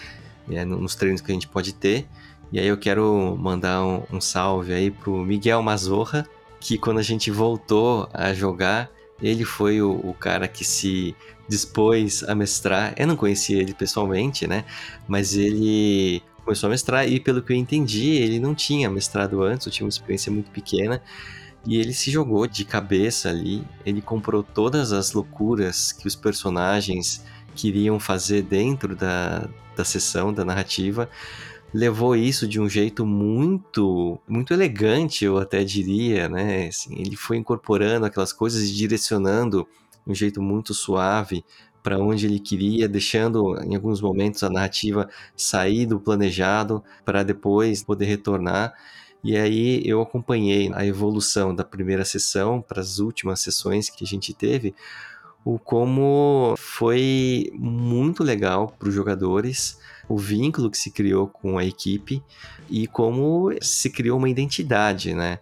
né? 0.47 0.65
nos 0.65 0.95
treinos 0.95 1.21
que 1.21 1.31
a 1.31 1.35
gente 1.35 1.49
pode 1.49 1.73
ter. 1.73 2.07
E 2.53 2.61
aí 2.61 2.67
eu 2.67 2.77
quero 2.77 3.37
mandar 3.39 3.83
um, 3.83 4.03
um 4.13 4.21
salve 4.21 4.73
aí 4.73 4.91
pro 4.91 5.25
Miguel 5.25 5.63
Mazorra, 5.63 6.27
que 6.61 6.79
quando 6.79 6.99
a 6.99 7.03
gente 7.03 7.31
voltou 7.31 8.09
a 8.13 8.33
jogar, 8.33 8.91
ele 9.21 9.45
foi 9.45 9.81
o, 9.81 9.93
o, 10.05 10.15
cara 10.15 10.47
que 10.47 10.65
se 10.65 11.15
dispôs 11.49 12.23
a 12.23 12.35
mestrar. 12.35 12.95
Eu 12.97 13.07
não 13.07 13.17
conhecia 13.17 13.61
ele 13.61 13.75
pessoalmente, 13.75 14.47
né? 14.47 14.65
Mas 15.09 15.35
ele 15.35 16.23
começou 16.47 16.69
a 16.69 16.71
mestrar 16.71 17.09
e, 17.09 17.19
pelo 17.19 17.43
que 17.43 17.53
eu 17.53 17.57
entendi, 17.57 18.11
ele 18.13 18.39
não 18.39 18.55
tinha 18.55 18.89
mestrado 18.89 19.43
antes, 19.43 19.71
tinha 19.75 19.85
uma 19.85 19.91
experiência 19.91 20.31
muito 20.31 20.49
pequena. 20.53 21.03
E 21.67 21.77
ele 21.77 21.93
se 21.93 22.09
jogou 22.13 22.47
de 22.47 22.65
cabeça 22.65 23.29
ali, 23.29 23.67
ele 23.85 24.01
comprou 24.01 24.45
todas 24.45 24.93
as 24.93 25.13
loucuras 25.13 25.91
que 25.91 26.07
os 26.07 26.15
personagens 26.15 27.25
queriam 27.57 27.99
fazer 27.99 28.43
dentro 28.43 28.95
da, 28.95 29.49
da 29.75 29.85
sessão, 29.85 30.33
da 30.33 30.45
narrativa, 30.45 31.11
levou 31.75 32.15
isso 32.15 32.47
de 32.47 32.61
um 32.61 32.69
jeito 32.69 33.05
muito 33.05 34.21
muito 34.29 34.55
elegante, 34.55 35.25
eu 35.25 35.39
até 35.39 35.65
diria, 35.65 36.29
né? 36.29 36.69
Assim, 36.69 36.95
ele 36.97 37.17
foi 37.17 37.37
incorporando 37.39 38.07
aquelas 38.07 38.33
coisas 38.33 38.63
e 38.63 38.73
direcionando 38.73 39.67
de 40.07 40.13
um 40.13 40.15
jeito 40.15 40.41
muito 40.41 40.73
suave 40.73 41.45
para 41.87 42.01
onde 42.01 42.27
ele 42.27 42.41
queria, 42.41 42.89
deixando 42.89 43.57
em 43.63 43.77
alguns 43.77 44.01
momentos 44.01 44.43
a 44.43 44.51
narrativa 44.51 45.09
sair 45.37 45.87
do 45.87 46.01
planejado 46.01 46.83
para 47.05 47.23
depois 47.23 47.85
poder 47.85 48.07
retornar. 48.07 48.75
E 49.23 49.37
aí 49.37 49.83
eu 49.85 50.03
acompanhei 50.03 50.69
a 50.75 50.85
evolução 50.85 51.55
da 51.55 51.63
primeira 51.63 52.05
sessão 52.05 52.61
para 52.61 52.81
as 52.81 52.99
últimas 52.99 53.39
sessões 53.39 53.89
que 53.89 54.03
a 54.03 54.07
gente 54.07 54.35
teve, 54.35 54.75
o 55.45 55.61
como 55.61 56.57
foi 56.59 57.53
muito 57.55 58.25
legal 58.25 58.75
para 58.77 58.89
os 58.89 58.95
jogadores, 58.95 59.79
o 60.09 60.19
vínculo 60.19 60.69
que 60.69 60.79
se 60.79 60.91
criou 60.91 61.29
com 61.29 61.57
a 61.57 61.65
equipe 61.65 62.21
e 62.69 62.89
como 62.89 63.53
se 63.63 63.91
criou 63.91 64.19
uma 64.19 64.29
identidade, 64.29 65.15
né? 65.15 65.39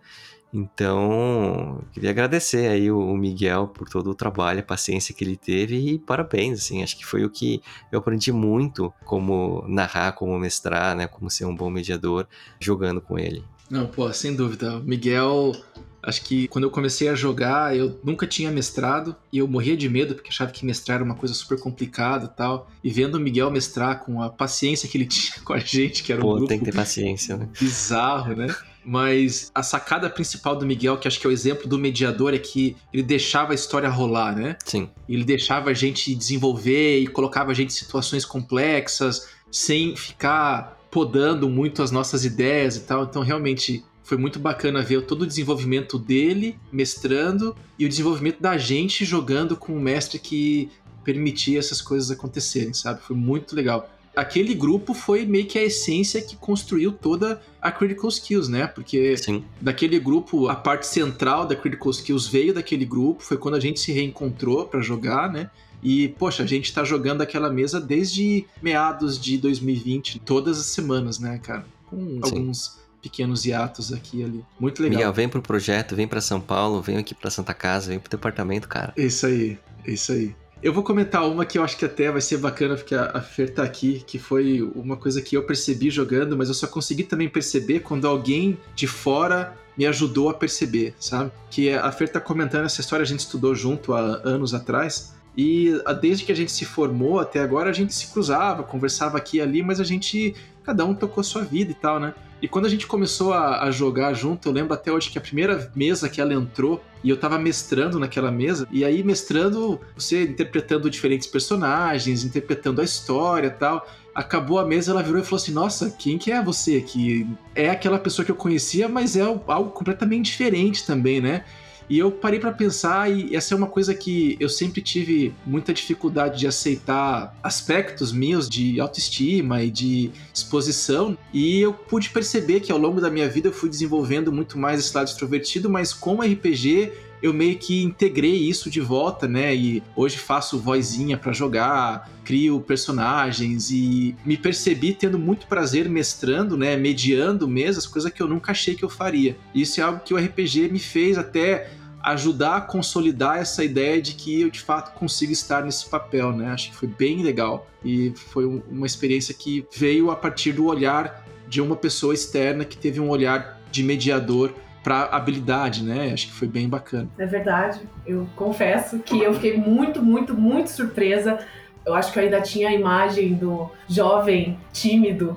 Então, 0.54 1.82
queria 1.92 2.10
agradecer 2.10 2.68
aí 2.68 2.88
o 2.88 3.16
Miguel 3.16 3.66
por 3.66 3.88
todo 3.88 4.08
o 4.10 4.14
trabalho, 4.14 4.60
a 4.60 4.62
paciência 4.62 5.12
que 5.12 5.24
ele 5.24 5.36
teve 5.36 5.76
e 5.76 5.98
parabéns, 5.98 6.60
assim, 6.60 6.80
acho 6.80 6.96
que 6.96 7.04
foi 7.04 7.24
o 7.24 7.30
que 7.30 7.60
eu 7.90 7.98
aprendi 7.98 8.30
muito 8.30 8.94
como 9.04 9.64
narrar, 9.66 10.12
como 10.12 10.38
mestrar, 10.38 10.94
né, 10.94 11.08
como 11.08 11.28
ser 11.28 11.44
um 11.44 11.56
bom 11.56 11.68
mediador 11.68 12.28
jogando 12.60 13.00
com 13.00 13.18
ele. 13.18 13.42
Não, 13.68 13.88
pô, 13.88 14.12
sem 14.12 14.36
dúvida. 14.36 14.78
Miguel, 14.80 15.52
acho 16.00 16.22
que 16.22 16.46
quando 16.46 16.64
eu 16.64 16.70
comecei 16.70 17.08
a 17.08 17.16
jogar, 17.16 17.76
eu 17.76 17.98
nunca 18.04 18.24
tinha 18.24 18.50
mestrado 18.50 19.16
e 19.32 19.38
eu 19.38 19.48
morria 19.48 19.76
de 19.76 19.88
medo 19.88 20.14
porque 20.14 20.28
achava 20.28 20.52
que 20.52 20.64
mestrar 20.64 20.96
era 20.96 21.04
uma 21.04 21.16
coisa 21.16 21.34
super 21.34 21.58
complicada 21.58 22.26
e 22.26 22.36
tal. 22.36 22.70
E 22.84 22.90
vendo 22.90 23.16
o 23.16 23.20
Miguel 23.20 23.50
mestrar 23.50 24.04
com 24.04 24.22
a 24.22 24.30
paciência 24.30 24.88
que 24.88 24.96
ele 24.98 25.06
tinha 25.08 25.42
com 25.44 25.52
a 25.52 25.58
gente, 25.58 26.04
que 26.04 26.12
era 26.12 26.20
um 26.20 26.24
Pô, 26.24 26.34
grupo 26.34 26.48
tem 26.48 26.58
que 26.60 26.66
ter 26.66 26.74
paciência, 26.74 27.36
né? 27.36 27.48
bizarro, 27.58 28.36
né? 28.36 28.54
Mas 28.84 29.50
a 29.54 29.62
sacada 29.62 30.10
principal 30.10 30.56
do 30.56 30.66
Miguel, 30.66 30.98
que 30.98 31.08
acho 31.08 31.18
que 31.18 31.26
é 31.26 31.30
o 31.30 31.32
exemplo 31.32 31.66
do 31.66 31.78
mediador, 31.78 32.34
é 32.34 32.38
que 32.38 32.76
ele 32.92 33.02
deixava 33.02 33.52
a 33.52 33.54
história 33.54 33.88
rolar, 33.88 34.36
né? 34.36 34.56
Sim. 34.64 34.90
Ele 35.08 35.24
deixava 35.24 35.70
a 35.70 35.74
gente 35.74 36.14
desenvolver 36.14 36.98
e 36.98 37.06
colocava 37.06 37.50
a 37.50 37.54
gente 37.54 37.70
em 37.70 37.74
situações 37.74 38.24
complexas, 38.24 39.28
sem 39.50 39.96
ficar 39.96 40.78
podando 40.90 41.48
muito 41.48 41.82
as 41.82 41.90
nossas 41.90 42.24
ideias 42.24 42.76
e 42.76 42.80
tal. 42.80 43.04
Então, 43.04 43.22
realmente, 43.22 43.84
foi 44.02 44.18
muito 44.18 44.38
bacana 44.38 44.82
ver 44.82 45.06
todo 45.06 45.22
o 45.22 45.26
desenvolvimento 45.26 45.98
dele 45.98 46.58
mestrando 46.70 47.56
e 47.78 47.86
o 47.86 47.88
desenvolvimento 47.88 48.40
da 48.40 48.58
gente 48.58 49.04
jogando 49.04 49.56
com 49.56 49.72
um 49.74 49.80
mestre 49.80 50.18
que 50.18 50.70
permitia 51.02 51.58
essas 51.58 51.80
coisas 51.80 52.10
acontecerem, 52.10 52.72
sabe? 52.72 53.00
Foi 53.02 53.16
muito 53.16 53.56
legal 53.56 53.90
aquele 54.14 54.54
grupo 54.54 54.94
foi 54.94 55.24
meio 55.26 55.46
que 55.46 55.58
a 55.58 55.62
essência 55.62 56.20
que 56.22 56.36
construiu 56.36 56.92
toda 56.92 57.40
a 57.60 57.70
Critical 57.70 58.08
Skills, 58.08 58.48
né? 58.48 58.66
Porque 58.66 59.16
Sim. 59.16 59.44
daquele 59.60 59.98
grupo, 59.98 60.48
a 60.48 60.54
parte 60.54 60.86
central 60.86 61.46
da 61.46 61.56
Critical 61.56 61.90
Skills 61.90 62.26
veio 62.26 62.54
daquele 62.54 62.84
grupo, 62.84 63.22
foi 63.22 63.36
quando 63.36 63.54
a 63.54 63.60
gente 63.60 63.80
se 63.80 63.92
reencontrou 63.92 64.66
para 64.66 64.80
jogar, 64.80 65.32
né? 65.32 65.50
E, 65.82 66.08
poxa, 66.08 66.42
a 66.42 66.46
gente 66.46 66.72
tá 66.72 66.82
jogando 66.82 67.20
aquela 67.20 67.50
mesa 67.50 67.80
desde 67.80 68.46
meados 68.62 69.20
de 69.20 69.36
2020, 69.36 70.18
todas 70.20 70.58
as 70.58 70.66
semanas, 70.66 71.18
né, 71.18 71.38
cara? 71.42 71.66
Com 71.90 71.96
Sim. 71.96 72.20
alguns 72.22 72.78
pequenos 73.02 73.44
hiatos 73.44 73.92
aqui 73.92 74.20
e 74.20 74.24
ali. 74.24 74.44
Muito 74.58 74.82
legal. 74.82 74.96
Miguel, 74.96 75.12
vem 75.12 75.28
pro 75.28 75.42
projeto, 75.42 75.94
vem 75.94 76.08
para 76.08 76.22
São 76.22 76.40
Paulo, 76.40 76.80
vem 76.80 76.96
aqui 76.96 77.14
para 77.14 77.30
Santa 77.30 77.52
Casa, 77.52 77.88
vem 77.88 77.98
pro 77.98 78.10
departamento, 78.10 78.66
cara. 78.66 78.94
Isso 78.96 79.26
aí, 79.26 79.58
isso 79.86 80.12
aí. 80.12 80.34
Eu 80.64 80.72
vou 80.72 80.82
comentar 80.82 81.28
uma 81.28 81.44
que 81.44 81.58
eu 81.58 81.62
acho 81.62 81.76
que 81.76 81.84
até 81.84 82.10
vai 82.10 82.22
ser 82.22 82.38
bacana, 82.38 82.74
porque 82.74 82.94
a 82.94 83.20
Fer 83.20 83.52
tá 83.52 83.62
aqui, 83.62 84.02
que 84.06 84.18
foi 84.18 84.62
uma 84.74 84.96
coisa 84.96 85.20
que 85.20 85.36
eu 85.36 85.42
percebi 85.42 85.90
jogando, 85.90 86.38
mas 86.38 86.48
eu 86.48 86.54
só 86.54 86.66
consegui 86.66 87.04
também 87.04 87.28
perceber 87.28 87.80
quando 87.80 88.08
alguém 88.08 88.58
de 88.74 88.86
fora 88.86 89.54
me 89.76 89.84
ajudou 89.84 90.30
a 90.30 90.34
perceber, 90.34 90.94
sabe? 90.98 91.30
Que 91.50 91.68
a 91.68 91.92
Fer 91.92 92.08
tá 92.08 92.18
comentando 92.18 92.64
essa 92.64 92.80
história, 92.80 93.02
a 93.02 93.06
gente 93.06 93.20
estudou 93.20 93.54
junto 93.54 93.92
há 93.92 94.22
anos 94.24 94.54
atrás, 94.54 95.14
e 95.36 95.70
desde 96.00 96.24
que 96.24 96.32
a 96.32 96.36
gente 96.36 96.50
se 96.50 96.64
formou 96.64 97.20
até 97.20 97.40
agora, 97.40 97.68
a 97.68 97.74
gente 97.74 97.92
se 97.92 98.06
cruzava, 98.06 98.62
conversava 98.62 99.18
aqui 99.18 99.36
e 99.36 99.40
ali, 99.42 99.62
mas 99.62 99.80
a 99.80 99.84
gente, 99.84 100.34
cada 100.64 100.84
um 100.84 100.94
tocou 100.94 101.22
sua 101.22 101.42
vida 101.42 101.70
e 101.70 101.74
tal, 101.74 102.00
né? 102.00 102.14
E 102.40 102.48
quando 102.48 102.66
a 102.66 102.68
gente 102.68 102.86
começou 102.86 103.32
a, 103.32 103.62
a, 103.62 103.70
jogar 103.70 104.12
junto, 104.12 104.48
eu 104.48 104.52
lembro 104.52 104.74
até 104.74 104.92
hoje 104.92 105.10
que 105.10 105.16
a 105.16 105.20
primeira 105.20 105.70
mesa 105.74 106.08
que 106.08 106.20
ela 106.20 106.34
entrou, 106.34 106.82
e 107.02 107.08
eu 107.08 107.16
tava 107.16 107.38
mestrando 107.38 107.98
naquela 107.98 108.30
mesa, 108.30 108.68
e 108.70 108.84
aí 108.84 109.02
mestrando, 109.02 109.80
você 109.96 110.24
interpretando 110.24 110.90
diferentes 110.90 111.26
personagens, 111.26 112.24
interpretando 112.24 112.80
a 112.80 112.84
história 112.84 113.46
e 113.46 113.50
tal. 113.50 113.86
Acabou 114.14 114.58
a 114.58 114.66
mesa, 114.66 114.92
ela 114.92 115.02
virou 115.02 115.20
e 115.20 115.24
falou 115.24 115.36
assim: 115.36 115.52
Nossa, 115.52 115.90
quem 115.98 116.18
que 116.18 116.30
é 116.30 116.42
você? 116.42 116.80
Que 116.80 117.26
é 117.54 117.70
aquela 117.70 117.98
pessoa 117.98 118.24
que 118.24 118.30
eu 118.30 118.36
conhecia, 118.36 118.88
mas 118.88 119.16
é 119.16 119.22
algo 119.22 119.70
completamente 119.70 120.26
diferente 120.26 120.86
também, 120.86 121.20
né? 121.20 121.44
E 121.88 121.98
eu 121.98 122.10
parei 122.10 122.38
para 122.38 122.52
pensar, 122.52 123.10
e 123.10 123.34
essa 123.34 123.54
é 123.54 123.56
uma 123.56 123.66
coisa 123.66 123.94
que 123.94 124.36
eu 124.40 124.48
sempre 124.48 124.80
tive 124.80 125.34
muita 125.44 125.72
dificuldade 125.72 126.38
de 126.38 126.46
aceitar 126.46 127.36
aspectos 127.42 128.12
meus 128.12 128.48
de 128.48 128.80
autoestima 128.80 129.62
e 129.62 129.70
de 129.70 130.10
exposição. 130.32 131.16
E 131.32 131.60
eu 131.60 131.72
pude 131.72 132.10
perceber 132.10 132.60
que 132.60 132.72
ao 132.72 132.78
longo 132.78 133.00
da 133.00 133.10
minha 133.10 133.28
vida 133.28 133.48
eu 133.48 133.52
fui 133.52 133.68
desenvolvendo 133.68 134.32
muito 134.32 134.58
mais 134.58 134.80
esse 134.80 134.96
lado 134.96 135.08
extrovertido, 135.08 135.68
mas 135.68 135.92
com 135.92 136.20
RPG 136.20 136.92
eu 137.24 137.32
meio 137.32 137.56
que 137.56 137.82
integrei 137.82 138.36
isso 138.36 138.68
de 138.68 138.82
volta, 138.82 139.26
né? 139.26 139.56
E 139.56 139.82
hoje 139.96 140.18
faço 140.18 140.58
vozinha 140.58 141.16
para 141.16 141.32
jogar, 141.32 142.10
crio 142.22 142.60
personagens 142.60 143.70
e 143.70 144.14
me 144.26 144.36
percebi 144.36 144.92
tendo 144.92 145.18
muito 145.18 145.46
prazer 145.46 145.88
mestrando, 145.88 146.54
né? 146.54 146.76
Mediando 146.76 147.48
mesas, 147.48 147.86
coisa 147.86 148.10
que 148.10 148.22
eu 148.22 148.28
nunca 148.28 148.52
achei 148.52 148.74
que 148.74 148.84
eu 148.84 148.90
faria. 148.90 149.38
Isso 149.54 149.80
é 149.80 149.84
algo 149.84 150.00
que 150.04 150.12
o 150.12 150.18
RPG 150.18 150.68
me 150.70 150.78
fez 150.78 151.16
até 151.16 151.70
ajudar 152.02 152.56
a 152.56 152.60
consolidar 152.60 153.38
essa 153.38 153.64
ideia 153.64 154.02
de 154.02 154.12
que 154.12 154.42
eu 154.42 154.50
de 154.50 154.60
fato 154.60 154.92
consigo 154.92 155.32
estar 155.32 155.64
nesse 155.64 155.88
papel, 155.88 156.30
né? 156.30 156.48
Acho 156.48 156.72
que 156.72 156.76
foi 156.76 156.88
bem 156.88 157.22
legal 157.22 157.66
e 157.82 158.12
foi 158.14 158.44
uma 158.44 158.84
experiência 158.84 159.32
que 159.32 159.64
veio 159.74 160.10
a 160.10 160.16
partir 160.16 160.52
do 160.52 160.66
olhar 160.66 161.26
de 161.48 161.62
uma 161.62 161.74
pessoa 161.74 162.12
externa 162.12 162.66
que 162.66 162.76
teve 162.76 163.00
um 163.00 163.08
olhar 163.08 163.62
de 163.72 163.82
mediador 163.82 164.52
para 164.84 165.04
habilidade, 165.04 165.82
né? 165.82 166.12
Acho 166.12 166.26
que 166.26 166.34
foi 166.34 166.46
bem 166.46 166.68
bacana. 166.68 167.08
É 167.18 167.24
verdade. 167.24 167.80
Eu 168.06 168.28
confesso 168.36 168.98
que 168.98 169.18
eu 169.18 169.32
fiquei 169.32 169.56
muito, 169.56 170.02
muito, 170.02 170.34
muito 170.34 170.68
surpresa. 170.68 171.38
Eu 171.86 171.94
acho 171.94 172.12
que 172.12 172.18
eu 172.18 172.22
ainda 172.22 172.42
tinha 172.42 172.68
a 172.68 172.72
imagem 172.72 173.32
do 173.34 173.70
jovem 173.88 174.58
tímido 174.72 175.36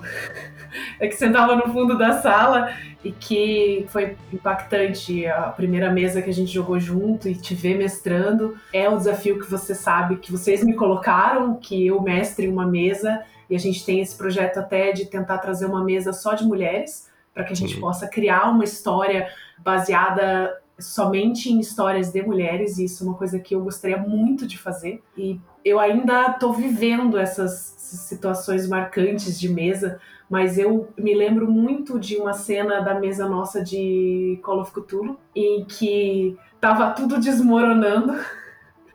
que 0.99 1.11
sentava 1.13 1.55
no 1.55 1.71
fundo 1.71 1.97
da 1.97 2.21
sala 2.21 2.73
e 3.03 3.11
que 3.11 3.85
foi 3.87 4.17
impactante 4.33 5.25
a 5.25 5.43
primeira 5.43 5.91
mesa 5.91 6.21
que 6.21 6.29
a 6.29 6.33
gente 6.33 6.51
jogou 6.51 6.77
junto 6.77 7.29
e 7.29 7.35
te 7.35 7.55
ver 7.55 7.77
mestrando. 7.77 8.57
É 8.73 8.89
o 8.89 8.97
desafio 8.97 9.39
que 9.39 9.49
você 9.49 9.73
sabe 9.73 10.17
que 10.17 10.29
vocês 10.29 10.61
me 10.61 10.73
colocaram, 10.73 11.55
que 11.55 11.87
eu 11.87 12.01
mestre 12.01 12.49
uma 12.49 12.67
mesa 12.67 13.23
e 13.49 13.55
a 13.55 13.59
gente 13.59 13.85
tem 13.85 14.01
esse 14.01 14.17
projeto 14.17 14.57
até 14.57 14.91
de 14.91 15.05
tentar 15.05 15.37
trazer 15.37 15.65
uma 15.65 15.85
mesa 15.85 16.11
só 16.11 16.33
de 16.33 16.43
mulheres 16.43 17.07
para 17.37 17.43
que 17.43 17.53
a 17.53 17.55
gente 17.55 17.75
Sim. 17.75 17.79
possa 17.79 18.07
criar 18.07 18.49
uma 18.49 18.63
história 18.63 19.27
baseada 19.59 20.59
somente 20.79 21.51
em 21.51 21.59
histórias 21.59 22.11
de 22.11 22.19
mulheres, 22.23 22.79
e 22.79 22.85
isso 22.85 23.03
é 23.03 23.07
uma 23.07 23.15
coisa 23.15 23.37
que 23.37 23.53
eu 23.53 23.63
gostaria 23.63 23.97
muito 23.97 24.47
de 24.47 24.57
fazer. 24.57 25.03
E 25.15 25.39
eu 25.63 25.79
ainda 25.79 26.31
estou 26.31 26.51
vivendo 26.51 27.15
essas 27.15 27.51
situações 27.77 28.67
marcantes 28.67 29.39
de 29.39 29.49
mesa, 29.49 29.99
mas 30.27 30.57
eu 30.57 30.89
me 30.97 31.13
lembro 31.13 31.49
muito 31.49 31.99
de 31.99 32.17
uma 32.17 32.33
cena 32.33 32.81
da 32.81 32.99
mesa 32.99 33.29
nossa 33.29 33.63
de 33.63 34.39
Call 34.41 34.59
of 34.59 34.71
Cthulhu, 34.71 35.19
em 35.35 35.63
que 35.63 36.35
tava 36.59 36.89
tudo 36.91 37.19
desmoronando. 37.19 38.15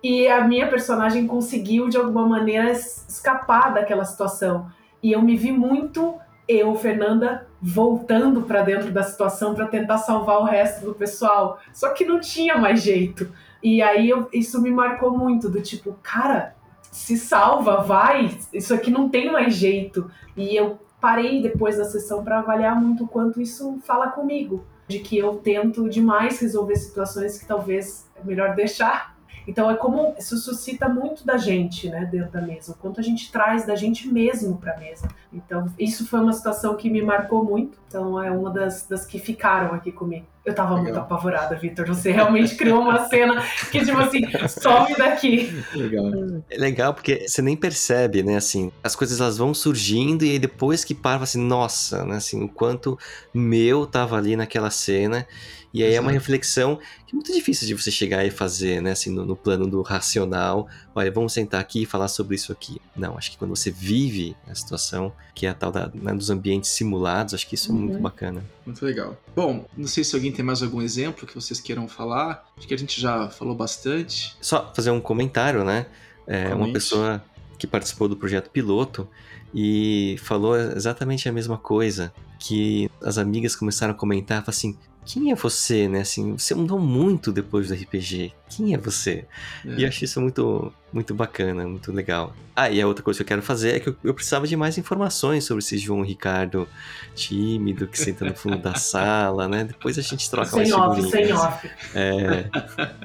E 0.04 0.26
a 0.26 0.44
minha 0.44 0.68
personagem 0.68 1.28
conseguiu, 1.28 1.88
de 1.88 1.96
alguma 1.96 2.26
maneira, 2.26 2.72
escapar 2.72 3.72
daquela 3.72 4.04
situação. 4.04 4.66
E 5.00 5.12
eu 5.12 5.22
me 5.22 5.36
vi 5.36 5.52
muito 5.52 6.16
eu, 6.48 6.74
Fernanda, 6.74 7.46
voltando 7.60 8.42
para 8.42 8.62
dentro 8.62 8.90
da 8.90 9.02
situação 9.02 9.54
para 9.54 9.66
tentar 9.66 9.98
salvar 9.98 10.40
o 10.40 10.44
resto 10.44 10.84
do 10.84 10.94
pessoal. 10.94 11.60
Só 11.72 11.90
que 11.90 12.04
não 12.04 12.20
tinha 12.20 12.56
mais 12.58 12.82
jeito. 12.82 13.28
E 13.62 13.80
aí 13.80 14.08
eu, 14.08 14.28
isso 14.32 14.60
me 14.60 14.70
marcou 14.70 15.16
muito, 15.16 15.48
do 15.48 15.62
tipo, 15.62 15.96
cara, 16.02 16.56
se 16.90 17.16
salva, 17.16 17.82
vai, 17.82 18.36
isso 18.52 18.74
aqui 18.74 18.90
não 18.90 19.08
tem 19.08 19.30
mais 19.30 19.54
jeito. 19.54 20.10
E 20.36 20.56
eu 20.56 20.78
parei 21.00 21.40
depois 21.40 21.78
da 21.78 21.84
sessão 21.84 22.24
para 22.24 22.40
avaliar 22.40 22.80
muito 22.80 23.04
o 23.04 23.08
quanto 23.08 23.40
isso 23.40 23.78
fala 23.84 24.08
comigo, 24.08 24.64
de 24.88 24.98
que 24.98 25.16
eu 25.16 25.36
tento 25.36 25.88
demais 25.88 26.40
resolver 26.40 26.76
situações 26.76 27.38
que 27.38 27.46
talvez 27.46 28.08
é 28.16 28.24
melhor 28.24 28.54
deixar 28.54 29.16
então 29.46 29.70
é 29.70 29.76
como 29.76 30.14
isso 30.18 30.36
suscita 30.36 30.88
muito 30.88 31.24
da 31.24 31.36
gente, 31.36 31.88
né, 31.88 32.08
dentro 32.10 32.30
da 32.30 32.40
mesa, 32.40 32.72
o 32.72 32.74
quanto 32.76 33.00
a 33.00 33.02
gente 33.02 33.30
traz 33.30 33.66
da 33.66 33.74
gente 33.74 34.08
mesmo 34.08 34.56
para 34.56 34.74
a 34.74 34.78
mesa. 34.78 35.08
Então 35.32 35.66
isso 35.78 36.06
foi 36.06 36.20
uma 36.20 36.32
situação 36.32 36.76
que 36.76 36.88
me 36.90 37.02
marcou 37.02 37.44
muito. 37.44 37.78
Então 37.88 38.22
é 38.22 38.30
uma 38.30 38.50
das, 38.50 38.86
das 38.86 39.04
que 39.04 39.18
ficaram 39.18 39.74
aqui 39.74 39.92
comigo. 39.92 40.26
Eu 40.44 40.54
tava 40.54 40.70
Legal. 40.70 40.84
muito 40.84 40.98
apavorada, 40.98 41.54
Vitor. 41.54 41.86
Você 41.86 42.10
realmente 42.10 42.56
criou 42.56 42.80
uma 42.80 43.08
cena 43.08 43.44
que, 43.70 43.84
tipo 43.84 43.98
assim, 43.98 44.22
some 44.48 44.96
daqui. 44.96 45.64
Legal. 45.72 46.10
É 46.50 46.58
legal 46.58 46.92
porque 46.94 47.28
você 47.28 47.40
nem 47.40 47.56
percebe, 47.56 48.24
né? 48.24 48.36
Assim, 48.36 48.72
as 48.82 48.96
coisas 48.96 49.20
elas 49.20 49.38
vão 49.38 49.54
surgindo 49.54 50.24
e 50.24 50.32
aí 50.32 50.38
depois 50.40 50.84
que 50.84 50.94
para, 50.94 51.22
assim, 51.22 51.40
nossa, 51.40 52.04
né? 52.04 52.16
Assim, 52.16 52.42
o 52.42 52.48
quanto 52.48 52.98
meu 53.32 53.86
tava 53.86 54.16
ali 54.16 54.34
naquela 54.34 54.70
cena. 54.70 55.26
E 55.74 55.82
aí 55.82 55.90
Exato. 55.90 55.98
é 55.98 56.00
uma 56.02 56.12
reflexão 56.12 56.78
que 57.06 57.12
é 57.12 57.14
muito 57.14 57.32
difícil 57.32 57.66
de 57.66 57.74
você 57.74 57.90
chegar 57.90 58.24
e 58.26 58.30
fazer, 58.30 58.82
né? 58.82 58.92
Assim, 58.92 59.10
no, 59.10 59.24
no, 59.24 59.34
plano 59.34 59.66
do 59.66 59.80
racional. 59.80 60.68
Olha, 60.94 61.10
vamos 61.10 61.32
sentar 61.32 61.60
aqui 61.60 61.82
e 61.82 61.86
falar 61.86 62.08
sobre 62.08 62.34
isso 62.34 62.52
aqui. 62.52 62.80
Não, 62.94 63.16
acho 63.16 63.30
que 63.30 63.38
quando 63.38 63.56
você 63.56 63.70
vive 63.70 64.36
a 64.46 64.54
situação, 64.54 65.12
que 65.34 65.46
é 65.46 65.48
a 65.48 65.54
tal 65.54 65.72
da, 65.72 65.90
né, 65.94 66.12
dos 66.12 66.28
ambientes 66.28 66.70
simulados, 66.70 67.32
acho 67.32 67.48
que 67.48 67.54
isso 67.54 67.70
é 67.70 67.74
muito 67.74 67.94
uhum. 67.96 68.02
bacana. 68.02 68.44
Muito 68.66 68.84
legal. 68.84 69.16
Bom, 69.34 69.64
não 69.76 69.86
sei 69.88 70.04
se 70.04 70.14
alguém 70.14 70.31
tem 70.32 70.44
mais 70.44 70.62
algum 70.62 70.82
exemplo 70.82 71.26
que 71.26 71.34
vocês 71.34 71.60
queiram 71.60 71.86
falar. 71.86 72.44
Acho 72.56 72.66
que 72.66 72.74
a 72.74 72.78
gente 72.78 73.00
já 73.00 73.28
falou 73.28 73.54
bastante. 73.54 74.36
Só 74.40 74.72
fazer 74.74 74.90
um 74.90 75.00
comentário, 75.00 75.64
né? 75.64 75.86
É, 76.26 76.54
uma 76.54 76.72
pessoa 76.72 77.22
que 77.58 77.66
participou 77.66 78.08
do 78.08 78.16
projeto 78.16 78.50
piloto 78.50 79.08
e 79.54 80.16
falou 80.22 80.56
exatamente 80.56 81.28
a 81.28 81.32
mesma 81.32 81.58
coisa. 81.58 82.12
Que 82.38 82.90
as 83.00 83.18
amigas 83.18 83.54
começaram 83.54 83.92
a 83.92 83.96
comentar, 83.96 84.42
assim, 84.46 84.76
quem 85.04 85.32
é 85.32 85.34
você, 85.34 85.88
né? 85.88 86.00
Assim, 86.00 86.36
você 86.36 86.54
mudou 86.54 86.78
muito 86.78 87.32
depois 87.32 87.68
do 87.68 87.74
RPG. 87.74 88.32
Quem 88.48 88.72
é 88.72 88.78
você? 88.78 89.24
É. 89.66 89.74
E 89.78 89.82
eu 89.82 89.88
acho 89.88 90.04
isso 90.04 90.20
muito, 90.20 90.72
muito 90.92 91.12
bacana, 91.12 91.66
muito 91.66 91.90
legal. 91.90 92.34
Ah, 92.54 92.70
e 92.70 92.80
a 92.80 92.86
outra 92.86 93.02
coisa 93.02 93.18
que 93.18 93.22
eu 93.22 93.26
quero 93.26 93.42
fazer 93.42 93.76
é 93.76 93.80
que 93.80 93.88
eu, 93.88 93.96
eu 94.04 94.14
precisava 94.14 94.46
de 94.46 94.56
mais 94.56 94.78
informações 94.78 95.44
sobre 95.44 95.64
esse 95.64 95.76
João 95.76 96.02
Ricardo 96.02 96.68
tímido 97.16 97.88
que 97.88 97.98
senta 97.98 98.24
no 98.24 98.34
fundo 98.34 98.58
da 98.58 98.74
sala, 98.78 99.48
né? 99.48 99.64
Depois 99.64 99.98
a 99.98 100.02
gente 100.02 100.30
troca 100.30 100.50
sem 100.50 100.70
mais 100.70 100.72
off, 100.72 101.10
Sem 101.10 101.32
off. 101.32 101.70
É. 101.94 102.48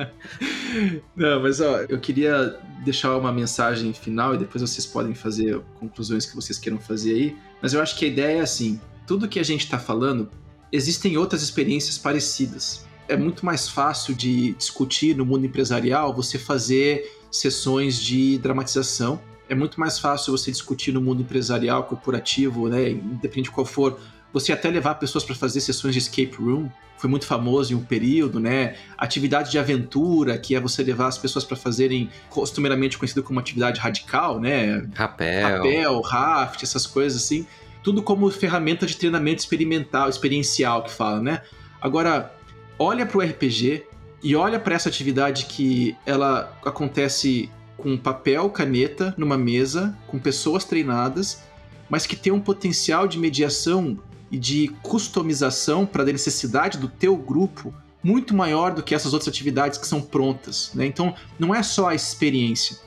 Não, 1.15 1.41
mas 1.41 1.59
ó, 1.59 1.79
eu 1.89 1.99
queria 1.99 2.59
deixar 2.83 3.17
uma 3.17 3.31
mensagem 3.31 3.91
final 3.91 4.35
e 4.35 4.37
depois 4.37 4.61
vocês 4.61 4.85
podem 4.85 5.15
fazer 5.15 5.59
conclusões 5.79 6.27
que 6.27 6.35
vocês 6.35 6.59
queiram 6.59 6.79
fazer 6.79 7.11
aí. 7.11 7.37
Mas 7.59 7.73
eu 7.73 7.81
acho 7.81 7.97
que 7.97 8.05
a 8.05 8.07
ideia 8.07 8.37
é 8.37 8.41
assim: 8.41 8.79
tudo 9.07 9.27
que 9.27 9.39
a 9.39 9.43
gente 9.43 9.63
está 9.63 9.79
falando 9.79 10.29
existem 10.72 11.18
outras 11.18 11.41
experiências 11.41 11.97
parecidas. 11.97 12.86
É 13.07 13.15
muito 13.15 13.45
mais 13.45 13.70
fácil 13.70 14.13
de 14.13 14.53
discutir 14.53 15.15
no 15.15 15.26
mundo 15.26 15.45
empresarial 15.45 16.13
você 16.13 16.38
fazer 16.38 17.09
sessões 17.32 17.97
de 18.01 18.38
dramatização. 18.39 19.20
É 19.47 19.55
muito 19.55 19.80
mais 19.80 19.97
fácil 19.97 20.36
você 20.38 20.51
discutir 20.51 20.91
no 20.91 21.01
mundo 21.01 21.22
empresarial, 21.22 21.84
corporativo, 21.84 22.68
né, 22.68 22.89
independente 22.89 23.43
de 23.43 23.51
qual 23.51 23.65
for, 23.65 23.97
você 24.34 24.51
até 24.51 24.70
levar 24.70 24.95
pessoas 24.95 25.24
para 25.24 25.36
fazer 25.36 25.61
sessões 25.61 25.93
de 25.93 25.99
escape 25.99 26.36
room. 26.38 26.70
Foi 26.97 27.09
muito 27.09 27.26
famoso 27.26 27.74
em 27.74 27.76
um 27.76 27.84
período, 27.84 28.39
né? 28.39 28.76
Atividade 28.97 29.51
de 29.51 29.59
aventura, 29.59 30.38
que 30.38 30.55
é 30.55 30.59
você 30.59 30.84
levar 30.84 31.07
as 31.07 31.18
pessoas 31.18 31.45
para 31.45 31.55
fazerem 31.55 32.09
costumeiramente 32.28 32.97
conhecido 32.97 33.22
como 33.22 33.39
atividade 33.39 33.80
radical, 33.80 34.39
né? 34.39 34.84
Rapel. 34.95 35.57
Rapel, 35.57 36.01
raft, 36.01 36.63
essas 36.63 36.88
coisas 36.88 37.24
assim 37.24 37.45
tudo 37.84 38.01
como 38.01 38.30
ferramenta 38.32 38.86
de 38.86 38.97
treinamento 38.97 39.39
experimental, 39.39 40.09
experiencial 40.09 40.84
que 40.84 40.91
fala, 40.91 41.21
né? 41.21 41.41
Agora, 41.82 42.34
olha 42.78 43.05
para 43.05 43.17
o 43.17 43.21
RPG 43.21 43.86
e 44.23 44.36
olha 44.36 44.59
para 44.59 44.75
essa 44.75 44.89
atividade 44.89 45.45
que 45.45 45.95
ela 46.05 46.57
acontece 46.65 47.49
com 47.78 47.95
papel, 47.95 48.49
caneta 48.49 49.13
numa 49.17 49.38
mesa, 49.38 49.97
com 50.07 50.17
pessoas 50.17 50.65
treinadas, 50.65 51.43
mas 51.89 52.05
que 52.05 52.15
tem 52.15 52.34
um 52.34 52.39
potencial 52.39 53.07
de 53.07 53.17
mediação 53.19 53.97
e 54.32 54.38
de 54.38 54.69
customização 54.82 55.86
para 55.86 56.03
a 56.03 56.05
necessidade 56.05 56.78
do 56.78 56.88
teu 56.88 57.15
grupo 57.15 57.73
muito 58.03 58.36
maior 58.36 58.73
do 58.73 58.84
que 58.84 58.95
essas 58.95 59.13
outras 59.13 59.28
atividades 59.28 59.78
que 59.78 59.88
são 59.88 60.01
prontas, 60.01 60.71
né? 60.73 60.86
Então, 60.86 61.15
não 61.39 61.53
é 61.53 61.63
só 61.63 61.89
a 61.89 61.95
experiência, 61.95 62.78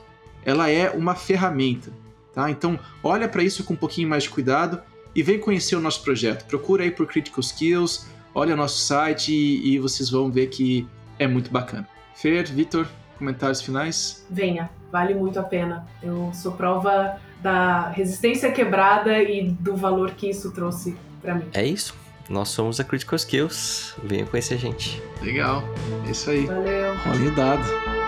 ela 0.45 0.69
é 0.69 0.89
uma 0.89 1.15
ferramenta, 1.15 1.91
tá? 2.33 2.49
Então, 2.49 2.79
olha 3.03 3.27
para 3.27 3.43
isso 3.43 3.63
com 3.63 3.73
um 3.73 3.77
pouquinho 3.77 4.09
mais 4.09 4.23
de 4.23 4.29
cuidado 4.29 4.81
e 5.15 5.21
vem 5.21 5.39
conhecer 5.39 5.75
o 5.75 5.81
nosso 5.81 6.03
projeto. 6.03 6.45
Procura 6.45 6.83
aí 6.83 6.91
por 6.91 7.07
Critical 7.07 7.41
Skills, 7.41 8.07
olha 8.33 8.55
nosso 8.55 8.79
site 8.79 9.33
e, 9.33 9.73
e 9.73 9.79
vocês 9.79 10.09
vão 10.09 10.31
ver 10.31 10.47
que 10.47 10.87
é 11.19 11.27
muito 11.27 11.51
bacana. 11.51 11.87
Fer, 12.15 12.47
Vitor, 12.47 12.87
comentários 13.17 13.61
finais? 13.61 14.25
Venha, 14.29 14.69
vale 14.91 15.13
muito 15.13 15.39
a 15.39 15.43
pena. 15.43 15.87
Eu 16.01 16.31
sou 16.33 16.51
prova 16.53 17.19
da 17.41 17.89
resistência 17.89 18.51
quebrada 18.51 19.21
e 19.21 19.49
do 19.49 19.75
valor 19.75 20.11
que 20.11 20.29
isso 20.29 20.51
trouxe 20.51 20.95
para 21.21 21.35
mim. 21.35 21.45
É 21.53 21.65
isso. 21.65 21.95
Nós 22.29 22.49
somos 22.49 22.79
a 22.79 22.83
Critical 22.83 23.17
Skills. 23.17 23.95
Venha 24.03 24.25
conhecer 24.25 24.53
a 24.53 24.57
gente. 24.57 25.01
Legal. 25.21 25.63
É 26.07 26.11
isso 26.11 26.29
aí. 26.29 26.45
Valeu. 26.45 26.95
Rolinho 27.05 27.35
dado. 27.35 28.00